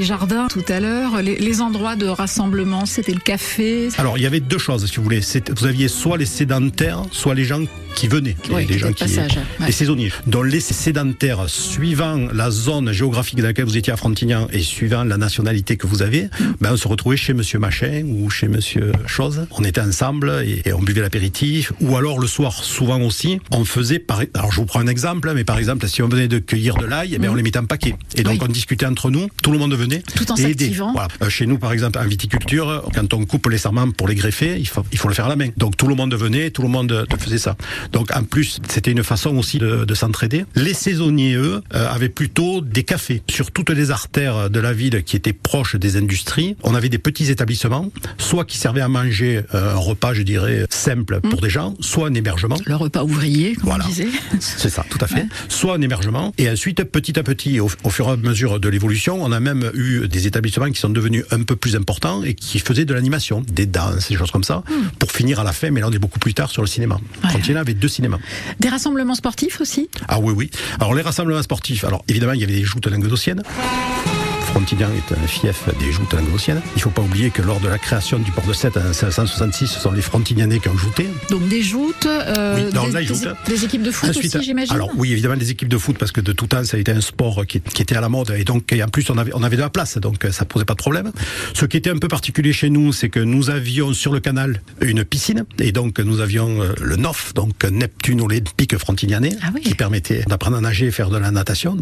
Jardins 0.01 0.47
tout 0.49 0.65
à 0.67 0.79
l'heure. 0.79 1.21
Les, 1.21 1.35
les 1.35 1.61
endroits 1.61 1.95
de 1.95 2.07
rassemblement, 2.07 2.85
c'était 2.85 3.13
le 3.13 3.19
café. 3.19 3.89
Alors, 3.97 4.17
il 4.17 4.23
y 4.23 4.27
avait 4.27 4.39
deux 4.39 4.57
choses, 4.57 4.85
si 4.85 4.97
vous 4.97 5.03
voulez. 5.03 5.21
Vous 5.55 5.65
aviez 5.65 5.87
soit 5.87 6.17
les 6.17 6.25
sédentaires, 6.25 7.03
soit 7.11 7.35
les 7.35 7.43
gens 7.43 7.61
qui 7.95 8.07
venaient, 8.07 8.35
Ouais, 8.51 8.61
les 8.61 8.67
qui 8.75 8.79
gens 8.79 8.89
étaient 8.89 9.05
de 9.05 9.09
passage, 9.15 9.35
ouais. 9.59 9.65
les 9.67 9.71
saisonniers. 9.71 10.11
Donc 10.27 10.45
les 10.45 10.59
sédentaires, 10.59 11.49
suivant 11.49 12.27
la 12.33 12.51
zone 12.51 12.91
géographique 12.91 13.37
dans 13.39 13.45
laquelle 13.47 13.65
vous 13.65 13.77
étiez 13.77 13.91
à 13.93 13.97
Frontignan 13.97 14.47
et 14.51 14.59
suivant 14.61 15.03
la 15.03 15.17
nationalité 15.17 15.77
que 15.77 15.87
vous 15.87 16.01
avez, 16.01 16.27
ben 16.61 16.71
on 16.73 16.77
se 16.77 16.87
retrouvait 16.87 17.17
chez 17.17 17.33
Monsieur 17.33 17.59
Machin 17.59 18.03
ou 18.07 18.29
chez 18.29 18.47
Monsieur 18.47 18.91
Chose. 19.05 19.45
On 19.51 19.63
était 19.63 19.81
ensemble 19.81 20.43
et, 20.45 20.61
et 20.65 20.73
on 20.73 20.81
buvait 20.81 21.01
l'apéritif. 21.01 21.71
Ou 21.81 21.95
alors 21.97 22.19
le 22.19 22.27
soir, 22.27 22.63
souvent 22.63 23.01
aussi, 23.01 23.39
on 23.51 23.65
faisait. 23.65 23.99
Par, 23.99 24.21
alors 24.33 24.51
je 24.51 24.57
vous 24.57 24.65
prends 24.65 24.79
un 24.79 24.87
exemple, 24.87 25.31
mais 25.35 25.43
par 25.43 25.57
exemple, 25.57 25.87
si 25.87 26.01
on 26.01 26.07
venait 26.07 26.27
de 26.27 26.39
cueillir 26.39 26.75
de 26.75 26.85
l'ail, 26.85 27.17
ben, 27.19 27.29
on 27.29 27.35
les 27.35 27.43
mettait 27.43 27.59
en 27.59 27.65
paquet. 27.65 27.95
Et 28.15 28.23
donc 28.23 28.33
Oui. 28.33 28.39
on 28.43 28.47
discutait 28.51 28.85
entre 28.85 29.09
nous. 29.11 29.27
Tout 29.43 29.51
le 29.51 29.57
monde 29.59 29.73
venait 29.73 30.01
Tout 30.15 30.31
en 30.31 30.35
s'activant. 30.35 30.93
Voilà. 30.93 31.07
Euh, 31.21 31.29
Chez 31.29 31.45
nous, 31.45 31.57
par 31.57 31.71
exemple, 31.73 31.99
en 31.99 32.05
viticulture, 32.07 32.83
quand 32.93 33.13
on 33.13 33.25
coupe 33.25 33.47
les 33.49 33.57
sarments 33.57 33.89
pour 33.91 34.07
les 34.07 34.15
greffer, 34.15 34.57
il 34.59 34.67
faut, 34.67 34.83
il 34.91 34.97
faut 34.97 35.07
le 35.07 35.13
faire 35.13 35.25
à 35.25 35.29
la 35.29 35.35
main. 35.35 35.49
Donc 35.57 35.75
tout 35.77 35.87
le 35.87 35.95
monde 35.95 36.13
venait, 36.15 36.49
tout 36.51 36.61
le 36.61 36.69
monde 36.69 37.05
faisait 37.19 37.37
ça. 37.37 37.55
Donc 37.91 38.15
en 38.15 38.23
plus, 38.23 38.59
c'était 38.67 38.91
une 38.91 39.03
façon 39.03 39.35
aussi 39.37 39.57
de, 39.57 39.85
de 39.85 39.93
s'entraider. 39.93 40.45
Les 40.55 40.73
saisonniers, 40.73 41.35
eux, 41.35 41.61
euh, 41.73 41.89
avaient 41.89 42.09
plutôt 42.09 42.61
des 42.61 42.83
cafés. 42.83 43.21
Sur 43.29 43.51
toutes 43.51 43.69
les 43.69 43.91
artères 43.91 44.49
de 44.49 44.59
la 44.59 44.73
ville 44.73 45.03
qui 45.03 45.15
étaient 45.15 45.33
proches 45.33 45.75
des 45.75 45.97
industries, 45.97 46.55
on 46.63 46.75
avait 46.75 46.89
des 46.89 46.97
petits 46.97 47.29
établissements, 47.31 47.89
soit 48.17 48.45
qui 48.45 48.57
servaient 48.57 48.81
à 48.81 48.87
manger 48.87 49.41
euh, 49.53 49.73
un 49.73 49.77
repas, 49.77 50.13
je 50.13 50.21
dirais, 50.23 50.65
simple 50.69 51.19
pour 51.21 51.41
des 51.41 51.49
gens, 51.49 51.73
soit 51.79 52.07
un 52.07 52.13
hébergement. 52.13 52.57
Le 52.65 52.75
repas 52.75 53.03
ouvrier, 53.03 53.55
comme 53.55 53.69
Voilà. 53.69 53.85
on 53.85 53.89
disait. 53.89 54.07
C'est 54.39 54.69
ça, 54.69 54.85
tout 54.89 54.97
à 55.01 55.07
fait. 55.07 55.25
Soit 55.47 55.75
un 55.75 55.81
hébergement. 55.81 56.33
Et 56.37 56.49
ensuite, 56.49 56.83
petit 56.83 57.17
à 57.19 57.23
petit, 57.23 57.59
au, 57.59 57.69
au 57.83 57.89
fur 57.89 58.07
et 58.07 58.11
à 58.11 58.17
mesure 58.17 58.59
de 58.59 58.69
l'évolution, 58.69 59.21
on 59.23 59.31
a 59.31 59.39
même 59.39 59.69
eu 59.73 60.07
des 60.07 60.27
établissements 60.27 60.69
qui 60.71 60.79
sont 60.79 60.89
devenus 60.89 61.23
un 61.31 61.43
peu 61.43 61.55
plus 61.55 61.75
importants 61.75 62.23
et 62.23 62.33
qui 62.33 62.59
faisaient 62.59 62.85
de 62.85 62.93
l'animation, 62.93 63.41
des 63.51 63.65
danses, 63.65 64.09
des 64.09 64.15
choses 64.15 64.31
comme 64.31 64.43
ça, 64.43 64.63
pour 64.99 65.11
finir 65.11 65.39
à 65.39 65.43
la 65.43 65.51
fin, 65.53 65.71
mais 65.71 65.81
là 65.81 65.87
on 65.89 65.91
est 65.91 65.99
beaucoup 65.99 66.19
plus 66.19 66.33
tard 66.33 66.49
sur 66.49 66.61
le 66.61 66.67
cinéma. 66.67 66.99
Frontier 67.29 67.53
avait 67.69 67.79
deux 67.79 67.87
cinémas. 67.87 68.19
Des 68.59 68.69
rassemblements 68.69 69.15
sportifs 69.15 69.61
aussi? 69.61 69.89
Ah 70.07 70.19
oui, 70.19 70.33
oui. 70.35 70.51
Alors 70.79 70.93
les 70.93 71.01
rassemblements 71.01 71.41
sportifs, 71.41 71.83
alors 71.83 72.03
évidemment, 72.07 72.33
il 72.33 72.41
y 72.41 72.43
avait 72.43 72.53
des 72.53 72.63
joutes 72.63 72.87
languedociennes. 72.87 73.43
Frontignan 74.59 74.89
est 74.91 75.13
un 75.13 75.25
fief 75.25 75.69
des 75.79 75.89
joutes 75.89 76.11
languedociennes. 76.13 76.61
Il 76.75 76.79
ne 76.79 76.81
faut 76.81 76.89
pas 76.89 77.01
oublier 77.01 77.29
que 77.29 77.41
lors 77.41 77.61
de 77.61 77.69
la 77.69 77.77
création 77.77 78.19
du 78.19 78.29
port 78.33 78.45
de 78.45 78.51
Sète 78.51 78.75
en 78.75 78.81
1566, 78.81 79.67
ce 79.67 79.79
sont 79.79 79.91
les 79.93 80.01
Frontignanais 80.01 80.59
qui 80.59 80.67
ont 80.67 80.75
jouté. 80.77 81.07
Donc 81.29 81.47
des 81.47 81.61
joutes, 81.63 82.05
euh, 82.05 82.55
Oui, 82.67 82.73
dans 82.73 82.85
des, 82.87 82.91
la 82.91 82.99
des- 82.99 83.05
joute. 83.05 83.25
des 83.47 83.63
équipes 83.63 83.83
de 83.83 83.91
foot 83.91 84.09
Ensuite, 84.09 84.35
aussi, 84.35 84.43
j'imagine 84.43 84.75
Alors 84.75 84.89
oui, 84.97 85.13
évidemment 85.13 85.37
des 85.37 85.49
équipes 85.49 85.69
de 85.69 85.77
foot 85.77 85.97
parce 85.97 86.11
que 86.11 86.19
de 86.19 86.33
tout 86.33 86.47
temps 86.47 86.61
ça 86.65 86.75
a 86.75 86.79
été 86.81 86.91
un 86.91 86.99
sport 86.99 87.45
qui, 87.47 87.61
qui 87.61 87.81
était 87.81 87.95
à 87.95 88.01
la 88.01 88.09
mode 88.09 88.31
et 88.37 88.43
donc 88.43 88.73
et 88.73 88.83
en 88.83 88.89
plus 88.89 89.09
on 89.09 89.17
avait 89.17 89.31
on 89.33 89.43
avait 89.43 89.55
de 89.55 89.61
la 89.61 89.69
place 89.69 89.97
donc 89.97 90.27
ça 90.29 90.43
posait 90.43 90.65
pas 90.65 90.73
de 90.73 90.79
problème. 90.79 91.13
Ce 91.53 91.63
qui 91.65 91.77
était 91.77 91.89
un 91.91 91.97
peu 91.97 92.09
particulier 92.09 92.51
chez 92.51 92.69
nous, 92.69 92.91
c'est 92.91 93.07
que 93.07 93.21
nous 93.21 93.49
avions 93.49 93.93
sur 93.93 94.11
le 94.11 94.19
canal 94.19 94.61
une 94.81 95.05
piscine 95.05 95.45
et 95.59 95.71
donc 95.71 95.99
nous 96.01 96.19
avions 96.19 96.61
euh, 96.61 96.73
le 96.81 96.97
NOF 96.97 97.33
donc 97.33 97.63
Neptune 97.63 98.19
olympique 98.19 98.77
frontignanais 98.77 99.37
Ah 99.41 99.51
qui 99.63 99.73
permettait 99.73 100.23
d'apprendre 100.27 100.57
à 100.57 100.61
nager 100.61 100.87
et 100.87 100.91
faire 100.91 101.09
de 101.09 101.17
la 101.17 101.31
natation. 101.31 101.77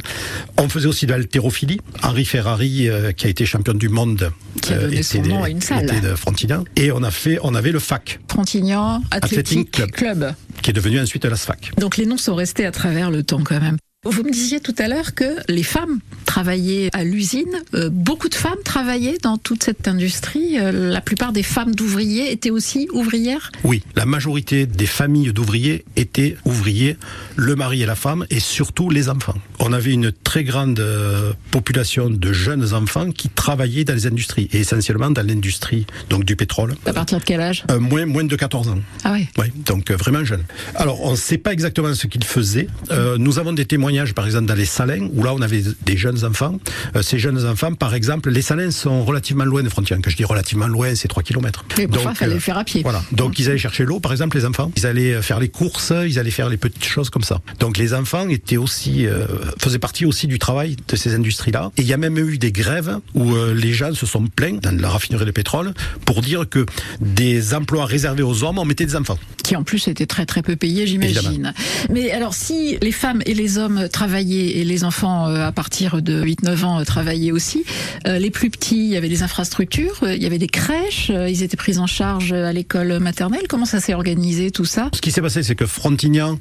On 0.58 0.70
faisait 0.70 0.88
aussi 0.88 1.08
de 1.08 1.12
l'haltérophilie. 1.14 1.80
Henri 2.04 2.24
Ferrari 2.26 2.67
euh, 2.90 3.12
qui 3.12 3.26
a 3.28 3.30
été 3.30 3.46
champion 3.46 3.74
du 3.74 3.90
monde 3.90 4.32
Qui 4.62 4.74
a 4.74 4.78
euh, 4.78 4.82
donné 4.82 5.04
son 5.04 5.20
était- 5.20 5.30
nom 5.30 5.44
à 5.44 5.50
une 5.50 5.62
salle. 5.62 5.84
était 5.86 6.02
de 6.02 6.16
Frontignan 6.16 6.64
et 6.76 6.92
on 6.92 7.04
a 7.04 7.12
fait 7.12 7.40
on 7.44 7.56
avait 7.56 7.72
le 7.72 7.80
FAC 7.80 8.20
Frontignan, 8.30 9.02
Athletic 9.12 9.70
Athletic 9.70 9.72
Club. 9.72 9.92
Club. 9.92 10.36
qui 10.62 10.70
est 10.72 10.74
devenu 10.74 11.00
ensuite 11.00 11.26
la 11.26 11.36
SFAC. 11.36 11.72
Donc 11.80 11.98
les 11.98 12.06
noms 12.06 12.18
sont 12.18 12.36
restés 12.36 12.66
à 12.66 12.72
travers 12.72 13.10
le 13.12 13.24
temps 13.24 13.42
quand 13.44 13.60
même. 13.60 13.78
Vous 14.06 14.24
me 14.24 14.32
disiez 14.32 14.60
tout 14.60 14.76
à 14.78 14.88
l'heure 14.88 15.16
que 15.16 15.26
les 15.50 15.64
femmes 15.64 16.00
travaillaient 16.26 16.90
à 16.94 17.04
l'usine. 17.04 17.64
Euh, 17.74 17.90
beaucoup 17.92 18.30
de 18.30 18.36
femmes 18.36 18.62
travaillaient 18.64 19.18
dans 19.24 19.38
toute 19.38 19.64
cette 19.64 19.88
industrie. 19.88 20.60
Euh, 20.60 20.92
la 20.92 21.02
plupart 21.02 21.34
des 21.34 21.42
femmes 21.42 21.74
d'ouvriers 21.74 22.32
étaient 22.32 22.52
aussi 22.52 22.88
ouvrières. 22.94 23.52
Oui, 23.64 23.82
la 23.96 24.06
majorité 24.06 24.68
des 24.68 24.86
familles 24.86 25.34
d'ouvriers 25.34 25.84
étaient 25.96 26.38
ouvriers, 26.46 26.96
le 27.38 27.56
mari 27.56 27.82
et 27.82 27.86
la 27.88 27.96
femme, 27.96 28.28
et 28.30 28.40
surtout 28.40 28.92
les 28.92 29.10
enfants. 29.10 29.34
On 29.60 29.74
avait 29.74 29.94
une 29.94 30.12
très 30.12 30.44
grande 30.44 30.80
euh, 30.80 31.34
population 31.50 32.12
de 32.12 32.34
jeunes 32.34 32.76
enfants 32.76 33.10
qui 33.12 33.30
travaillaient 33.30 33.84
dans 33.84 33.96
les 33.96 34.06
industries, 34.06 34.48
et 34.54 34.60
essentiellement 34.60 35.10
dans 35.10 35.26
l'industrie 35.26 35.88
donc 36.12 36.24
du 36.24 36.36
pétrole. 36.36 36.76
À 36.86 36.94
partir 36.94 37.18
de 37.18 37.24
quel 37.24 37.42
âge? 37.42 37.64
Euh, 37.72 37.80
moins, 37.80 38.06
moins 38.06 38.24
de 38.24 38.36
14 38.36 38.68
ans. 38.70 38.80
Ah 39.04 39.14
ouais. 39.14 39.28
Oui, 39.40 39.48
donc 39.66 39.90
euh, 39.90 39.96
vraiment 39.96 40.24
jeune. 40.24 40.44
Alors, 40.76 41.02
on 41.04 41.12
ne 41.12 41.16
sait 41.18 41.40
pas 41.40 41.52
exactement 41.52 41.96
ce 41.96 42.06
qu'ils 42.06 42.24
faisaient. 42.24 42.68
Euh, 42.92 43.18
nous 43.18 43.40
avons 43.40 43.54
des 43.54 43.66
témoignages, 43.88 44.14
par 44.14 44.26
exemple, 44.26 44.48
dans 44.48 44.54
les 44.56 44.66
Salins, 44.66 45.08
où 45.14 45.24
là, 45.24 45.34
on 45.34 45.42
avait 45.42 45.64
des 45.86 45.96
jeunes 45.96 46.26
enfants. 46.26 46.60
Euh, 46.96 47.02
ces 47.02 47.20
jeunes 47.20 47.46
enfants, 47.46 47.74
par 47.74 47.94
exemple, 47.94 48.30
les 48.30 48.42
Salins 48.42 48.72
sont 48.72 49.06
relativement 49.06 49.46
loin 49.46 49.64
de 49.64 49.70
frontières. 49.70 49.98
Quand 50.04 50.10
je 50.10 50.18
dis 50.18 50.26
relativement 50.26 50.68
loin, 50.68 50.94
c'est 50.94 51.08
3 51.08 51.24
km. 51.24 51.64
Mais 51.78 51.88
parfois, 51.88 52.12
il 52.12 52.18
fallait 52.18 52.34
le 52.34 52.40
faire 52.42 52.58
à 52.58 52.66
pied. 52.66 52.82
Voilà. 52.84 53.02
Donc, 53.14 53.40
ils 53.40 53.48
allaient 53.48 53.58
chercher 53.58 53.86
l'eau, 53.86 54.02
par 54.02 54.12
exemple, 54.12 54.36
les 54.36 54.46
enfants. 54.46 54.74
Ils 54.76 54.86
allaient 54.86 55.14
euh, 55.14 55.22
faire 55.22 55.40
les 55.40 55.48
courses, 55.48 55.94
ils 56.06 56.20
allaient 56.20 56.32
faire 56.32 56.50
les 56.50 56.58
petites 56.58 56.84
choses 56.84 57.10
comme 57.10 57.24
ça. 57.24 57.40
Donc, 57.60 57.78
les 57.78 57.94
enfants 57.94 58.28
étaient 58.28 58.58
aussi, 58.58 59.08
euh, 59.08 59.26
faisaient 59.58 59.80
partie 59.80 60.06
aussi 60.06 60.28
du 60.28 60.38
travail 60.38 60.76
de 60.86 60.96
ces 60.98 61.16
industries-là. 61.16 61.72
Et 61.78 61.84
il 61.84 61.88
y 61.88 61.94
a 61.94 61.98
même 61.98 62.18
eu 62.18 62.38
des 62.38 62.52
grèves 62.52 63.00
où 63.14 63.36
euh, 63.36 63.54
les 63.54 63.72
gens 63.72 63.94
se 63.94 64.06
sont 64.06 64.28
plaints 64.28 64.60
dans 64.62 64.78
la 64.78 64.90
raffinerie 64.90 65.26
de 65.26 65.32
pétrole 65.32 65.74
pour 66.04 66.22
dire 66.22 66.50
que 66.50 66.66
des 67.00 67.54
emplois 67.54 67.86
réservés 67.86 68.24
aux 68.24 68.44
hommes, 68.44 68.60
on 68.60 68.66
mettait 68.66 68.86
des 68.86 68.98
enfants. 68.98 69.18
qui 69.44 69.56
en 69.56 69.64
plus 69.64 69.88
étaient 69.88 70.06
très 70.06 70.26
très 70.26 70.42
peu 70.42 70.58
payés, 70.58 70.88
j'imagine. 70.88 71.54
Mais 71.90 72.12
alors 72.12 72.34
si 72.34 72.78
les 72.82 72.92
femmes 72.92 73.22
et 73.26 73.34
les 73.34 73.58
hommes 73.58 73.77
travaillaient 73.88 74.58
et 74.58 74.64
les 74.64 74.84
enfants 74.84 75.28
euh, 75.28 75.46
à 75.46 75.52
partir 75.52 76.02
de 76.02 76.24
8-9 76.24 76.64
ans 76.64 76.80
euh, 76.80 76.84
travaillaient 76.84 77.32
aussi, 77.32 77.64
euh, 78.08 78.18
les 78.18 78.32
plus 78.32 78.50
petits, 78.50 78.78
il 78.78 78.94
y 78.94 78.98
avait 78.98 79.10
des 79.10 79.24
infrastructures, 79.24 80.00
il 80.04 80.22
y 80.22 80.26
avait 80.26 80.38
des 80.38 80.48
crèches, 80.48 81.10
ils 81.10 81.44
étaient 81.44 81.58
pris 81.58 81.78
en 81.78 81.88
charge 81.88 82.34
à 82.34 82.52
l'école 82.54 83.00
maternelle. 83.00 83.44
Comment 83.48 83.66
ça 83.66 83.80
s'est 83.80 83.94
organisé 83.94 84.52
tout 84.52 84.66
ça? 84.66 84.90
Ce 84.94 85.02
qui 85.02 85.12
s'est 85.12 85.22
passé, 85.22 85.44
c'est 85.44 85.56
que 85.56 85.66
Frontignan, 85.66 86.40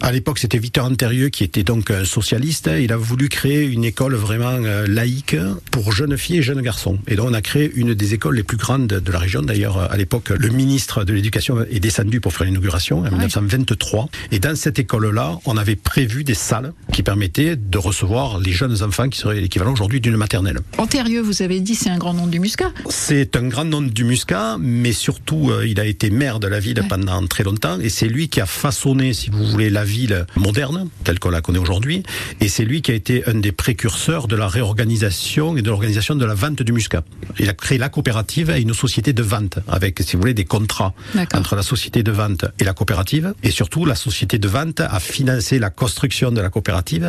à 0.00 0.12
l'époque, 0.12 0.38
c'était 0.38 0.58
Victor 0.58 0.86
Antérieux, 0.86 1.28
qui 1.28 1.44
était 1.44 1.62
donc 1.62 1.92
socialiste. 2.04 2.70
Il 2.80 2.92
a 2.92 2.96
voulu 2.96 3.28
créer 3.28 3.64
une 3.64 3.84
école 3.84 4.14
vraiment 4.14 4.58
laïque 4.86 5.36
pour 5.70 5.92
jeunes 5.92 6.16
filles 6.16 6.38
et 6.38 6.42
jeunes 6.42 6.62
garçons. 6.62 6.98
Et 7.08 7.16
donc, 7.16 7.28
on 7.30 7.34
a 7.34 7.42
créé 7.42 7.70
une 7.74 7.94
des 7.94 8.14
écoles 8.14 8.36
les 8.36 8.42
plus 8.42 8.56
grandes 8.56 8.86
de 8.86 9.12
la 9.12 9.18
région. 9.18 9.42
D'ailleurs, 9.42 9.78
à 9.90 9.96
l'époque, 9.96 10.30
le 10.30 10.48
ministre 10.48 11.04
de 11.04 11.12
l'Éducation 11.12 11.64
est 11.70 11.80
descendu 11.80 12.20
pour 12.20 12.32
faire 12.32 12.46
l'inauguration 12.46 13.00
en 13.00 13.10
1923. 13.10 14.08
Et 14.32 14.38
dans 14.38 14.56
cette 14.56 14.78
école-là, 14.78 15.38
on 15.44 15.56
avait 15.56 15.76
prévu 15.76 16.24
des 16.24 16.34
salles 16.34 16.72
qui 16.92 17.02
permettaient 17.02 17.56
de 17.56 17.78
recevoir 17.78 18.38
les 18.38 18.52
jeunes 18.52 18.82
enfants 18.82 19.08
qui 19.08 19.18
seraient 19.18 19.40
l'équivalent 19.40 19.72
aujourd'hui 19.72 20.00
d'une 20.00 20.16
maternelle. 20.16 20.60
Antérieux, 20.78 21.20
vous 21.20 21.42
avez 21.42 21.60
dit, 21.60 21.74
c'est 21.74 21.90
un 21.90 21.98
grand 21.98 22.14
nom 22.14 22.26
du 22.26 22.40
muscat. 22.40 22.72
C'est 22.88 23.36
un 23.36 23.48
grand 23.48 23.64
nom 23.64 23.82
du 23.82 24.04
Muscat, 24.04 24.56
mais 24.58 24.92
surtout, 24.92 25.50
euh, 25.50 25.66
il 25.66 25.80
a 25.80 25.86
été 25.86 26.10
maire 26.10 26.40
de 26.40 26.46
la 26.46 26.60
ville 26.60 26.82
pendant 26.88 27.26
très 27.26 27.44
longtemps, 27.44 27.78
et 27.80 27.88
c'est 27.88 28.06
lui 28.06 28.28
qui 28.28 28.40
a 28.40 28.46
façonné, 28.46 29.12
si 29.12 29.30
vous 29.30 29.44
voulez, 29.46 29.70
la 29.70 29.84
ville 29.84 30.26
moderne, 30.36 30.88
telle 31.04 31.18
qu'on 31.18 31.30
la 31.30 31.40
connaît 31.40 31.58
aujourd'hui, 31.58 32.02
et 32.40 32.48
c'est 32.48 32.64
lui 32.64 32.82
qui 32.82 32.90
a 32.90 32.94
été 32.94 33.26
un 33.28 33.34
des 33.34 33.52
précurseurs 33.52 34.28
de 34.28 34.36
la 34.36 34.48
réorganisation 34.48 35.56
et 35.56 35.62
de 35.62 35.70
l'organisation 35.70 36.14
de 36.14 36.24
la 36.24 36.34
vente 36.34 36.62
du 36.62 36.72
Muscat. 36.72 37.04
Il 37.38 37.48
a 37.48 37.54
créé 37.54 37.78
la 37.78 37.88
coopérative 37.88 38.50
et 38.50 38.60
une 38.60 38.74
société 38.74 39.12
de 39.12 39.22
vente, 39.22 39.58
avec, 39.68 40.00
si 40.00 40.14
vous 40.14 40.20
voulez, 40.20 40.34
des 40.34 40.44
contrats 40.44 40.94
entre 41.34 41.56
la 41.56 41.62
société 41.62 42.02
de 42.02 42.12
vente 42.12 42.44
et 42.58 42.64
la 42.64 42.72
coopérative, 42.72 43.34
et 43.42 43.50
surtout, 43.50 43.84
la 43.84 43.94
société 43.94 44.38
de 44.38 44.48
vente 44.48 44.80
a 44.80 45.00
financé 45.00 45.58
la 45.58 45.70
construction 45.70 46.30
de 46.30 46.40
la 46.40 46.50
coopérative 46.50 46.63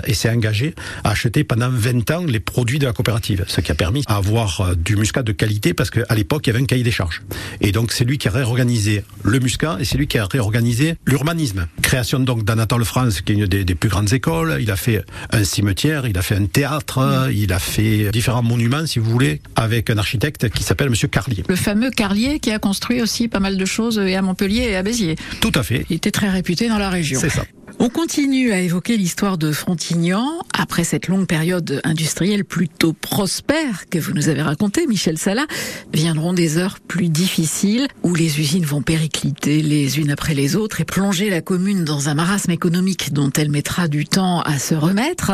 et 0.08 0.14
s'est 0.14 0.30
engagé 0.30 0.76
à 1.04 1.12
acheter 1.12 1.44
pendant 1.44 1.70
20 1.70 2.12
ans 2.12 2.24
les 2.26 2.40
produits 2.40 2.80
de 2.80 2.86
la 2.86 2.94
coopérative, 2.94 3.46
ce 3.48 3.62
qui 3.62 3.72
a 3.72 3.76
permis 3.76 4.04
à 4.08 4.18
avoir 4.18 4.62
euh, 4.62 4.76
du 4.76 4.96
muscat 4.96 5.24
de 5.24 5.32
qualité 5.32 5.74
parce 5.74 5.90
qu'à 5.90 6.14
l'époque, 6.14 6.46
il 6.46 6.50
y 6.50 6.54
avait 6.54 6.62
un 6.62 6.66
cahier 6.66 6.84
des 6.84 6.92
charges. 6.92 7.22
Et 7.62 7.72
donc, 7.72 7.92
c'est 7.92 8.04
lui 8.04 8.18
qui 8.18 8.28
a 8.28 8.32
réorganisé 8.32 9.04
le 9.24 9.40
muscat 9.40 9.78
et 9.80 9.86
c'est 9.86 9.98
lui 9.98 10.08
qui 10.08 10.18
a 10.18 10.26
réorganisé 10.26 10.96
l'urbanisme. 11.06 11.68
Création 11.82 12.20
donc 12.20 12.44
d'Anatole 12.44 12.86
France, 12.86 13.22
qui 13.22 13.32
est 13.32 13.36
une 13.36 13.46
des, 13.46 13.64
des 13.64 13.76
plus 13.76 13.90
grandes 13.90 14.12
écoles. 14.14 14.58
Il 14.60 14.72
a 14.72 14.76
fait 14.76 15.04
un 15.32 15.44
cimetière, 15.44 16.06
il 16.06 16.18
a 16.18 16.22
fait 16.22 16.36
un 16.36 16.46
théâtre, 16.46 17.30
il 17.34 17.52
a 17.54 17.60
fait 17.60 18.12
différents 18.12 18.44
monuments, 18.44 18.86
si 18.86 19.00
vous 19.00 19.10
voulez, 19.10 19.42
avec 19.56 19.90
un 19.90 19.98
architecte 19.98 20.50
qui 20.50 20.64
s'appelle 20.64 20.90
Monsieur 20.90 21.08
Carlier. 21.08 21.44
Le 21.48 21.56
fameux 21.56 21.92
Carlier 21.92 22.40
qui 22.40 22.52
a 22.52 22.60
construit 22.60 23.02
aussi 23.02 23.28
pas 23.28 23.40
mal 23.40 23.58
de 23.58 23.66
choses 23.66 24.00
et 24.00 24.16
à 24.16 24.22
Montpellier 24.22 24.68
et 24.70 24.76
à 24.76 24.84
Béziers. 24.84 25.16
Tout 25.40 25.52
à 25.56 25.64
fait. 25.64 25.86
Il 25.90 25.96
était 25.96 26.12
très 26.12 26.30
réputé 26.30 26.68
dans 26.68 26.78
la 26.78 26.90
région. 26.90 27.20
C'est 27.20 27.30
ça. 27.30 27.44
On 27.78 27.90
continue 27.90 28.54
à 28.54 28.62
évoquer 28.62 28.96
l'histoire 28.96 29.38
de 29.38 29.52
Frontignan 29.52 30.40
après 30.58 30.86
cette 30.86 31.08
longue 31.10 31.28
période 31.28 31.82
industrielle 31.84 32.46
plutôt 32.46 32.94
prospère 32.94 33.90
que 33.90 34.00
vous 34.00 34.14
nous 34.14 34.30
avez 34.30 34.42
racontée, 34.42 34.88
Michel 34.88 35.18
Salah. 35.18 35.46
Viendront 35.94 36.32
des 36.32 36.58
heures 36.58 36.80
plus 36.80 37.10
difficiles 37.10 37.88
où 38.04 38.16
les 38.16 38.40
usines 38.40 38.64
vont 38.64 38.82
péricliter 38.82 39.62
les 39.62 40.00
unes 40.00 40.10
après 40.10 40.34
les 40.34 40.56
autres 40.56 40.80
et 40.80 40.86
plonger 40.86 41.30
la 41.30 41.42
commune 41.42 41.84
dans 41.84 42.08
un 42.08 42.14
marasme 42.14 42.52
économique 42.52 43.12
dont 43.12 43.32
elle 43.38 43.52
mettra 43.52 43.90
du 43.90 44.06
temps 44.06 44.42
à 44.42 44.58
se 44.58 44.74
remettre 44.74 45.34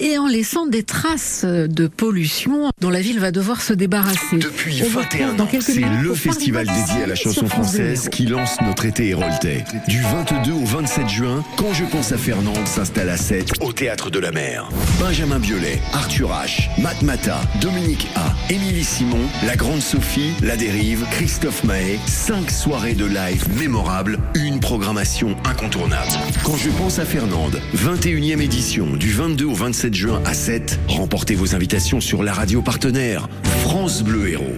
et 0.00 0.16
en 0.16 0.26
laissant 0.26 0.66
des 0.66 0.84
traces 0.84 1.44
de 1.44 1.86
pollution 1.86 2.70
dont 2.80 2.90
la 2.90 3.02
ville 3.02 3.20
va 3.20 3.32
devoir 3.32 3.60
se 3.60 3.74
débarrasser. 3.74 4.38
Depuis 4.38 4.80
On 4.82 4.88
vous 4.88 5.00
21 5.00 5.32
retrouve 5.32 5.36
dans 5.36 5.44
ans, 5.44 5.60
c'est 5.60 5.74
le 5.74 6.14
festival 6.14 6.66
dédié 6.66 7.02
à 7.04 7.06
la 7.06 7.14
chanson 7.14 7.46
française 7.46 8.08
qui 8.10 8.24
lance 8.24 8.56
notre 8.62 8.86
été 8.86 9.08
héroltais. 9.08 9.64
Du 9.88 10.00
22 10.00 10.52
au 10.52 10.64
27 10.64 11.08
juin, 11.08 11.44
Congé 11.56 11.81
Je 11.82 11.86
pense 11.88 12.12
à 12.12 12.16
Fernande 12.16 12.64
s'installe 12.64 13.08
à 13.08 13.16
7 13.16 13.54
au 13.60 13.72
Théâtre 13.72 14.08
de 14.08 14.20
la 14.20 14.30
Mer. 14.30 14.68
Benjamin 15.00 15.40
Biolay, 15.40 15.80
Arthur 15.92 16.28
H, 16.30 16.68
Matt 16.80 17.02
Mata, 17.02 17.40
Dominique 17.60 18.06
A, 18.14 18.32
Émilie 18.52 18.84
Simon, 18.84 19.18
La 19.44 19.56
Grande 19.56 19.80
Sophie, 19.80 20.30
La 20.42 20.56
Dérive, 20.56 21.04
Christophe 21.10 21.64
Mahé, 21.64 21.98
5 22.06 22.52
soirées 22.52 22.94
de 22.94 23.04
live 23.04 23.48
mémorables, 23.58 24.20
une 24.34 24.60
programmation 24.60 25.34
incontournable. 25.44 26.12
Quand 26.44 26.56
je 26.56 26.70
pense 26.70 27.00
à 27.00 27.04
Fernande, 27.04 27.60
21e 27.74 28.40
édition 28.40 28.86
du 28.86 29.10
22 29.10 29.46
au 29.46 29.54
27 29.54 29.92
juin 29.92 30.22
à 30.24 30.34
7, 30.34 30.78
remportez 30.86 31.34
vos 31.34 31.56
invitations 31.56 32.00
sur 32.00 32.22
la 32.22 32.32
radio 32.32 32.62
partenaire 32.62 33.28
France 33.62 34.04
Bleu 34.04 34.28
Héros. 34.28 34.56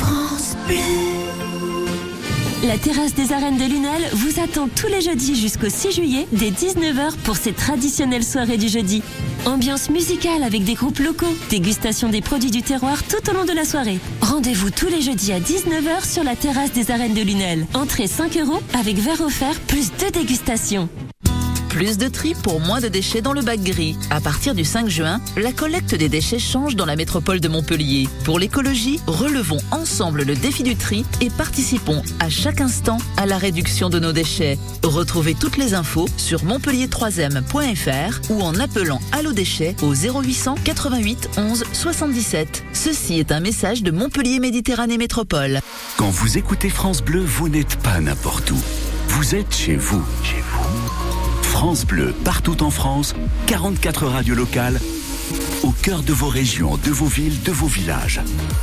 France 0.00 0.56
Bleu. 0.66 1.13
La 2.66 2.78
terrasse 2.78 3.14
des 3.14 3.34
arènes 3.34 3.58
de 3.58 3.64
Lunel 3.64 4.08
vous 4.14 4.40
attend 4.40 4.68
tous 4.68 4.86
les 4.86 5.02
jeudis 5.02 5.38
jusqu'au 5.38 5.68
6 5.68 5.92
juillet 5.92 6.26
dès 6.32 6.48
19h 6.48 7.14
pour 7.22 7.36
ces 7.36 7.52
traditionnelles 7.52 8.24
soirées 8.24 8.56
du 8.56 8.68
jeudi. 8.68 9.02
Ambiance 9.44 9.90
musicale 9.90 10.42
avec 10.42 10.64
des 10.64 10.72
groupes 10.72 10.98
locaux, 10.98 11.36
dégustation 11.50 12.08
des 12.08 12.22
produits 12.22 12.50
du 12.50 12.62
terroir 12.62 13.02
tout 13.02 13.30
au 13.30 13.34
long 13.34 13.44
de 13.44 13.52
la 13.52 13.66
soirée. 13.66 13.98
Rendez-vous 14.22 14.70
tous 14.70 14.88
les 14.88 15.02
jeudis 15.02 15.34
à 15.34 15.40
19h 15.40 16.10
sur 16.10 16.24
la 16.24 16.36
terrasse 16.36 16.72
des 16.72 16.90
arènes 16.90 17.12
de 17.12 17.20
Lunel. 17.20 17.66
Entrée 17.74 18.06
5 18.06 18.38
euros 18.38 18.62
avec 18.78 18.96
verre 18.96 19.20
offert 19.20 19.60
plus 19.66 19.90
deux 20.00 20.10
dégustations. 20.10 20.88
Plus 21.74 21.98
de 21.98 22.06
tri 22.06 22.34
pour 22.40 22.60
moins 22.60 22.80
de 22.80 22.86
déchets 22.86 23.20
dans 23.20 23.32
le 23.32 23.42
bac 23.42 23.60
gris. 23.60 23.96
À 24.08 24.20
partir 24.20 24.54
du 24.54 24.64
5 24.64 24.88
juin, 24.88 25.20
la 25.36 25.50
collecte 25.50 25.92
des 25.92 26.08
déchets 26.08 26.38
change 26.38 26.76
dans 26.76 26.86
la 26.86 26.94
métropole 26.94 27.40
de 27.40 27.48
Montpellier. 27.48 28.08
Pour 28.22 28.38
l'écologie, 28.38 29.00
relevons 29.08 29.58
ensemble 29.72 30.22
le 30.22 30.36
défi 30.36 30.62
du 30.62 30.76
tri 30.76 31.04
et 31.20 31.30
participons 31.30 32.00
à 32.20 32.30
chaque 32.30 32.60
instant 32.60 32.98
à 33.16 33.26
la 33.26 33.38
réduction 33.38 33.90
de 33.90 33.98
nos 33.98 34.12
déchets. 34.12 34.56
Retrouvez 34.84 35.34
toutes 35.34 35.56
les 35.56 35.74
infos 35.74 36.06
sur 36.16 36.44
montpellier3ème.fr 36.44 38.30
ou 38.30 38.40
en 38.42 38.54
appelant 38.60 39.00
Allo 39.10 39.32
Déchets 39.32 39.74
au 39.82 39.94
0800 39.94 40.54
88 40.62 41.30
11 41.38 41.64
77. 41.72 42.62
Ceci 42.72 43.18
est 43.18 43.32
un 43.32 43.40
message 43.40 43.82
de 43.82 43.90
Montpellier 43.90 44.38
Méditerranée 44.38 44.96
Métropole. 44.96 45.58
Quand 45.96 46.10
vous 46.10 46.38
écoutez 46.38 46.70
France 46.70 47.02
Bleu, 47.02 47.24
vous 47.24 47.48
n'êtes 47.48 47.74
pas 47.82 48.00
n'importe 48.00 48.52
où. 48.52 48.58
Vous 49.08 49.34
êtes. 49.34 49.52
Chez 49.56 49.74
vous. 49.74 50.04
France 51.64 51.86
Bleu, 51.86 52.14
partout 52.24 52.62
en 52.62 52.68
France, 52.68 53.14
44 53.46 54.06
radios 54.06 54.34
locales, 54.34 54.78
au 55.62 55.70
cœur 55.70 56.02
de 56.02 56.12
vos 56.12 56.28
régions, 56.28 56.76
de 56.76 56.90
vos 56.90 57.06
villes, 57.06 57.42
de 57.42 57.52
vos 57.52 57.66
villages. 57.66 58.20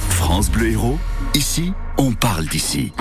France 0.10 0.52
Bleu 0.52 0.70
Héros, 0.70 1.00
ici, 1.34 1.74
on 1.98 2.12
parle 2.12 2.46
d'ici. 2.46 2.94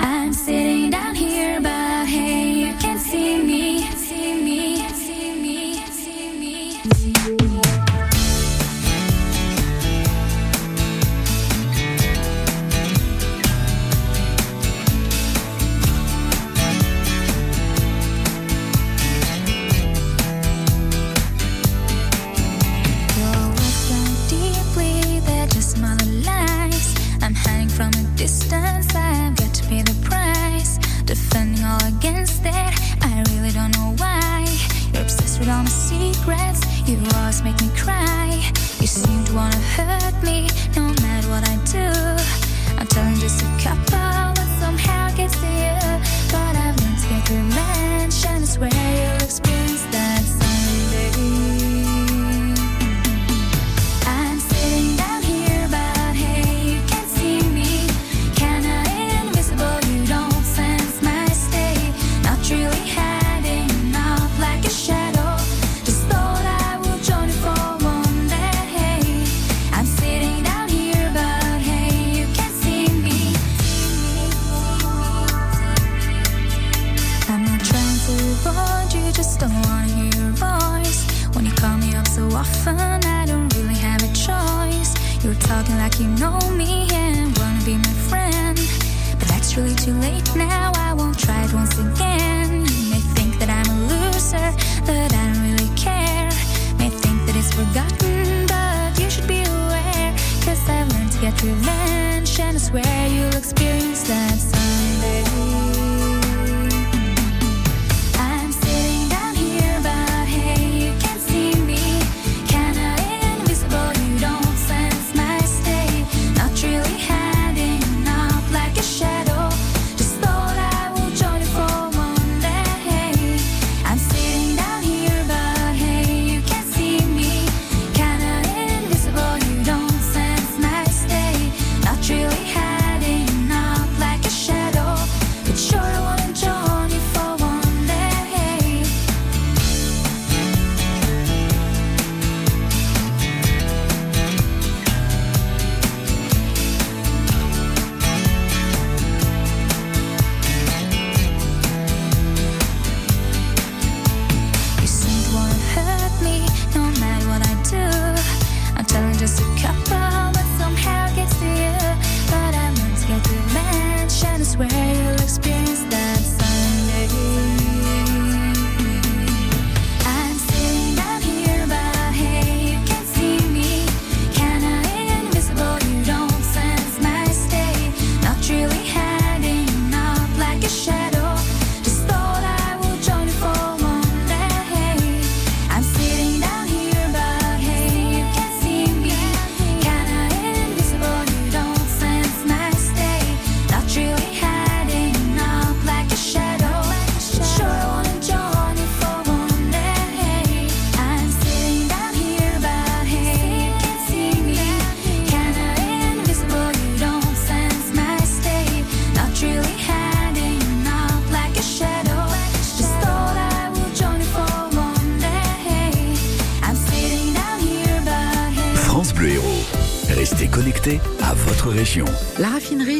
Secrets, 36.21 36.87
you 36.87 36.97
always 37.15 37.41
make 37.43 37.59
me 37.61 37.69
cry. 37.75 38.41
You 38.79 38.87
seem 38.87 39.23
to 39.25 39.33
wanna 39.33 39.57
hurt 39.57 40.23
me, 40.23 40.49
no 40.75 40.83
matter 41.01 41.29
what 41.29 41.47
I 41.47 41.57
do. 41.65 42.20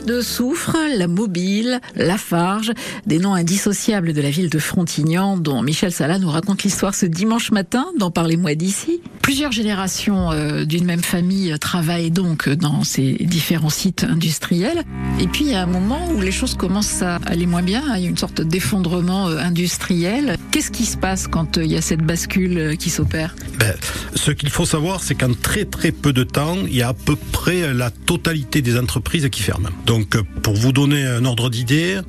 De 0.06 0.22
soufre, 0.22 0.78
la 0.98 1.08
mobile, 1.08 1.80
la 1.96 2.18
farge, 2.18 2.72
des 3.06 3.20
noms 3.20 3.34
indissociables 3.34 4.14
de 4.14 4.22
la 4.22 4.30
ville 4.30 4.50
de 4.50 4.60
Frontignan 4.60 5.38
dont 5.38 5.62
Michel 5.62 5.92
Salah 5.92 6.20
nous 6.20 6.30
raconte 6.30 6.64
l'histoire 6.64 6.96
ce 6.96 7.06
dimanche 7.06 7.52
matin 7.52 7.86
dans 7.98 8.12
Parlez-moi 8.12 8.56
d'ici. 8.56 9.02
Plusieurs 9.22 9.52
générations 9.52 10.32
euh, 10.32 10.66
d'une 10.66 10.86
même 10.86 11.04
famille 11.04 11.56
travaillent 11.60 12.12
donc 12.12 12.50
dans 12.50 12.84
ces 12.84 13.14
différents 13.14 13.70
sites 13.70 14.04
industriels. 14.04 14.84
Et 15.20 15.28
puis 15.28 15.46
il 15.46 15.52
y 15.52 15.56
a 15.56 15.62
un 15.62 15.68
moment 15.68 16.10
où 16.12 16.22
les 16.22 16.32
choses 16.32 16.56
commencent 16.56 17.02
à 17.02 17.18
aller 17.26 17.46
moins 17.46 17.62
bien, 17.62 17.84
il 17.96 18.04
y 18.04 18.06
a 18.08 18.10
une 18.10 18.18
sorte 18.18 18.42
d'effondrement 18.42 19.28
euh, 19.28 19.38
industriel. 19.38 20.38
Qu'est-ce 20.52 20.72
qui 20.72 20.86
se 20.86 20.98
passe 20.98 21.28
quand 21.28 21.58
euh, 21.58 21.64
il 21.64 21.72
y 21.72 21.78
a 21.78 21.82
cette 21.82 22.02
bascule 22.02 22.58
euh, 22.58 22.76
qui 22.76 22.90
s'opère? 22.90 23.36
Ben, 23.58 23.74
ce 24.16 24.32
qu'il 24.32 24.50
faut 24.50 24.66
savoir, 24.66 25.02
c'est 25.02 25.16
qu'en 25.16 25.34
très 25.34 25.64
très 25.64 25.94
peu 25.94 26.12
de 26.12 26.24
temps, 26.24 26.58
il 26.68 26.76
y 26.76 26.82
a 26.82 26.90
à 26.90 26.94
peu 26.94 27.16
près 27.16 27.74
la 27.74 27.90
totalité 27.90 28.62
des 28.62 28.78
entreprises 28.78 29.30
qui 29.30 29.44
ferment. 29.44 29.70
Donc, 29.86 30.18
euh, 30.18 30.24
pour 30.44 30.56
vous 30.56 30.74
donner 30.74 31.06
un 31.06 31.24
ordre 31.24 31.50
d'idée, 31.50 32.00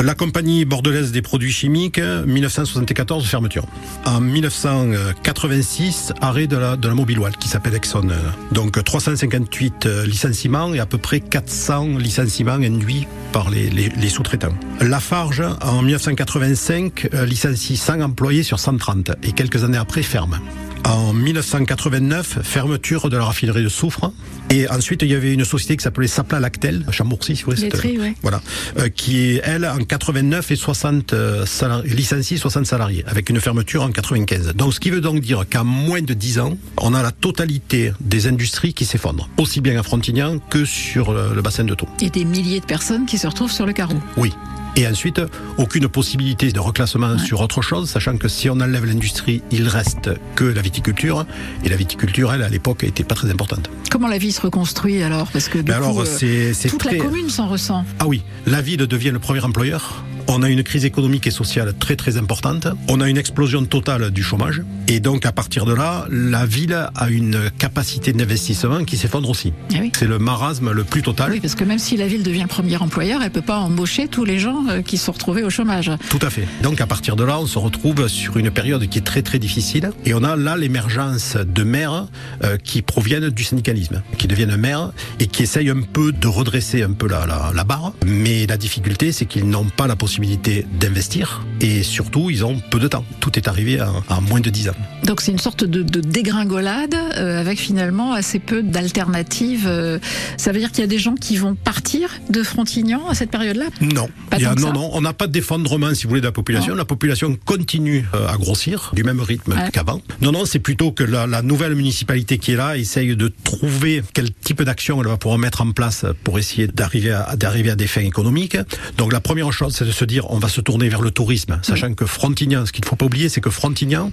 la 0.00 0.14
compagnie 0.14 0.64
bordelaise 0.64 1.12
des 1.12 1.20
produits 1.20 1.52
chimiques, 1.52 1.98
1974, 1.98 3.26
fermeture. 3.26 3.66
En 4.06 4.20
1986, 4.20 6.14
arrêt 6.22 6.35
de 6.46 6.56
la, 6.58 6.76
Mobile 6.94 7.20
One, 7.20 7.32
qui 7.40 7.48
s'appelle 7.48 7.74
Exxon. 7.74 8.08
Donc, 8.52 8.82
358 8.84 9.86
licenciements 10.04 10.74
et 10.74 10.80
à 10.80 10.86
peu 10.86 10.98
près 10.98 11.20
400 11.20 11.96
licenciements 11.98 12.52
induits 12.52 13.06
par 13.32 13.48
les, 13.48 13.70
les, 13.70 13.88
les 13.88 14.08
sous-traitants. 14.10 14.54
Lafarge, 14.82 15.42
en 15.62 15.80
1985, 15.80 17.08
euh, 17.14 17.24
licencie 17.24 17.76
100 17.76 18.02
employés 18.02 18.42
sur 18.42 18.58
130 18.58 19.12
et 19.22 19.32
quelques 19.32 19.64
années 19.64 19.78
après 19.78 20.02
ferme. 20.02 20.38
En 20.86 21.12
1989, 21.12 22.38
fermeture 22.44 23.10
de 23.10 23.16
la 23.16 23.24
raffinerie 23.24 23.64
de 23.64 23.68
soufre. 23.68 24.12
Et 24.50 24.68
ensuite, 24.68 25.02
il 25.02 25.08
y 25.08 25.16
avait 25.16 25.34
une 25.34 25.44
société 25.44 25.76
qui 25.76 25.82
s'appelait 25.82 26.06
Sapla 26.06 26.38
Lactel, 26.38 26.84
à 26.86 26.92
Chambourcy, 26.92 27.34
si 27.34 27.42
vous 27.42 27.50
voulez. 27.50 27.70
C'était- 27.72 27.98
ouais. 27.98 28.14
Voilà. 28.22 28.40
Euh, 28.78 28.88
qui 28.88 29.30
est, 29.30 29.40
elle, 29.42 29.66
en 29.66 29.78
89 29.78 30.52
et 30.52 30.56
60 30.56 31.12
euh, 31.12 31.44
salariés, 31.44 31.90
licencie 31.92 32.38
60 32.38 32.66
salariés, 32.66 33.04
avec 33.08 33.28
une 33.30 33.40
fermeture 33.40 33.82
en 33.82 33.90
95. 33.90 34.54
Donc, 34.54 34.74
ce 34.74 34.78
qui 34.78 34.90
veut 34.90 35.00
donc 35.00 35.20
dire 35.20 35.44
qu'en 35.50 35.64
moins 35.64 36.02
de 36.02 36.14
10 36.14 36.38
ans, 36.38 36.56
on 36.78 36.94
a 36.94 37.02
la 37.02 37.10
totalité 37.10 37.92
des 38.00 38.28
industries 38.28 38.72
qui 38.72 38.84
s'effondrent. 38.84 39.28
Aussi 39.38 39.60
bien 39.60 39.76
à 39.80 39.82
Frontignan 39.82 40.38
que 40.38 40.64
sur 40.64 41.12
le, 41.12 41.42
bassin 41.42 41.64
de 41.64 41.74
Thau. 41.74 41.88
Et 42.00 42.10
des 42.10 42.24
milliers 42.24 42.60
de 42.60 42.64
personnes 42.64 43.06
qui 43.06 43.18
se 43.18 43.26
retrouvent 43.26 43.50
sur 43.50 43.66
le 43.66 43.72
carreau. 43.72 44.00
Oui. 44.16 44.32
Et 44.78 44.86
ensuite, 44.86 45.22
aucune 45.56 45.88
possibilité 45.88 46.52
de 46.52 46.60
reclassement 46.60 47.16
sur 47.18 47.40
autre 47.40 47.62
chose, 47.62 47.88
sachant 47.88 48.16
que 48.18 48.28
si 48.28 48.50
on 48.50 48.60
enlève 48.60 48.84
l'industrie, 48.84 49.42
il 49.50 49.68
reste 49.68 50.10
que 50.34 50.44
la 50.44 50.60
viticulture. 50.60 51.24
Et 51.64 51.68
la 51.70 51.76
viticulture, 51.76 52.32
elle, 52.34 52.42
à 52.42 52.48
l'époque, 52.50 52.84
était 52.84 53.04
pas 53.04 53.14
très 53.14 53.30
importante. 53.30 53.70
Comment 53.90 54.08
la 54.08 54.18
vie 54.18 54.32
se 54.32 54.40
reconstruit 54.42 55.02
alors? 55.02 55.28
Parce 55.28 55.48
que 55.48 55.58
du 55.58 55.72
alors, 55.72 55.94
coup, 55.94 56.00
euh, 56.02 56.52
toute 56.68 56.78
très- 56.78 56.98
la 56.98 57.04
commune 57.04 57.30
s'en 57.30 57.48
ressent. 57.48 57.84
Ah 58.00 58.06
oui, 58.06 58.22
la 58.46 58.60
ville 58.60 58.78
devient 58.86 59.10
le 59.12 59.18
premier 59.18 59.40
employeur. 59.44 60.04
On 60.28 60.42
a 60.42 60.50
une 60.50 60.64
crise 60.64 60.84
économique 60.84 61.26
et 61.28 61.30
sociale 61.30 61.72
très 61.78 61.94
très 61.94 62.16
importante. 62.16 62.66
On 62.88 63.00
a 63.00 63.08
une 63.08 63.16
explosion 63.16 63.64
totale 63.64 64.10
du 64.10 64.22
chômage. 64.24 64.62
Et 64.88 64.98
donc 64.98 65.24
à 65.24 65.32
partir 65.32 65.64
de 65.64 65.72
là, 65.72 66.06
la 66.10 66.44
ville 66.44 66.88
a 66.94 67.08
une 67.08 67.50
capacité 67.58 68.12
d'investissement 68.12 68.84
qui 68.84 68.96
s'effondre 68.96 69.30
aussi. 69.30 69.52
Ah 69.72 69.78
oui. 69.80 69.92
C'est 69.96 70.08
le 70.08 70.18
marasme 70.18 70.72
le 70.72 70.82
plus 70.82 71.02
total. 71.02 71.30
Oui, 71.30 71.40
parce 71.40 71.54
que 71.54 71.62
même 71.64 71.78
si 71.78 71.96
la 71.96 72.08
ville 72.08 72.24
devient 72.24 72.42
le 72.42 72.48
premier 72.48 72.76
employeur, 72.76 73.22
elle 73.22 73.30
peut 73.30 73.40
pas 73.40 73.58
embaucher 73.58 74.08
tous 74.08 74.24
les 74.24 74.38
gens 74.38 74.66
euh, 74.68 74.82
qui 74.82 74.98
se 74.98 75.06
sont 75.06 75.12
retrouvés 75.12 75.44
au 75.44 75.50
chômage. 75.50 75.92
Tout 76.10 76.18
à 76.22 76.30
fait. 76.30 76.46
Donc 76.62 76.80
à 76.80 76.86
partir 76.86 77.14
de 77.14 77.22
là, 77.22 77.38
on 77.38 77.46
se 77.46 77.58
retrouve 77.58 78.08
sur 78.08 78.36
une 78.36 78.50
période 78.50 78.86
qui 78.88 78.98
est 78.98 79.02
très 79.02 79.22
très 79.22 79.38
difficile. 79.38 79.92
Et 80.04 80.12
on 80.12 80.24
a 80.24 80.34
là 80.34 80.56
l'émergence 80.56 81.36
de 81.36 81.62
maires 81.62 82.08
euh, 82.42 82.56
qui 82.58 82.82
proviennent 82.82 83.30
du 83.30 83.44
syndicalisme, 83.44 84.02
qui 84.18 84.26
deviennent 84.26 84.56
maires 84.56 84.90
et 85.20 85.28
qui 85.28 85.44
essayent 85.44 85.70
un 85.70 85.82
peu 85.82 86.10
de 86.10 86.26
redresser 86.26 86.82
un 86.82 86.92
peu 86.92 87.06
la, 87.08 87.26
la, 87.26 87.52
la 87.54 87.64
barre. 87.64 87.92
Mais 88.04 88.46
la 88.46 88.56
difficulté, 88.56 89.12
c'est 89.12 89.26
qu'ils 89.26 89.48
n'ont 89.48 89.64
pas 89.64 89.86
la 89.86 89.94
possibilité 89.94 90.15
d'investir 90.20 91.44
et 91.60 91.82
surtout, 91.82 92.30
ils 92.30 92.44
ont 92.44 92.60
peu 92.70 92.78
de 92.78 92.88
temps. 92.88 93.04
Tout 93.20 93.36
est 93.38 93.48
arrivé 93.48 93.80
en, 93.80 94.02
en 94.08 94.20
moins 94.22 94.40
de 94.40 94.50
10 94.50 94.70
ans. 94.70 94.74
Donc 95.04 95.20
c'est 95.20 95.32
une 95.32 95.38
sorte 95.38 95.64
de, 95.64 95.82
de 95.82 96.00
dégringolade 96.00 96.94
euh, 96.94 97.40
avec 97.40 97.58
finalement 97.58 98.12
assez 98.12 98.38
peu 98.38 98.62
d'alternatives. 98.62 99.66
euh. 99.66 99.98
ça 100.36 100.52
veut 100.52 100.58
dire 100.58 100.70
qu'il 100.70 100.80
y 100.80 100.84
a 100.84 100.88
des 100.88 100.98
gens 100.98 101.14
qui 101.14 101.36
vont 101.36 101.54
partir 101.54 102.10
de 102.30 102.42
Frontignan 102.42 103.08
à 103.08 103.14
cette 103.14 103.30
période-là? 103.30 103.66
Non, 103.80 104.08
Pas 104.30 104.36
a- 104.36 104.54
non, 104.54 104.72
non, 104.72 104.90
on 104.92 105.00
n'a 105.00 105.12
pas 105.12 105.26
d'effondrement, 105.26 105.94
si 105.94 106.04
vous 106.04 106.10
voulez, 106.10 106.20
de 106.20 106.26
la 106.26 106.32
population. 106.32 106.74
La 106.74 106.84
population 106.84 107.36
continue 107.44 108.04
euh, 108.14 108.26
à 108.28 108.36
grossir 108.36 108.90
du 108.94 109.04
même 109.04 109.20
rythme 109.20 109.52
Ouais. 109.52 109.70
qu'avant. 109.72 110.00
Non, 110.20 110.32
non, 110.32 110.44
c'est 110.44 110.58
plutôt 110.58 110.90
que 110.92 111.04
la, 111.04 111.26
la 111.26 111.40
nouvelle 111.42 111.74
municipalité 111.74 112.38
qui 112.38 112.52
est 112.52 112.56
là 112.56 112.76
essaye 112.76 113.16
de 113.16 113.32
trouver 113.44 114.02
quel 114.12 114.32
type 114.32 114.62
d'action 114.62 115.00
elle 115.00 115.08
va 115.08 115.16
pouvoir 115.16 115.38
mettre 115.38 115.62
en 115.62 115.70
place 115.72 116.04
pour 116.24 116.38
essayer 116.38 116.66
d'arriver 116.66 117.12
à, 117.12 117.36
d'arriver 117.36 117.70
à 117.70 117.76
des 117.76 117.86
fins 117.86 118.00
économiques. 118.02 118.56
Donc 118.98 119.12
la 119.12 119.20
première 119.20 119.52
chose, 119.52 119.74
c'est 119.76 119.84
de 119.84 119.92
se 119.92 120.04
dire, 120.06 120.30
on 120.30 120.38
va 120.38 120.48
se 120.48 120.60
tourner 120.60 120.88
vers 120.88 121.02
le 121.02 121.10
tourisme, 121.10 121.58
sachant 121.62 121.92
que 121.94 122.06
Frontignan, 122.06 122.64
ce 122.66 122.72
qu'il 122.72 122.84
ne 122.84 122.88
faut 122.88 122.96
pas 122.96 123.06
oublier, 123.06 123.28
c'est 123.28 123.40
que 123.40 123.50
Frontignan, 123.50 124.10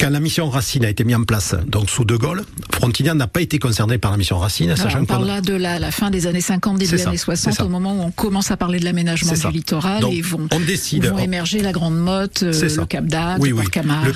quand 0.00 0.10
la 0.10 0.20
mission 0.20 0.48
Racine 0.48 0.84
a 0.84 0.88
été 0.90 1.04
mise 1.04 1.16
en 1.16 1.24
place, 1.24 1.54
donc 1.66 1.90
sous 1.90 2.04
De 2.04 2.16
Gaulle, 2.16 2.42
Frontignan 2.72 3.14
n'a 3.14 3.26
pas 3.26 3.40
été 3.40 3.58
concerné 3.58 3.98
par 3.98 4.10
la 4.10 4.16
mission 4.16 4.38
Racine, 4.38 4.70
Alors, 4.70 4.78
sachant 4.82 5.00
on 5.02 5.04
parle 5.04 5.26
là 5.26 5.40
de 5.40 5.54
la, 5.54 5.78
la 5.78 5.90
fin 5.90 6.10
des 6.10 6.26
années 6.26 6.40
50, 6.40 6.78
début 6.78 6.90
des 6.90 7.02
années 7.06 7.16
c'est 7.16 7.24
60, 7.24 7.54
ça. 7.54 7.64
au 7.64 7.68
moment 7.68 7.94
où 7.96 8.02
on 8.02 8.10
commence 8.10 8.50
à 8.50 8.56
parler 8.56 8.78
de 8.78 8.84
l'aménagement 8.84 9.32
du 9.32 9.50
littoral 9.52 10.00
Donc, 10.00 10.12
et 10.14 10.20
vont, 10.22 10.46
on 10.50 10.60
décide. 10.60 11.06
vont 11.06 11.16
on- 11.16 11.18
émerger 11.18 11.60
la 11.60 11.72
Grande 11.72 11.98
Motte, 11.98 12.42
euh, 12.42 12.52
le 12.52 12.84
Cap 12.86 13.06
d'Agde, 13.06 13.40
oui, 13.42 13.50
le 13.50 13.54
oui. 13.56 13.64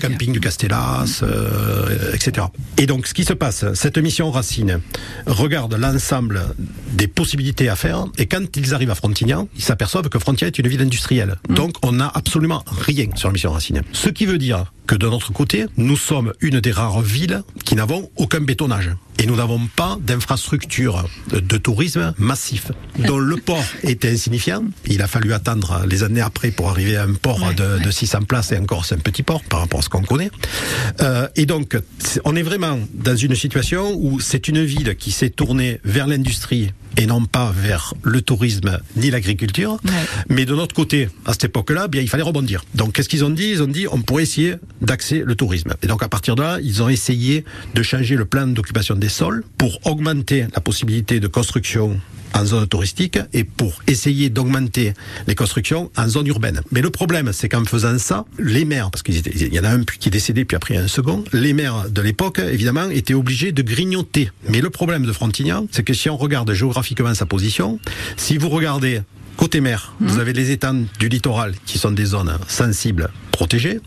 Camping 0.01 0.33
du 0.33 0.41
Castellas, 0.41 1.21
euh, 1.23 2.13
etc. 2.15 2.47
Et 2.79 2.87
donc, 2.87 3.07
ce 3.07 3.15
qui 3.15 3.25
se 3.25 3.33
passe, 3.33 3.65
cette 3.75 3.99
mission 3.99 4.31
Racine 4.31 4.81
regarde 5.27 5.75
l'ensemble 5.75 6.43
des 6.93 7.07
possibilités 7.09 7.69
à 7.69 7.77
faire, 7.77 8.07
et 8.19 8.27
quand 8.27 8.57
ils 8.57 8.75
arrivent 8.75 8.91
à 8.91 8.95
Frontignan, 8.95 9.49
ils 9.57 9.63
s'aperçoivent 9.63 10.09
que 10.09 10.19
Frontignan 10.19 10.49
est 10.49 10.59
une 10.59 10.69
ville 10.69 10.81
industrielle. 10.83 11.16
Donc, 11.49 11.77
on 11.83 11.93
n'a 11.93 12.11
absolument 12.15 12.65
rien 12.67 13.07
sur 13.15 13.29
la 13.29 13.33
mission 13.33 13.53
Racine. 13.53 13.83
Ce 13.93 14.09
qui 14.09 14.27
veut 14.27 14.39
dire 14.39 14.73
que 14.87 14.95
de 14.95 15.09
notre 15.09 15.33
côté, 15.33 15.67
nous 15.77 15.97
sommes 15.97 16.33
une 16.41 16.61
des 16.61 16.73
rares 16.73 17.01
villes 17.01 17.43
qui 17.65 17.75
n'avons 17.75 18.11
aucun 18.17 18.41
bétonnage. 18.41 18.91
Et 19.19 19.27
nous 19.27 19.37
n'avons 19.37 19.67
pas 19.75 19.99
d'infrastructure 20.01 21.09
de, 21.31 21.57
tourisme 21.57 22.13
massif, 22.19 22.71
dont 22.99 23.19
le 23.19 23.37
port 23.37 23.65
était 23.83 24.11
insignifiant. 24.11 24.63
Il 24.87 25.01
a 25.01 25.07
fallu 25.07 25.33
attendre 25.33 25.85
les 25.89 26.03
années 26.03 26.21
après 26.21 26.51
pour 26.51 26.69
arriver 26.69 26.97
à 26.97 27.05
un 27.05 27.15
port 27.15 27.55
de, 27.55 27.83
de 27.83 27.91
600 27.91 28.23
places, 28.23 28.53
et 28.53 28.59
encore 28.59 28.85
c'est 28.85 28.95
un 28.95 28.99
petit 28.99 29.23
port 29.23 29.43
par 29.43 29.61
rapport 29.61 29.81
à 29.81 29.83
ce 29.83 29.89
qu'on 29.89 30.03
connaît. 30.03 30.31
Euh, 31.01 31.29
et 31.35 31.47
donc, 31.47 31.79
on 32.25 32.37
est 32.37 32.43
vraiment 32.43 32.79
dans 32.93 33.17
une 33.17 33.35
situation 33.35 33.95
où 33.97 34.21
c'est 34.21 34.49
une 34.49 34.63
ville 34.63 34.97
qui 34.97 35.13
s'est 35.13 35.31
tournée 35.31 35.81
vers 35.85 36.07
l'industrie 36.07 36.73
et 36.97 37.07
non 37.07 37.25
pas 37.25 37.53
vers 37.55 37.95
le 38.03 38.23
tourisme 38.23 38.79
ni 38.97 39.11
l'agriculture. 39.11 39.79
Mais 40.29 40.45
de 40.45 40.55
notre 40.55 40.75
côté, 40.75 41.09
à 41.27 41.33
cette 41.33 41.45
époque-là, 41.45 41.89
bien, 41.89 42.01
il 42.01 42.09
fallait 42.09 42.23
rebondir. 42.23 42.65
Donc, 42.75 42.95
qu'est-ce 42.95 43.09
qu'ils 43.09 43.25
ont 43.25 43.31
dit? 43.31 43.49
Ils 43.51 43.63
ont 43.63 43.69
dit, 43.69 43.87
on 43.91 44.01
pourrait 44.01 44.23
essayer 44.23 44.55
d'axer 44.81 45.23
le 45.25 45.35
tourisme. 45.35 45.75
Et 45.83 45.87
donc, 45.87 46.03
à 46.03 46.09
partir 46.09 46.37
de 46.37 46.43
là, 46.43 46.59
ils 46.63 46.83
ont 46.83 46.89
essayé 46.89 47.45
de 47.75 47.83
changer 47.83 48.17
le 48.17 48.25
plan 48.25 48.47
d'occupation 48.47 48.95
des 48.95 49.06
sols 49.09 49.45
pour 49.59 49.79
augmenter 49.87 50.47
la 50.55 50.61
possibilité 50.61 51.21
de 51.21 51.27
construction 51.27 52.01
en 52.35 52.45
zone 52.45 52.67
touristique 52.67 53.19
et 53.33 53.45
pour 53.45 53.83
essayer 53.87 54.29
d'augmenter 54.31 54.93
les 55.27 55.35
constructions 55.35 55.91
en 55.97 56.09
zone 56.09 56.27
urbaine. 56.27 56.61
Mais 56.71 56.83
le 56.83 56.91
problème, 56.91 57.33
c'est 57.33 57.49
qu'en 57.49 57.65
faisant 57.65 57.99
ça, 57.99 58.25
les 58.39 58.65
maires, 58.65 58.91
parce 58.91 59.03
qu'il 59.03 59.55
y 59.55 59.61
en 59.61 59.65
a 59.65 59.71
un 59.71 59.85
qui 59.85 60.09
est 60.09 60.13
décédé, 60.13 60.45
puis 60.45 60.57
après 60.57 60.77
un 60.77 60.89
second, 60.89 61.25
les 61.33 61.53
maires 61.53 61.89
de 61.89 62.03
l'époque, 62.03 62.39
évidemment, 62.41 62.91
étaient 62.91 63.15
obligés 63.15 63.53
de 63.53 63.63
grignoter. 63.63 64.31
Mais 64.51 64.61
le 64.61 64.71
problème 64.71 65.07
de 65.07 65.13
Frontignan, 65.13 65.67
c'est 65.71 65.83
que 65.83 65.95
si 65.95 66.11
on 66.11 66.17
regarde 66.17 66.53
géographiquement 66.53 67.15
sa 67.15 67.27
position, 67.27 67.79
si 68.17 68.37
vous 68.37 68.49
regardez 68.49 69.01
Côté 69.37 69.61
mer, 69.61 69.93
vous 70.01 70.19
avez 70.19 70.33
les 70.33 70.51
étangs 70.51 70.85
du 70.99 71.09
littoral 71.09 71.55
qui 71.67 71.79
sont 71.79 71.91
des 71.91 72.07
zones 72.07 72.39
sensibles 72.49 73.11
protégées. 73.41 73.81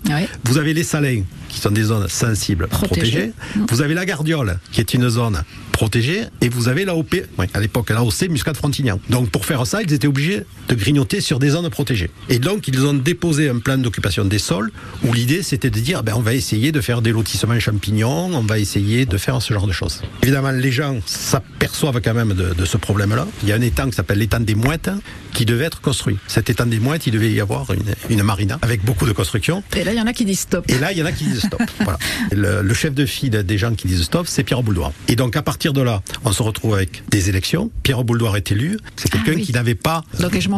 Vous 0.45 0.57
avez 0.59 0.73
les 0.75 0.83
salins 0.83 1.23
qui 1.49 1.59
sont 1.59 1.71
des 1.71 1.83
zones 1.83 2.07
sensibles 2.07 2.67
Protégées. 2.67 3.31
protégées. 3.55 3.65
Vous 3.69 3.81
avez 3.81 3.95
la 3.95 4.05
Gardiole 4.05 4.59
qui 4.71 4.79
est 4.79 4.93
une 4.93 5.09
zone 5.09 5.41
protégée 5.71 6.21
et 6.41 6.49
vous 6.49 6.67
avez 6.67 6.85
l'AOP, 6.85 7.15
oui, 7.39 7.45
à 7.55 7.59
l'époque 7.59 7.89
l'AOC 7.89 8.29
Muscat 8.29 8.53
Frontignan. 8.53 8.99
Donc 9.09 9.31
pour 9.31 9.45
faire 9.45 9.65
ça, 9.65 9.81
ils 9.81 9.91
étaient 9.91 10.07
obligés 10.07 10.43
de 10.67 10.75
grignoter 10.75 11.19
sur 11.21 11.39
des 11.39 11.49
zones 11.49 11.69
protégées. 11.71 12.11
Et 12.29 12.37
donc 12.37 12.67
ils 12.67 12.85
ont 12.85 12.93
déposé 12.93 13.49
un 13.49 13.57
plan 13.59 13.77
d'occupation 13.79 14.23
des 14.25 14.37
sols 14.39 14.71
où 15.03 15.13
l'idée 15.13 15.41
c'était 15.41 15.71
de 15.71 15.79
dire 15.79 16.03
ben, 16.03 16.13
on 16.15 16.21
va 16.21 16.33
essayer 16.35 16.71
de 16.71 16.81
faire 16.81 17.01
des 17.01 17.11
lotissements 17.11 17.59
champignons, 17.59 18.29
on 18.33 18.41
va 18.43 18.59
essayer 18.59 19.05
de 19.07 19.17
faire 19.17 19.41
ce 19.41 19.51
genre 19.53 19.65
de 19.67 19.71
choses. 19.71 20.01
Évidemment, 20.21 20.51
les 20.51 20.71
gens 20.71 20.99
s'aperçoivent 21.07 22.01
quand 22.03 22.13
même 22.13 22.33
de, 22.33 22.53
de 22.53 22.65
ce 22.65 22.77
problème-là. 22.77 23.25
Il 23.43 23.49
y 23.49 23.51
a 23.51 23.55
un 23.55 23.61
étang 23.61 23.89
qui 23.89 23.95
s'appelle 23.95 24.19
l'étang 24.19 24.41
des 24.41 24.55
Mouettes 24.55 24.91
qui 25.33 25.45
devait 25.45 25.65
être 25.65 25.81
construit. 25.81 26.17
Cet 26.27 26.49
étang 26.49 26.65
des 26.67 26.79
Mouettes, 26.79 27.07
il 27.07 27.13
devait 27.13 27.31
y 27.31 27.39
avoir 27.39 27.71
une, 27.73 27.95
une 28.09 28.23
marina 28.23 28.59
avec 28.61 28.83
beaucoup 28.83 29.05
de 29.07 29.11
constructions 29.13 29.38
construction. 29.39 29.63
Et 29.75 29.83
là, 29.83 29.93
il 29.93 29.97
y 29.97 30.01
en 30.01 30.07
a 30.07 30.13
qui 30.13 30.25
disent 30.25 30.41
stop. 30.41 30.65
Et 30.69 30.77
là, 30.77 30.91
il 30.91 30.97
y 30.97 31.01
en 31.01 31.05
a 31.05 31.11
qui 31.11 31.23
disent 31.23 31.45
stop. 31.45 31.61
voilà. 31.79 31.99
Le, 32.31 32.61
le, 32.61 32.73
chef 32.73 32.93
de 32.93 33.05
file 33.05 33.31
des 33.31 33.57
gens 33.57 33.73
qui 33.73 33.87
disent 33.87 34.03
stop, 34.03 34.27
c'est 34.27 34.43
Pierre 34.43 34.63
Bouldoir. 34.63 34.91
Et 35.07 35.15
donc, 35.15 35.35
à 35.35 35.41
partir 35.41 35.73
de 35.73 35.81
là, 35.81 36.01
on 36.25 36.31
se 36.31 36.43
retrouve 36.43 36.73
avec 36.75 37.03
des 37.09 37.29
élections. 37.29 37.71
Pierre 37.83 38.03
Bouldoir 38.03 38.35
est 38.37 38.51
élu. 38.51 38.77
C'est 38.95 39.09
quelqu'un 39.09 39.31
ah, 39.33 39.37
oui. 39.37 39.43
qui 39.43 39.51
n'avait 39.53 39.75
pas 39.75 40.03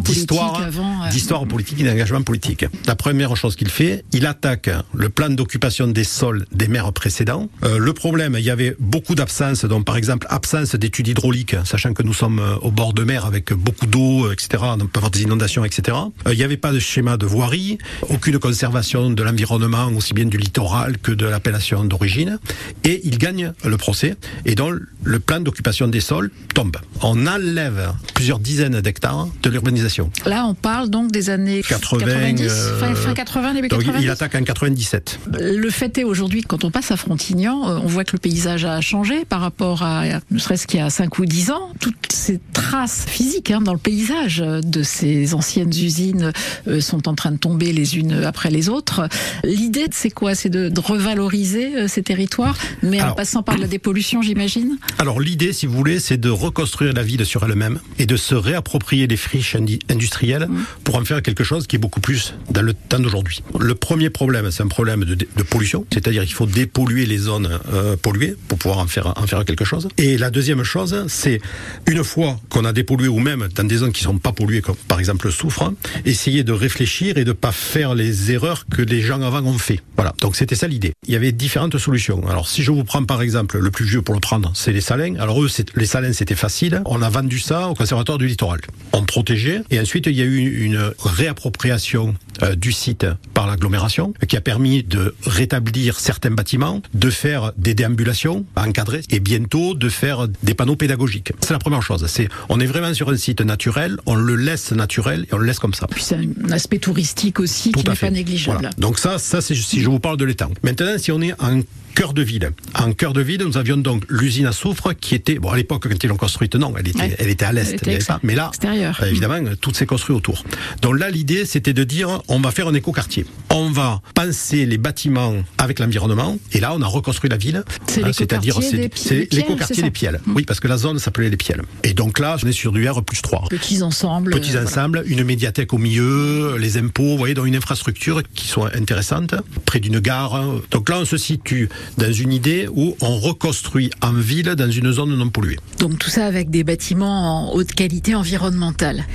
d'histoire, 0.04 0.62
euh... 0.62 1.10
d'histoire 1.10 1.46
politique 1.46 1.80
et 1.82 1.84
d'engagement 1.84 2.22
politique. 2.22 2.66
La 2.88 2.96
première 2.96 3.36
chose 3.36 3.56
qu'il 3.56 3.70
fait, 3.70 4.04
il 4.12 4.26
attaque 4.26 4.70
le 4.94 5.10
plan 5.10 5.30
d'occupation 5.30 5.88
des 5.88 6.04
sols 6.04 6.46
des 6.52 6.68
maires 6.68 6.92
précédents. 6.94 7.50
Euh, 7.64 7.78
le 7.78 7.94
problème, 7.94 8.36
il 8.38 8.44
y 8.44 8.50
avait 8.50 8.76
beaucoup 8.80 9.16
d'absences, 9.16 9.66
donc 9.66 9.86
par 9.86 9.98
exemple 9.98 10.28
absence 10.30 10.76
d'études 10.76 11.08
hydrauliques, 11.08 11.56
sachant 11.66 11.94
que 11.94 12.04
nous 12.04 12.14
sommes 12.14 12.40
euh, 12.40 12.56
au 12.62 12.72
bord 12.72 12.94
de 12.94 13.04
mer 13.04 13.26
avec 13.26 13.54
beaucoup 13.54 13.86
d'eau, 13.86 14.32
etc. 14.32 14.64
On 14.64 14.78
peut 14.78 14.98
avoir 14.98 15.12
des 15.12 15.24
inondations, 15.24 15.64
etc. 15.66 15.98
Euh, 16.28 16.34
il 16.34 16.38
n'y 16.38 16.44
avait 16.44 16.58
pas 16.58 16.72
de 16.72 16.80
schéma 16.80 17.18
de 17.18 17.26
voirie, 17.26 17.78
aucune 18.10 18.40
conservation 18.40 18.71
de 18.72 19.24
l'environnement, 19.24 19.88
aussi 19.96 20.14
bien 20.14 20.26
du 20.26 20.38
littoral 20.38 20.98
que 20.98 21.12
de 21.12 21.26
l'appellation 21.26 21.84
d'origine. 21.84 22.40
Et 22.84 23.02
il 23.04 23.18
gagne 23.18 23.54
le 23.64 23.78
procès. 23.78 24.16
Et 24.46 24.56
donc, 24.56 24.76
le 25.04 25.20
plan 25.20 25.40
d'occupation 25.40 25.88
des 25.88 26.00
sols 26.00 26.32
tombe. 26.54 26.78
On 27.02 27.28
enlève 27.28 27.94
plusieurs 28.14 28.40
dizaines 28.40 28.82
d'hectares 28.82 29.28
de 29.42 29.50
l'urbanisation. 29.50 30.10
Là, 30.26 30.46
on 30.46 30.54
parle 30.54 30.90
donc 30.90 31.12
des 31.12 31.30
années 31.30 31.62
80, 31.62 32.06
90, 32.06 32.48
euh, 32.50 32.80
fin, 32.80 32.96
fin 32.96 33.14
80, 33.14 33.54
début 33.56 33.68
90. 33.68 34.04
Il 34.04 34.10
attaque 34.10 34.36
en 34.36 34.44
97. 34.44 35.20
Le 35.40 35.70
fait 35.70 35.98
est 35.98 36.04
aujourd'hui, 36.04 36.44
quand 36.44 36.64
on 36.64 36.72
passe 36.72 36.92
à 36.92 36.98
Frontignan, 36.98 37.82
on 37.84 37.88
voit 37.88 38.04
que 38.04 38.14
le 38.14 38.20
paysage 38.20 38.66
a 38.66 38.80
changé 38.82 39.26
par 39.26 39.42
rapport 39.42 39.84
à, 39.84 40.04
ne 40.30 40.40
serait-ce 40.40 40.68
qu'il 40.68 40.80
y 40.80 40.84
a 40.84 40.90
5 40.90 41.20
ou 41.20 41.26
10 41.26 41.52
ans. 41.52 41.72
Toutes 41.80 42.12
ces 42.12 42.40
traces 42.54 43.06
physiques 43.08 43.52
hein, 43.52 43.62
dans 43.62 43.74
le 43.74 43.80
paysage 43.80 44.38
de 44.40 44.84
ces 44.84 45.34
anciennes 45.34 45.70
usines 45.70 46.32
euh, 46.68 46.82
sont 46.82 47.08
en 47.08 47.16
train 47.16 47.32
de 47.32 47.38
tomber 47.38 47.74
les 47.74 47.98
unes 47.98 48.24
après 48.24 48.50
les 48.50 48.61
autres. 48.70 49.08
L'idée, 49.44 49.88
c'est 49.92 50.10
quoi? 50.10 50.36
C'est 50.36 50.50
de, 50.50 50.70
de, 50.70 50.80
revaloriser 50.80 51.76
euh, 51.76 51.88
ces 51.88 52.04
territoires, 52.04 52.58
mais 52.82 53.00
Alors, 53.00 53.14
en 53.14 53.16
passant 53.16 53.44
par 53.44 53.58
la 53.58 53.68
dépollution, 53.68 54.22
j'imagine? 54.22 54.78
Alors 54.98 55.20
l'idée, 55.20 55.54
si 55.54 55.66
vous 55.66 55.74
voulez, 55.74 56.00
c'est 56.00 56.18
de 56.18 56.30
reconstruire 56.30 56.94
la 56.94 57.04
ville 57.04 57.26
sur 57.26 57.44
elle-même 57.44 57.80
et 58.00 58.06
de 58.06 58.16
se 58.16 58.36
réapproprier 58.36 59.08
les 59.08 59.18
friches 59.18 59.56
industrielles 59.90 60.48
mmh. 60.48 60.66
pour 60.84 60.96
en 60.96 61.06
faire 61.06 61.22
quelque 61.22 61.44
chose 61.44 61.68
qui 61.68 61.76
est 61.76 61.80
beaucoup 61.80 62.02
plus 62.02 62.34
dans 62.50 62.62
le 62.62 62.74
temps 62.74 63.00
d'aujourd'hui. 63.00 63.44
Le 63.60 63.76
premier 63.76 64.10
problème, 64.10 64.52
c'est 64.52 64.64
un 64.64 64.68
problème 64.68 65.06
de, 65.06 65.16
de 65.16 65.44
pollution, 65.44 65.86
c'est-à-dire 65.92 66.24
qu'il 66.24 66.34
faut 66.34 66.46
dépolluer 66.46 67.06
les 67.06 67.18
zones 67.18 67.60
euh, 67.74 67.96
polluées 67.98 68.36
pour 68.48 68.58
pouvoir 68.58 68.80
en 68.80 68.88
faire, 68.88 69.14
en 69.16 69.28
faire 69.28 69.46
quelque 69.46 69.66
chose. 69.66 69.88
Et 69.98 70.18
la 70.18 70.30
deuxième 70.30 70.64
chose, 70.64 71.06
c'est 71.08 71.40
une 71.88 72.04
fois 72.04 72.40
qu'on 72.50 72.66
a 72.66 72.74
dépollué 72.74 73.08
ou 73.08 73.20
même 73.20 73.48
dans 73.56 73.64
des 73.64 73.78
zones 73.78 73.92
qui 73.92 74.04
sont 74.04 74.18
pas 74.18 74.32
polluées, 74.32 74.62
comme 74.62 74.76
par 74.88 75.00
exemple 75.00 75.26
le 75.26 75.32
soufre, 75.32 75.72
essayer 76.06 76.44
de 76.44 76.52
réfléchir 76.52 77.18
et 77.18 77.24
de 77.24 77.32
pas 77.32 77.52
faire 77.52 77.96
les 77.96 78.32
erreurs 78.52 78.66
que 78.68 78.82
les 78.82 79.02
gens 79.02 79.22
avant 79.22 79.44
ont 79.44 79.58
fait. 79.58 79.80
Voilà. 79.96 80.14
Donc 80.20 80.36
c'était 80.36 80.56
ça 80.56 80.68
l'idée. 80.68 80.94
Il 81.08 81.14
y 81.14 81.16
avait 81.16 81.32
différentes 81.32 81.78
solutions. 81.78 82.28
Alors 82.28 82.48
si 82.48 82.64
je 82.64 82.72
vous 82.72 82.84
prends 82.84 83.04
par 83.04 83.22
exemple 83.22 83.60
le 83.60 83.72
plus 83.72 83.86
vieux 83.86 84.02
pour 84.02 84.14
le 84.16 84.20
prendre, 84.20 84.52
c'est 84.56 84.74
les 84.74 84.82
salins. 84.82 85.16
Alors 85.20 85.42
eux, 85.44 85.50
les 85.76 85.86
salins 85.86 86.14
c'était 86.14 86.36
facile. 86.36 86.82
On 86.86 87.02
a 87.02 87.10
vendu 87.10 87.40
ça 87.40 87.68
au 87.68 87.74
conservatoire 87.74 88.18
du 88.18 88.28
littoral. 88.28 88.62
On 88.94 89.04
protégeait 89.04 89.62
et 89.70 89.80
ensuite 89.80 90.08
il 90.08 90.16
y 90.16 90.22
a 90.22 90.26
eu 90.26 90.64
une 90.66 90.94
réappropriation 91.04 92.16
euh, 92.44 92.56
du 92.56 92.72
site 92.72 93.06
par 93.34 93.48
l'agglomération 93.48 94.14
qui 94.28 94.38
a 94.38 94.42
permis 94.42 94.84
de 94.84 95.16
rétablir 95.26 96.00
certains 96.00 96.32
bâtiments, 96.32 96.82
de 96.94 97.10
faire 97.10 97.52
des 97.58 97.74
déambulations 97.74 98.46
encadrées 98.56 99.02
et 99.10 99.20
bientôt 99.20 99.74
de 99.74 99.90
faire 99.90 100.28
des 100.44 100.54
panneaux 100.54 100.76
pédagogiques. 100.76 101.34
C'est 101.42 101.54
la 101.54 101.60
première 101.60 101.82
chose. 101.82 102.06
C'est 102.08 102.28
on 102.50 102.60
est 102.60 102.66
vraiment 102.66 102.94
sur 102.94 103.10
un 103.10 103.18
site 103.18 103.42
naturel, 103.42 103.98
on 104.06 104.16
le 104.16 104.36
laisse 104.36 104.72
naturel 104.72 105.26
et 105.30 105.34
on 105.34 105.38
le 105.38 105.46
laisse 105.46 105.60
comme 105.60 105.74
ça. 105.74 105.88
Puis 105.88 106.04
c'est 106.04 106.16
un 106.16 106.52
aspect 106.52 106.80
touristique 106.80 107.40
aussi 107.40 107.72
Tout 107.72 107.82
qui 107.82 107.90
n'est 107.90 107.96
pas 107.96 108.10
négligeable. 108.10 108.31
Voilà. 108.46 108.70
Donc 108.78 109.00
ça, 109.00 109.18
ça 109.18 109.42
c'est 109.42 109.56
si 109.56 109.82
je 109.82 109.90
vous 109.90 110.00
parle 110.00 110.18
de 110.18 110.26
l'étang. 110.26 110.52
Maintenant, 110.64 110.98
si 110.98 111.12
on 111.12 111.22
est 111.22 111.34
en 111.42 111.62
cœur 111.92 112.14
de 112.14 112.22
ville. 112.22 112.52
En 112.74 112.94
cœur 112.94 113.14
de 113.14 113.22
ville, 113.22 113.44
nous 113.44 113.58
avions 113.58 113.78
donc 113.78 114.04
l'usine 114.10 114.46
à 114.46 114.52
soufre 114.52 114.94
qui 114.94 115.16
était, 115.16 115.40
bon, 115.40 115.50
à 115.50 115.58
l'époque, 115.58 115.88
quand 115.88 116.04
ils 116.04 116.08
l'ont 116.08 116.16
construite, 116.16 116.56
non, 116.56 116.74
elle 116.78 116.88
était, 116.88 117.00
ouais. 117.00 117.16
elle 117.20 117.30
était 117.30 117.46
à 117.46 117.52
l'est, 117.52 117.86
mais 118.24 118.36
là, 118.36 118.48
extérieur. 118.50 119.02
évidemment, 119.04 119.40
tout 119.60 119.74
s'est 119.74 119.86
construit 119.86 120.16
autour. 120.16 120.44
Donc 120.82 121.00
là, 121.00 121.10
l'idée, 121.10 121.46
c'était 121.46 121.74
de 121.74 121.84
dire, 121.84 122.22
on 122.28 122.40
va 122.40 122.52
faire 122.52 122.68
un 122.68 122.74
écoquartier. 122.74 123.26
On 123.50 123.70
va 123.70 124.02
penser 124.16 124.66
les 124.66 124.78
bâtiments 124.78 125.36
avec 125.58 125.80
l'environnement, 125.80 126.38
et 126.54 126.60
là, 126.60 126.74
on 126.74 126.82
a 126.82 126.88
reconstruit 126.88 127.30
la 127.30 127.38
ville. 127.38 127.64
C'est-à-dire, 127.88 128.60
c'est 128.62 129.34
l'écoquartier 129.34 129.84
des 129.84 129.92
Piels. 129.92 130.22
Mmh. 130.26 130.34
Oui, 130.36 130.44
parce 130.46 130.60
que 130.60 130.68
la 130.68 130.78
zone 130.78 131.00
s'appelait 131.00 131.30
les 131.30 131.38
Piels. 131.38 131.62
Et 131.84 131.94
donc 131.94 132.20
là, 132.20 132.38
on 132.42 132.48
est 132.48 132.52
sur 132.52 132.72
du 132.72 132.88
R 132.90 133.04
plus 133.04 133.22
3. 133.22 133.48
Petits 133.50 133.82
ensembles. 133.82 134.32
Petits 134.32 134.56
euh, 134.56 134.64
ensembles, 134.64 135.00
voilà. 135.00 135.14
une 135.14 135.24
médiathèque 135.24 135.74
au 135.74 135.78
milieu, 135.78 136.58
les 136.58 136.78
impôts, 136.78 137.04
vous 137.04 137.18
voyez, 137.18 137.34
dans 137.34 137.46
une 137.46 137.56
infrastructure 137.56 138.21
qui 138.34 138.48
soit 138.48 138.76
intéressante, 138.76 139.36
près 139.66 139.80
d'une 139.80 140.00
gare. 140.00 140.44
Donc 140.72 140.90
là, 140.90 141.00
on 141.00 141.06
se 141.06 141.18
situe 141.18 141.70
dans 141.98 142.12
une 142.12 142.34
idée 142.34 142.68
où 142.74 142.96
on 143.02 143.18
reconstruit 143.18 143.92
en 144.02 144.14
ville 144.14 144.56
dans 144.56 144.72
une 144.72 144.92
zone 144.92 145.16
non 145.16 145.30
polluée. 145.30 145.60
Donc 145.80 146.00
tout 146.00 146.10
ça 146.10 146.26
avec 146.26 146.50
des 146.50 146.64
bâtiments 146.64 147.50
en 147.50 147.54
haute 147.54 147.74
qualité 147.74 148.16
environnementale. 148.16 149.06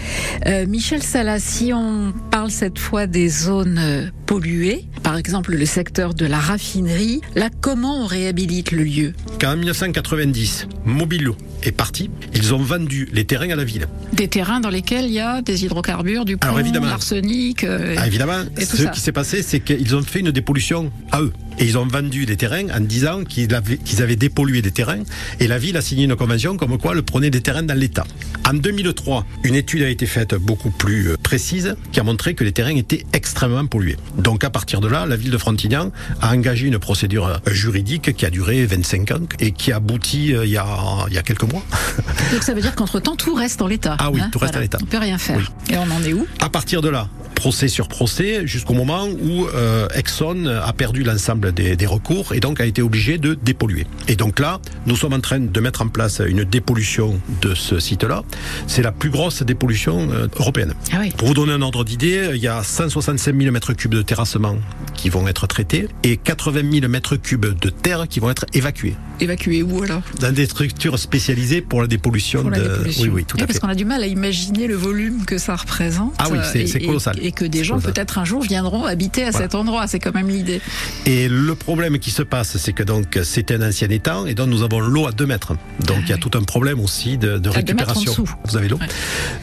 Euh, 0.47 0.67
Michel 0.67 1.03
Salas, 1.03 1.41
si 1.41 1.73
on 1.73 2.13
parle 2.31 2.51
cette 2.51 2.79
fois 2.79 3.07
des 3.07 3.29
zones 3.29 4.11
polluées, 4.27 4.85
par 5.03 5.17
exemple 5.17 5.55
le 5.55 5.67
secteur 5.67 6.15
de 6.15 6.27
la 6.27 6.39
raffinerie, 6.39 7.21
là 7.35 7.49
comment 7.61 8.03
on 8.03 8.07
réhabilite 8.07 8.73
le 8.73 8.85
lieu? 8.85 9.13
Quand 9.41 9.53
en 9.53 9.57
1990, 9.57 10.69
Mobilo 10.85 11.37
est 11.67 11.73
parti, 11.73 12.11
ils 12.35 12.55
ont 12.55 12.59
vendu 12.59 13.09
les 13.13 13.25
terrains 13.25 13.51
à 13.51 13.57
la 13.57 13.65
ville. 13.65 13.87
Des 14.13 14.29
terrains 14.29 14.61
dans 14.61 14.71
lesquels 14.71 15.07
il 15.07 15.13
y 15.13 15.21
a 15.21 15.43
des 15.43 15.65
hydrocarbures, 15.65 16.25
du 16.25 16.37
plomb, 16.37 16.57
l'arsenic. 16.83 17.65
Euh, 17.65 17.97
ah, 17.99 18.07
évidemment, 18.07 18.45
ce 18.59 18.77
ça. 18.77 18.91
qui 18.91 19.01
s'est 19.01 19.13
passé, 19.13 19.43
c'est 19.43 19.61
qu'ils 19.61 19.95
ont 19.97 20.03
fait 20.03 20.21
une 20.21 20.31
dépollution 20.31 20.91
à 21.13 21.21
eux. 21.21 21.33
Et 21.59 21.65
ils 21.65 21.79
ont 21.79 21.87
vendu 21.87 22.27
des 22.27 22.37
terrains 22.37 22.69
en 22.69 22.81
disant 22.81 23.25
qu'ils 23.25 23.55
avaient, 23.55 24.17
dépollué 24.17 24.63
des 24.63 24.71
terrains. 24.71 25.03
Et 25.41 25.47
la 25.47 25.59
ville 25.59 25.77
a 25.77 25.81
signé 25.81 26.05
une 26.05 26.17
convention 26.17 26.57
comme 26.57 26.79
quoi 26.79 26.93
elle 26.95 27.03
prenait 27.03 27.31
des 27.31 27.41
terrains 27.41 27.63
dans 27.63 27.79
l'État. 27.79 28.05
En 28.49 28.55
2003, 28.55 29.25
une 29.45 29.55
étude 29.55 29.83
a 29.83 29.89
été 29.89 30.07
faite 30.07 30.35
beaucoup 30.35 30.71
plus 30.71 31.17
précise 31.23 31.77
qui 31.93 32.01
a 32.01 32.05
montré 32.05 32.35
que 32.35 32.45
les 32.45 32.53
terrains 32.53 32.77
étaient 32.77 33.05
extrêmement 33.13 33.67
pollués. 33.67 33.97
Donc 34.17 34.45
à 34.45 34.51
partir 34.51 34.81
de 34.81 34.89
là, 34.89 35.07
la 35.07 35.17
ville 35.17 35.31
de 35.31 35.39
Frontignan 35.39 35.91
a 36.21 36.33
engagé 36.33 36.67
une 36.67 36.79
procédure 36.79 37.41
juridique 37.47 38.15
qui 38.15 38.27
a 38.27 38.31
duré 38.31 38.65
25 38.65 39.11
ans 39.11 39.27
et 39.41 39.51
qui 39.51 39.73
a 39.73 39.77
abouti 39.77 40.27
il 40.27 40.49
y 40.49 40.57
a, 40.57 40.67
il 41.09 41.15
y 41.15 41.19
a 41.19 41.23
quelques 41.23 41.51
mois. 41.51 41.65
Donc 42.33 42.43
ça 42.43 42.55
veut 42.55 42.61
dire 42.61 42.75
qu'entre-temps, 42.75 43.17
tout 43.17 43.35
reste 43.35 43.63
en 43.63 43.67
l'état. 43.67 43.97
Ah 43.99 44.11
oui, 44.11 44.21
hein 44.21 44.29
tout 44.31 44.39
reste 44.39 44.53
voilà. 44.55 44.59
en 44.59 44.63
l'état. 44.63 44.79
On 44.83 44.87
peut 44.87 44.99
rien 44.99 45.19
faire. 45.19 45.39
Oui. 45.39 45.75
Et 45.75 45.79
on 45.79 45.91
en 45.91 46.03
est 46.05 46.13
où? 46.13 46.27
À 46.41 46.49
partir 46.49 46.83
de 46.83 46.89
là, 46.89 47.09
procès 47.37 47.69
sur 47.69 47.87
procès 47.87 48.47
jusqu'au 48.47 48.75
moment 48.75 49.07
où 49.07 49.47
euh, 49.47 49.87
Exxon 49.95 50.47
a 50.47 50.73
perdu 50.73 51.05
l'ensemble 51.05 51.53
des, 51.53 51.77
des, 51.77 51.87
recours 51.87 52.35
et 52.35 52.41
donc 52.41 52.61
a 52.61 52.65
été 52.65 52.83
obligé 52.83 53.19
de 53.19 53.35
dépolluer. 53.35 53.87
Et 54.09 54.17
donc 54.17 54.41
là, 54.41 54.59
nous 54.87 54.97
sommes 54.97 55.13
en 55.13 55.21
train 55.21 55.39
de 55.39 55.61
mettre 55.61 55.83
en 55.83 55.89
place 55.89 56.21
une 56.27 56.43
dépollution 56.45 57.21
de 57.43 57.55
ce 57.55 57.79
site-là. 57.79 58.25
C'est 58.67 58.83
la 58.83 58.91
plus 58.91 59.11
grosse 59.11 59.43
dépollution 59.43 60.09
euh, 60.11 60.27
européenne. 60.39 60.75
Ah 60.93 60.97
oui. 61.01 61.13
Pour 61.17 61.29
vous 61.29 61.35
donner 61.35 61.53
un 61.53 61.63
ordre 61.63 61.85
d'idée, 61.85 62.31
il 62.35 62.41
y 62.41 62.49
a 62.49 62.63
165 62.63 63.39
000 63.39 63.53
mètres 63.53 63.75
cubes 63.75 63.95
de 63.95 64.03
terrassement 64.03 64.57
qui 64.95 65.11
vont 65.11 65.29
être 65.29 65.47
traités 65.47 65.89
et 66.03 66.17
80 66.17 66.63
000 66.81 66.89
mètres 66.89 67.17
cubes 67.17 67.47
de 67.59 67.69
terre 67.71 68.09
qui 68.09 68.19
vont 68.19 68.31
être 68.31 68.47
évacués. 68.55 68.97
Évacués 69.21 69.63
où 69.63 69.83
alors? 69.83 70.03
Dans 70.21 70.33
des 70.33 70.47
structures 70.47 70.99
spécialisées 70.99 71.61
pour 71.61 71.83
la 71.83 71.87
dépollution. 71.87 72.41
Pour 72.43 72.51
la 72.51 72.59
de... 72.59 72.81
Oui, 72.99 73.09
oui, 73.13 73.25
tout 73.25 73.37
oui, 73.37 73.43
à 73.43 73.47
parce 73.47 73.59
fait. 73.59 73.61
qu'on 73.61 73.69
a 73.69 73.75
du 73.75 73.85
mal 73.85 74.03
à 74.03 74.07
imaginer 74.07 74.67
le 74.67 74.75
volume 74.75 75.25
que 75.25 75.39
ça 75.39 75.55
représente. 75.55 76.15
Ah 76.19 76.29
oui, 76.31 76.39
c'est 76.45 76.81
colossal. 76.81 77.19
Et, 77.23 77.26
et, 77.27 77.33
que 77.33 77.45
des 77.45 77.65
gens 77.65 77.81
peut-être 77.81 78.19
un 78.19 78.25
jour 78.25 78.43
viendront 78.43 78.85
habiter 78.85 79.25
à 79.25 79.31
voilà. 79.31 79.47
cet 79.47 79.55
endroit. 79.55 79.87
C'est 79.87 79.99
quand 79.99 80.15
même 80.15 80.29
l'idée. 80.29 80.61
Et 81.05 81.29
le 81.29 81.55
problème 81.55 81.99
qui 81.99 82.11
se 82.11 82.23
passe, 82.23 82.57
c'est 82.57 82.73
que 82.73 82.83
donc 82.83 83.19
c'est 83.23 83.51
un 83.51 83.69
ancien 83.69 83.89
étang 83.89 84.27
et 84.27 84.35
donc 84.35 84.49
nous 84.49 84.63
avons 84.63 84.81
l'eau 84.81 85.07
à 85.07 85.13
2 85.13 85.27
mètres. 85.27 85.55
Donc 85.87 85.99
il 86.03 86.11
y 86.11 86.13
a 86.13 86.19
tout 86.19 86.31
un 86.35 86.43
problème 86.43 86.81
aussi 86.81 87.19
de, 87.19 87.39
de 87.39 87.49
récupération. 87.49 88.25
Vous 88.45 88.57
avez 88.57 88.69
l'eau. 88.69 88.79
Ouais. 88.79 88.87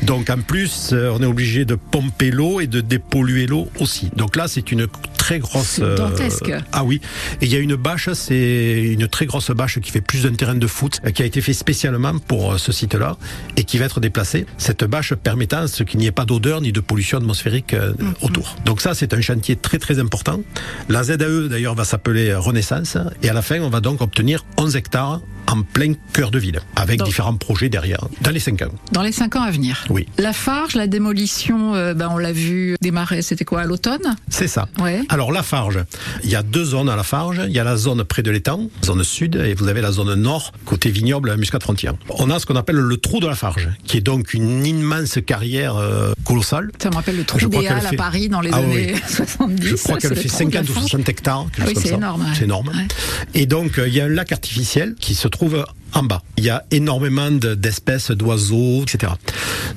Donc 0.03 0.29
en 0.29 0.39
plus, 0.39 0.91
euh, 0.93 1.11
on 1.13 1.21
est 1.21 1.25
obligé 1.25 1.65
de 1.65 1.75
pomper 1.75 2.31
l'eau 2.31 2.59
et 2.59 2.67
de 2.67 2.81
dépolluer 2.81 3.47
l'eau 3.47 3.67
aussi. 3.79 4.09
Donc 4.15 4.35
là, 4.35 4.47
c'est 4.47 4.71
une 4.71 4.87
très 5.23 5.39
grosse. 5.39 5.79
Dantesque. 5.79 6.49
Euh, 6.49 6.59
ah 6.73 6.83
oui. 6.83 6.99
Et 7.39 7.45
il 7.45 7.53
y 7.53 7.55
a 7.55 7.59
une 7.59 7.75
bâche, 7.75 8.09
c'est 8.11 8.83
une 8.91 9.07
très 9.07 9.25
grosse 9.25 9.51
bâche 9.51 9.79
qui 9.79 9.89
fait 9.89 10.01
plus 10.01 10.23
d'un 10.23 10.33
terrain 10.33 10.53
de 10.53 10.67
foot, 10.67 10.99
euh, 11.05 11.11
qui 11.11 11.23
a 11.23 11.25
été 11.25 11.39
fait 11.39 11.53
spécialement 11.53 12.19
pour 12.19 12.59
ce 12.59 12.73
site-là 12.73 13.15
et 13.55 13.63
qui 13.63 13.77
va 13.77 13.85
être 13.85 14.01
déplacée. 14.01 14.45
Cette 14.57 14.83
bâche 14.83 15.13
permettant 15.13 15.67
ce 15.67 15.83
qu'il 15.83 16.01
n'y 16.01 16.07
ait 16.07 16.11
pas 16.11 16.25
d'odeur 16.25 16.59
ni 16.59 16.73
de 16.73 16.81
pollution 16.81 17.19
atmosphérique 17.19 17.73
euh, 17.73 17.93
mmh. 17.93 18.25
autour. 18.25 18.57
Donc 18.65 18.81
ça, 18.81 18.95
c'est 18.95 19.13
un 19.13 19.21
chantier 19.21 19.55
très 19.55 19.79
très 19.79 19.97
important. 19.97 20.41
La 20.89 21.03
ZAE 21.03 21.47
d'ailleurs 21.49 21.75
va 21.75 21.85
s'appeler 21.85 22.35
Renaissance 22.35 22.97
et 23.21 23.29
à 23.29 23.33
la 23.33 23.41
fin, 23.41 23.61
on 23.61 23.69
va 23.69 23.79
donc 23.79 24.01
obtenir 24.01 24.43
11 24.57 24.75
hectares 24.75 25.21
en 25.51 25.61
plein 25.61 25.93
cœur 26.13 26.31
de 26.31 26.39
ville, 26.39 26.59
avec 26.75 26.99
Donc- 26.99 27.07
différents 27.07 27.35
projets 27.35 27.69
derrière, 27.69 28.05
dans 28.21 28.31
les 28.31 28.39
5 28.39 28.61
ans. 28.63 28.67
Dans 28.91 29.01
les 29.03 29.11
cinq 29.11 29.35
ans 29.35 29.41
à 29.43 29.51
venir. 29.51 29.83
Oui. 29.89 30.07
La 30.17 30.33
Farge, 30.33 30.75
la 30.75 30.87
démolition, 30.87 31.75
euh, 31.75 31.93
ben, 31.93 32.09
on 32.11 32.17
l'a 32.17 32.31
vu 32.31 32.75
démarrer, 32.81 33.21
c'était 33.21 33.45
quoi, 33.45 33.61
à 33.61 33.65
l'automne? 33.65 34.15
C'est 34.29 34.47
ça. 34.47 34.67
Ouais. 34.79 35.01
Alors 35.09 35.31
Lafarge, 35.31 35.79
il 36.23 36.29
y 36.29 36.35
a 36.35 36.43
deux 36.43 36.63
zones 36.65 36.89
à 36.89 36.95
Lafarge. 36.95 37.41
Il 37.47 37.51
y 37.53 37.59
a 37.59 37.63
la 37.63 37.77
zone 37.77 38.03
près 38.03 38.23
de 38.23 38.31
l'étang, 38.31 38.69
zone 38.83 39.03
sud, 39.03 39.35
et 39.35 39.53
vous 39.53 39.67
avez 39.67 39.81
la 39.81 39.91
zone 39.91 40.13
nord, 40.15 40.51
côté 40.65 40.89
vignoble, 40.89 41.29
à 41.29 41.37
Muscat 41.37 41.59
Frontière. 41.59 41.93
On 42.09 42.29
a 42.29 42.39
ce 42.39 42.45
qu'on 42.45 42.55
appelle 42.55 42.75
le 42.77 42.97
trou 42.97 43.19
de 43.19 43.27
Lafarge, 43.27 43.69
qui 43.85 43.97
est 43.97 44.01
donc 44.01 44.33
une 44.33 44.65
immense 44.65 45.19
carrière 45.25 45.75
euh, 45.77 46.13
colossale. 46.23 46.71
Ça 46.81 46.89
me 46.89 46.95
rappelle 46.95 47.17
le 47.17 47.23
trou 47.23 47.37
des 47.47 47.67
Halles 47.67 47.85
à 47.85 47.89
fait- 47.89 47.95
Paris 47.95 48.29
dans 48.29 48.41
les 48.41 48.49
Ah 48.51 48.57
années 48.57 48.93
oui. 48.95 49.01
70. 49.07 49.67
Je 49.67 49.75
crois 49.75 49.97
qu'elle 49.97 50.09
le 50.11 50.15
fait 50.15 50.27
trou 50.29 50.37
de 50.49 50.53
la 50.53 50.59
50 50.61 50.69
ou 50.69 50.73
Farge. 50.73 50.89
60 50.89 51.09
hectares. 51.09 51.45
quelque 51.55 51.61
Ah 51.61 51.63
oui, 51.67 51.73
chose 51.73 51.83
comme 51.83 51.91
c'est 51.91 51.97
énorme, 51.97 52.21
ouais. 52.21 52.27
C'est 52.37 52.43
énorme. 52.45 52.67
Ouais. 52.69 52.87
Et 53.33 53.45
donc, 53.45 53.77
euh, 53.79 53.87
il 53.87 53.93
y 53.93 54.01
a 54.01 54.05
un 54.05 54.09
lac 54.09 54.31
artificiel 54.31 54.95
qui 54.99 55.15
se 55.15 55.27
trouve 55.33 55.65
en 55.93 56.03
bas. 56.03 56.21
Il 56.37 56.43
y 56.43 56.49
a 56.49 56.63
énormément 56.71 57.31
de- 57.31 57.55
d'espèces 57.55 58.11
d'oiseaux, 58.11 58.83
etc. 58.83 59.13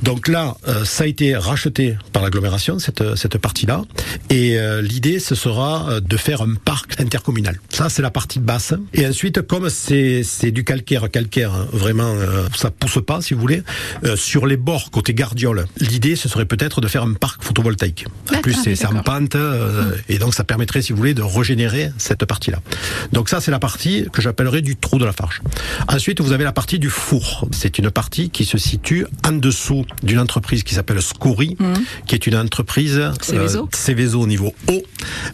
Donc 0.02 0.28
là, 0.28 0.56
euh, 0.68 0.84
ça 0.84 1.04
a 1.04 1.06
été 1.06 1.36
racheté 1.36 1.96
par 2.12 2.22
l'agglomération, 2.22 2.78
cette, 2.78 3.16
cette 3.16 3.38
partie-là. 3.38 3.82
Et 4.30 4.58
euh, 4.58 4.82
l'idée, 4.82 5.18
ce 5.18 5.34
sera 5.34 5.88
euh, 5.90 6.00
de 6.00 6.16
faire 6.16 6.42
un 6.42 6.54
parc 6.54 7.00
intercommunal. 7.00 7.58
Ça, 7.70 7.88
c'est 7.88 8.02
la 8.02 8.10
partie 8.10 8.38
basse. 8.40 8.74
Et 8.94 9.06
ensuite, 9.06 9.42
comme 9.42 9.68
c'est 9.70 10.22
du 10.50 10.64
calcaire, 10.64 11.10
calcaire, 11.10 11.52
hein, 11.54 11.66
vraiment, 11.72 12.14
euh, 12.14 12.46
ça 12.54 12.70
pousse 12.70 12.98
pas, 13.06 13.20
si 13.20 13.34
vous 13.34 13.40
voulez, 13.40 13.62
sur 14.14 14.46
les 14.46 14.56
bords, 14.56 14.90
côté 14.90 15.14
Gardiole, 15.14 15.66
l'idée, 15.78 16.16
ce 16.16 16.28
serait 16.28 16.44
peut-être 16.46 16.80
de 16.80 16.88
faire 16.88 17.02
un 17.02 17.12
parc 17.14 17.42
photovoltaïque. 17.42 18.06
En 18.34 18.40
plus, 18.40 18.54
c'est 18.54 18.84
en 18.86 19.02
pente, 19.02 19.34
euh, 19.34 19.92
et 20.08 20.18
donc 20.18 20.34
ça 20.34 20.44
permettrait, 20.44 20.82
si 20.82 20.92
vous 20.92 20.98
voulez, 20.98 21.14
de 21.14 21.22
régénérer 21.22 21.90
cette 21.98 22.24
partie-là. 22.24 22.58
Donc 23.12 23.28
ça, 23.28 23.40
c'est 23.40 23.50
la 23.50 23.58
partie 23.58 24.06
que 24.12 24.22
j'appellerais 24.22 24.62
du 24.62 24.76
trou 24.76 24.98
de 24.98 25.04
la 25.04 25.12
farge. 25.12 25.40
Ensuite, 25.88 26.05
vous 26.20 26.32
avez 26.32 26.44
la 26.44 26.52
partie 26.52 26.78
du 26.78 26.88
four. 26.90 27.48
C'est 27.52 27.78
une 27.78 27.90
partie 27.90 28.30
qui 28.30 28.44
se 28.44 28.58
situe 28.58 29.06
en 29.26 29.32
dessous 29.32 29.84
d'une 30.02 30.18
entreprise 30.18 30.62
qui 30.62 30.74
s'appelle 30.74 31.02
Scori, 31.02 31.56
qui 32.06 32.14
est 32.14 32.26
une 32.26 32.36
entreprise 32.36 32.96
Mmh. 32.96 33.12
Céveso. 33.72 34.20
euh, 34.20 34.22
au 34.22 34.26
niveau 34.26 34.54
haut 34.68 34.82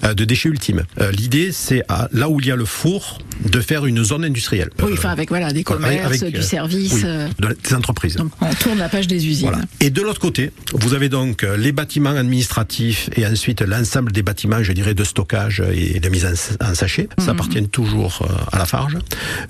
euh, 0.04 0.14
de 0.14 0.24
déchets 0.24 0.48
ultimes. 0.48 0.82
Euh, 1.00 1.10
L'idée, 1.12 1.52
c'est 1.52 1.82
là 2.12 2.28
où 2.28 2.40
il 2.40 2.46
y 2.46 2.50
a 2.50 2.56
le 2.56 2.64
four, 2.64 3.18
de 3.44 3.60
faire 3.60 3.86
une 3.86 4.02
zone 4.04 4.24
industrielle. 4.24 4.70
Oui, 4.82 4.92
enfin 4.94 5.10
avec 5.10 5.28
voilà, 5.28 5.52
des 5.52 5.64
commerces, 5.64 6.22
avec, 6.22 6.32
du 6.32 6.40
euh, 6.40 6.42
service. 6.42 6.92
oui, 6.94 7.02
euh, 7.04 7.28
de- 7.38 7.56
des 7.68 7.74
entreprises. 7.74 8.16
donc 8.16 8.32
on 8.40 8.52
tourne 8.54 8.78
la 8.78 8.88
page 8.88 9.06
des 9.06 9.26
usines. 9.26 9.48
Voilà. 9.48 9.64
Et 9.80 9.90
de 9.90 10.00
l'autre 10.00 10.20
côté, 10.20 10.52
vous 10.74 10.94
avez 10.94 11.08
donc 11.08 11.42
euh, 11.44 11.56
les 11.56 11.72
bâtiments 11.72 12.10
administratifs 12.10 13.10
et 13.16 13.26
ensuite 13.26 13.60
l'ensemble 13.62 14.12
des 14.12 14.22
bâtiments, 14.22 14.62
je 14.62 14.72
dirais, 14.72 14.94
de 14.94 15.04
stockage 15.04 15.62
et 15.74 16.00
de 16.00 16.08
mise 16.08 16.26
en, 16.26 16.64
en 16.70 16.74
sachet. 16.74 17.08
Ça 17.18 17.24
Mhm. 17.24 17.30
appartient 17.30 17.68
toujours 17.68 18.20
euh, 18.22 18.34
à 18.52 18.58
la 18.58 18.66
Farge. 18.66 18.96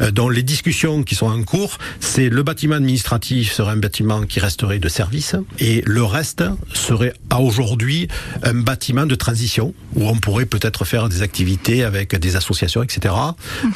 Euh, 0.00 0.10
Donc 0.10 0.32
les 0.34 0.42
discussions 0.42 1.02
qui 1.02 1.11
sont 1.14 1.26
en 1.26 1.42
cours, 1.42 1.78
c'est 2.00 2.28
le 2.28 2.42
bâtiment 2.42 2.76
administratif 2.76 3.52
serait 3.52 3.72
un 3.72 3.76
bâtiment 3.76 4.22
qui 4.22 4.40
resterait 4.40 4.78
de 4.78 4.88
service 4.88 5.36
et 5.58 5.82
le 5.86 6.04
reste 6.04 6.44
serait 6.74 7.14
à 7.30 7.40
aujourd'hui 7.40 8.08
un 8.42 8.54
bâtiment 8.54 9.06
de 9.06 9.14
transition 9.14 9.74
où 9.94 10.08
on 10.08 10.16
pourrait 10.16 10.46
peut-être 10.46 10.84
faire 10.84 11.08
des 11.08 11.22
activités 11.22 11.84
avec 11.84 12.14
des 12.16 12.36
associations, 12.36 12.82
etc. 12.82 13.14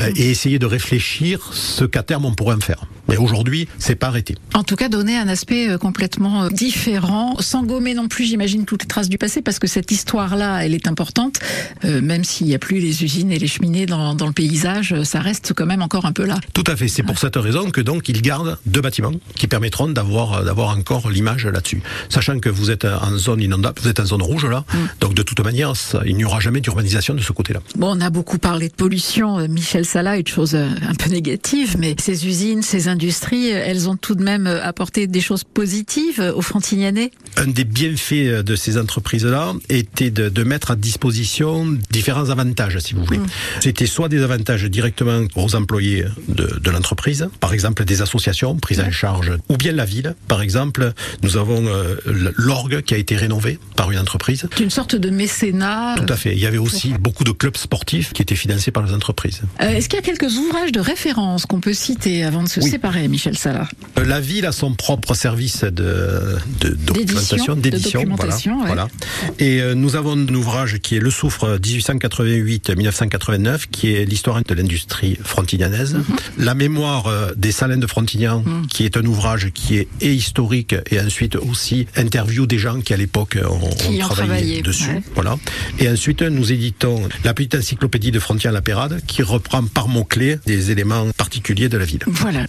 euh, 0.01 0.11
et 0.17 0.31
essayer 0.31 0.59
de 0.59 0.67
réfléchir 0.67 1.51
ce 1.53 1.85
qu'à 1.85 2.03
terme 2.03 2.25
on 2.25 2.35
pourrait 2.35 2.57
en 2.57 2.61
faire. 2.61 2.87
Mais 3.09 3.17
aujourd'hui, 3.17 3.69
c'est 3.79 3.95
pas 3.95 4.09
arrêté. 4.09 4.35
En 4.55 4.65
tout 4.65 4.77
cas, 4.77 4.89
donner 4.89 5.17
un 5.17 5.29
aspect 5.29 5.69
euh, 5.69 5.79
complètement 5.79 6.45
euh, 6.45 6.49
différent, 6.51 7.37
sans 7.39 7.63
gommer 7.63 7.95
non 7.95 8.09
plus, 8.09 8.25
j'imagine, 8.25 8.65
toutes 8.65 8.83
les 8.83 8.89
traces 8.89 9.09
du 9.09 9.19
passé, 9.19 9.43
parce 9.43 9.59
que 9.59 9.67
cette 9.67 9.91
histoire-là, 9.91 10.65
elle 10.65 10.75
est 10.75 10.89
importante, 10.89 11.39
euh, 11.85 12.01
même 12.01 12.25
s'il 12.25 12.49
n'y 12.49 12.55
a 12.55 12.59
plus 12.59 12.81
les 12.81 13.05
usines 13.05 13.31
et 13.31 13.39
les 13.39 13.47
cheminées 13.47 13.87
dans, 13.87 14.15
dans 14.15 14.27
le 14.27 14.33
paysage, 14.33 15.03
ça 15.05 15.21
reste 15.21 15.53
quand 15.55 15.67
même 15.67 15.83
encore 15.83 16.07
un 16.07 16.13
peu 16.13 16.25
là. 16.25 16.39
Tout 16.53 16.65
à 16.67 16.75
fait. 16.75 16.89
C'est 16.89 17.03
pour 17.03 17.19
cette 17.27 17.37
raison 17.37 17.71
que 17.71 17.81
donc 17.81 18.09
ils 18.09 18.23
gardent 18.23 18.57
deux 18.67 18.81
bâtiments 18.81 19.13
qui 19.35 19.47
permettront 19.49 19.89
d'avoir 19.89 20.45
d'avoir 20.45 20.71
encore 20.77 21.11
l'image 21.11 21.47
là-dessus. 21.47 21.83
Sachant 22.09 22.39
que 22.39 22.49
vous 22.49 22.71
êtes 22.71 22.85
en 22.85 23.17
zone 23.19 23.41
inondable, 23.43 23.79
vous 23.83 23.89
êtes 23.89 24.01
en 24.01 24.05
zone 24.07 24.23
rouge 24.23 24.47
là, 24.47 24.65
donc 25.01 25.15
de 25.15 25.23
toute 25.23 25.41
manière, 25.45 25.75
ça- 25.77 26.03
il 26.07 26.17
n'y 26.17 26.25
aura 26.25 26.41
jamais 26.41 26.61
d'urbanisation 26.61 27.15
de 27.15 27.21
ce 27.21 27.33
côté-là. 27.33 27.61
Bon, 27.77 27.97
on 27.97 28.01
a 28.01 28.11
beaucoup 28.11 28.39
parlé 28.39 28.69
de 28.69 28.75
pollution, 28.75 29.47
Michel 29.49 29.85
Sala, 29.85 30.17
une 30.19 30.27
chose 30.27 30.55
euh, 30.55 30.69
un 30.89 30.95
peu 30.95 31.11
négative, 31.11 31.77
mais 31.79 31.95
ces 32.01 32.27
usines, 32.27 32.63
ces 32.63 32.89
industries, 32.89 33.53
euh, 33.53 33.63
elles 33.67 33.89
ont 33.89 33.97
tout 33.97 34.15
de 34.15 34.23
même 34.23 34.47
euh, 34.47 34.63
apporté 34.63 35.07
des 35.07 35.21
choses 35.21 35.45
positives 35.45 36.21
aux 36.37 36.43
Frontignanais. 36.43 37.11
Un 37.37 37.47
des 37.49 37.65
bienfaits 37.65 38.43
de 38.45 38.55
ces 38.57 38.79
entreprises-là 38.79 39.55
était 39.69 40.11
de, 40.11 40.29
de 40.29 40.43
mettre 40.45 40.71
à 40.71 40.77
disposition 40.77 41.67
différents 41.91 42.29
avantages, 42.31 42.79
si 42.79 42.95
vous 42.95 43.05
voulez. 43.05 43.19
Mm. 43.19 43.27
C'était 43.61 43.87
soit 43.87 44.09
des 44.09 44.23
avantages 44.23 44.65
directement 44.65 45.21
aux 45.37 45.55
employés 45.55 46.05
de, 46.29 46.47
de 46.61 46.71
l'entreprise, 46.71 47.06
par 47.41 47.53
exemple 47.53 47.85
des 47.85 48.03
associations 48.03 48.55
prises 48.57 48.81
en 48.81 48.91
charge, 48.91 49.33
ou 49.49 49.57
bien 49.57 49.73
la 49.73 49.85
ville. 49.85 50.15
Par 50.29 50.43
exemple, 50.43 50.93
nous 51.23 51.37
avons 51.37 51.67
euh, 51.67 51.97
l'orgue 52.37 52.83
qui 52.83 52.95
a 52.95 52.97
été 52.97 53.17
rénové 53.17 53.59
par 53.77 53.91
une 53.91 53.99
entreprise. 53.99 54.47
Une 54.61 54.71
sorte 54.71 54.97
de 54.97 55.11
mécénat. 55.11 55.95
Tout 55.97 56.13
à 56.13 56.17
fait. 56.17 56.33
Il 56.33 56.39
y 56.41 56.47
avait 56.47 56.59
aussi 56.59 56.95
beaucoup 56.99 57.25
de 57.25 57.33
clubs 57.33 57.57
sportifs 57.57 58.13
qui 58.13 58.23
étaient 58.23 58.37
financés 58.37 58.71
par 58.71 58.85
les 58.85 58.93
entreprises. 58.93 59.41
Euh, 59.61 59.69
Est-ce 59.71 59.89
qu'il 59.89 59.99
y 59.99 60.03
a 60.03 60.05
quelques 60.05 60.37
ouvrages 60.37 60.73
de 60.73 60.81
référence 60.81 61.47
qu'on 61.47 61.61
peut 61.61 61.75
citer 61.75 62.25
avant 62.25 62.43
de 62.43 62.49
se 62.49 62.61
Oui. 62.61 62.71
séparer, 62.71 63.07
Michel 63.09 63.37
Sala? 63.37 63.69
Euh, 63.99 64.05
La 64.05 64.21
ville 64.21 64.47
a 64.47 64.53
son 64.53 64.75
propre 64.75 65.15
service 65.15 65.65
de, 65.65 66.37
de 66.61 66.71
documentation, 66.71 67.57
d'édition. 67.57 68.01
documentation, 68.01 68.59
voilà, 68.65 68.85
ouais. 68.87 68.91
voilà. 69.21 69.35
Et 69.39 69.61
euh, 69.61 69.75
nous 69.75 69.97
avons 69.97 70.13
un 70.13 70.35
ouvrage 70.35 70.79
qui 70.79 70.97
est 70.97 71.01
Le 71.01 71.11
Soufre 71.11 71.59
1888-1989, 71.59 73.67
qui 73.71 73.95
est 73.95 74.05
l'histoire 74.05 74.37
de 74.43 74.55
l'industrie 74.55 75.19
frontinianaise. 75.23 75.95
Mhm. 75.95 76.05
La 76.39 76.55
mémoire 76.55 76.96
euh, 77.07 77.33
des 77.37 77.53
salins 77.53 77.77
de 77.77 77.87
Frontignan, 77.87 78.43
qui 78.69 78.85
est 78.85 78.97
un 78.97 79.05
ouvrage 79.05 79.51
qui 79.53 79.77
est 79.77 79.89
et 80.01 80.13
historique 80.13 80.75
et 80.91 81.01
ensuite 81.01 81.37
aussi 81.37 81.87
interview 81.97 82.47
des 82.47 82.59
gens 82.59 82.81
qui 82.81 82.95
à 82.95 82.97
l'époque 82.97 83.39
ont, 83.49 83.99
travaillé 84.09 84.63
dessus. 84.63 84.89
ouais. 84.89 85.03
Voilà. 85.15 85.37
Et 85.79 85.89
ensuite, 85.89 86.23
nous 86.23 86.53
éditons 86.53 87.09
la 87.25 87.35
petite 87.35 87.55
encyclopédie 87.55 88.11
de 88.11 88.19
Frontier 88.19 88.51
la 88.51 88.63
Pérade, 88.63 89.01
qui 89.07 89.23
reprend 89.23 89.65
par 89.65 89.89
mots-clés 89.89 90.39
des 90.47 90.71
éléments 90.71 91.07
particuliers 91.17 91.69
de 91.69 91.77
la 91.77 91.85
ville. 91.85 92.01
Voilà. 92.07 92.47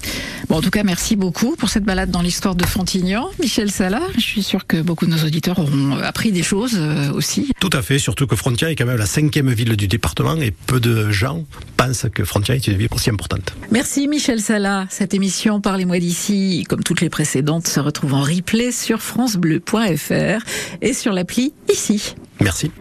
Bon, 0.49 0.57
en 0.57 0.61
tout 0.61 0.69
cas, 0.69 0.83
merci 0.83 1.15
beaucoup 1.15 1.55
pour 1.55 1.69
cette 1.69 1.83
balade 1.83 2.11
dans 2.11 2.21
l'histoire 2.21 2.55
de 2.55 2.65
Frontignan. 2.65 3.29
Michel 3.39 3.71
Sala, 3.71 4.01
je 4.15 4.21
suis 4.21 4.43
sûr 4.43 4.67
que 4.67 4.81
beaucoup 4.81 5.05
de 5.05 5.11
nos 5.11 5.23
auditeurs 5.23 5.59
auront 5.59 5.97
appris 5.97 6.31
des 6.31 6.43
choses 6.43 6.75
euh, 6.75 7.11
aussi. 7.11 7.51
Tout 7.59 7.69
à 7.73 7.81
fait, 7.81 7.99
surtout 7.99 8.27
que 8.27 8.35
Frontier 8.35 8.69
est 8.69 8.75
quand 8.75 8.85
même 8.85 8.97
la 8.97 9.05
cinquième 9.05 9.51
ville 9.51 9.75
du 9.75 9.87
département 9.87 10.35
et 10.35 10.51
peu 10.51 10.79
de 10.79 11.11
gens 11.11 11.45
pensent 11.75 12.05
que 12.13 12.23
Frontier 12.23 12.55
est 12.55 12.67
une 12.67 12.77
ville 12.77 12.89
aussi 12.91 13.09
importante. 13.09 13.53
Merci 13.71 14.07
Michel 14.07 14.36
Sala. 14.39 14.85
Cette 14.89 15.13
émission 15.13 15.61
Parlez-moi 15.61 15.99
d'ici, 15.99 16.65
comme 16.69 16.83
toutes 16.83 17.01
les 17.01 17.09
précédentes, 17.09 17.67
se 17.67 17.79
retrouve 17.79 18.13
en 18.13 18.21
replay 18.21 18.71
sur 18.71 19.01
francebleu.fr 19.01 20.43
et 20.81 20.93
sur 20.93 21.13
l'appli 21.13 21.53
ici. 21.69 22.15
Merci. 22.41 22.71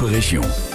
Votre 0.00 0.12
région. 0.12 0.67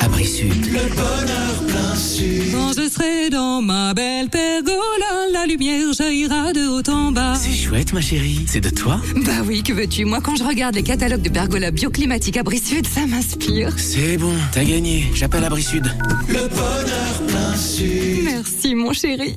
Abri 0.00 0.24
Sud. 0.26 0.66
Le 0.66 0.94
bonheur 0.94 1.64
plein 1.68 1.94
sud. 1.96 2.52
Quand 2.52 2.72
je 2.72 2.88
serai 2.88 3.30
dans 3.30 3.62
ma 3.62 3.94
belle 3.94 4.28
pergola, 4.28 5.28
la 5.32 5.46
lumière 5.46 5.92
jaillira 5.92 6.52
de 6.52 6.66
haut 6.68 6.90
en 6.90 7.12
bas. 7.12 7.34
C'est 7.34 7.52
chouette, 7.54 7.92
ma 7.92 8.00
chérie. 8.00 8.40
C'est 8.46 8.60
de 8.60 8.70
toi 8.70 9.00
Bah 9.24 9.42
oui, 9.46 9.62
que 9.62 9.72
veux-tu? 9.72 10.04
Moi, 10.04 10.20
quand 10.22 10.36
je 10.36 10.44
regarde 10.44 10.74
les 10.74 10.82
catalogues 10.82 11.22
de 11.22 11.28
pergola 11.28 11.70
bioclimatique 11.70 12.36
Abri 12.36 12.58
Sud, 12.58 12.86
ça 12.86 13.06
m'inspire. 13.06 13.72
C'est 13.78 14.16
bon, 14.16 14.32
t'as 14.52 14.64
gagné. 14.64 15.06
J'appelle 15.14 15.44
Abri 15.44 15.62
Sud. 15.62 15.90
Le 16.28 16.48
bonheur 16.48 17.22
plein 17.28 17.56
sud. 17.56 18.24
Merci, 18.24 18.74
mon 18.74 18.92
chéri. 18.92 19.36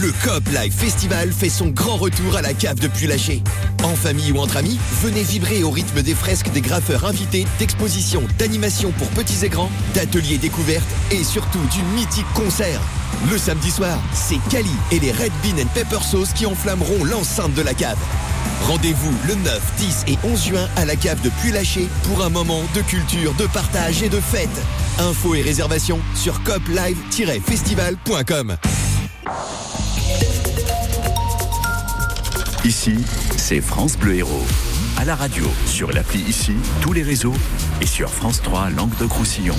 Le 0.00 0.12
COP 0.24 0.42
Live 0.52 0.72
Festival 0.72 1.32
fait 1.32 1.48
son 1.48 1.68
grand 1.68 1.96
retour 1.96 2.36
à 2.36 2.42
la 2.42 2.52
cave 2.52 2.80
de 2.80 2.88
Puy-Laché. 2.88 3.42
En 3.84 3.94
famille 3.94 4.32
ou 4.32 4.38
entre 4.38 4.56
amis, 4.56 4.78
venez 5.02 5.22
vibrer 5.22 5.62
au 5.62 5.70
rythme 5.70 6.02
des 6.02 6.14
fresques 6.14 6.50
des 6.52 6.60
graffeurs 6.60 7.04
invités, 7.04 7.46
d'expositions, 7.58 8.24
d'animations 8.38 8.90
pour 8.92 9.06
petits 9.08 9.44
et 9.44 9.48
grands, 9.48 9.70
d'ateliers 9.94 10.38
découvertes 10.38 10.88
et 11.10 11.22
surtout 11.22 11.60
du 11.72 11.82
mythique 11.94 12.26
concert. 12.34 12.80
Le 13.30 13.38
samedi 13.38 13.70
soir, 13.70 13.96
c'est 14.12 14.40
Kali 14.50 14.74
et 14.90 14.98
les 14.98 15.12
Red 15.12 15.30
Bean 15.42 15.62
and 15.62 15.68
Pepper 15.74 16.02
Sauce 16.02 16.32
qui 16.32 16.46
enflammeront 16.46 17.04
l'enceinte 17.04 17.54
de 17.54 17.62
la 17.62 17.74
cave. 17.74 17.98
Rendez-vous 18.66 19.14
le 19.28 19.36
9, 19.36 19.60
10 19.78 20.04
et 20.08 20.18
11 20.24 20.44
juin 20.44 20.68
à 20.76 20.84
la 20.84 20.96
cave 20.96 21.20
de 21.20 21.30
Puy-Laché 21.40 21.86
pour 22.04 22.24
un 22.24 22.30
moment 22.30 22.62
de 22.74 22.80
culture, 22.82 23.32
de 23.34 23.46
partage 23.46 24.02
et 24.02 24.08
de 24.08 24.20
fête. 24.20 24.48
Infos 24.98 25.34
et 25.34 25.42
réservations 25.42 26.00
sur 26.14 26.42
coplive-festival.com. 26.42 28.56
Ici, 32.64 32.96
c'est 33.36 33.60
France 33.60 33.96
Bleu 33.96 34.14
Héros. 34.14 34.46
À 34.96 35.04
la 35.04 35.14
radio, 35.14 35.44
sur 35.66 35.92
l'appli 35.92 36.20
Ici, 36.20 36.54
tous 36.80 36.92
les 36.92 37.02
réseaux 37.02 37.34
et 37.80 37.86
sur 37.86 38.10
France 38.10 38.40
3 38.42 38.70
Langue 38.70 38.96
de 38.98 39.06
Croussillon. 39.06 39.56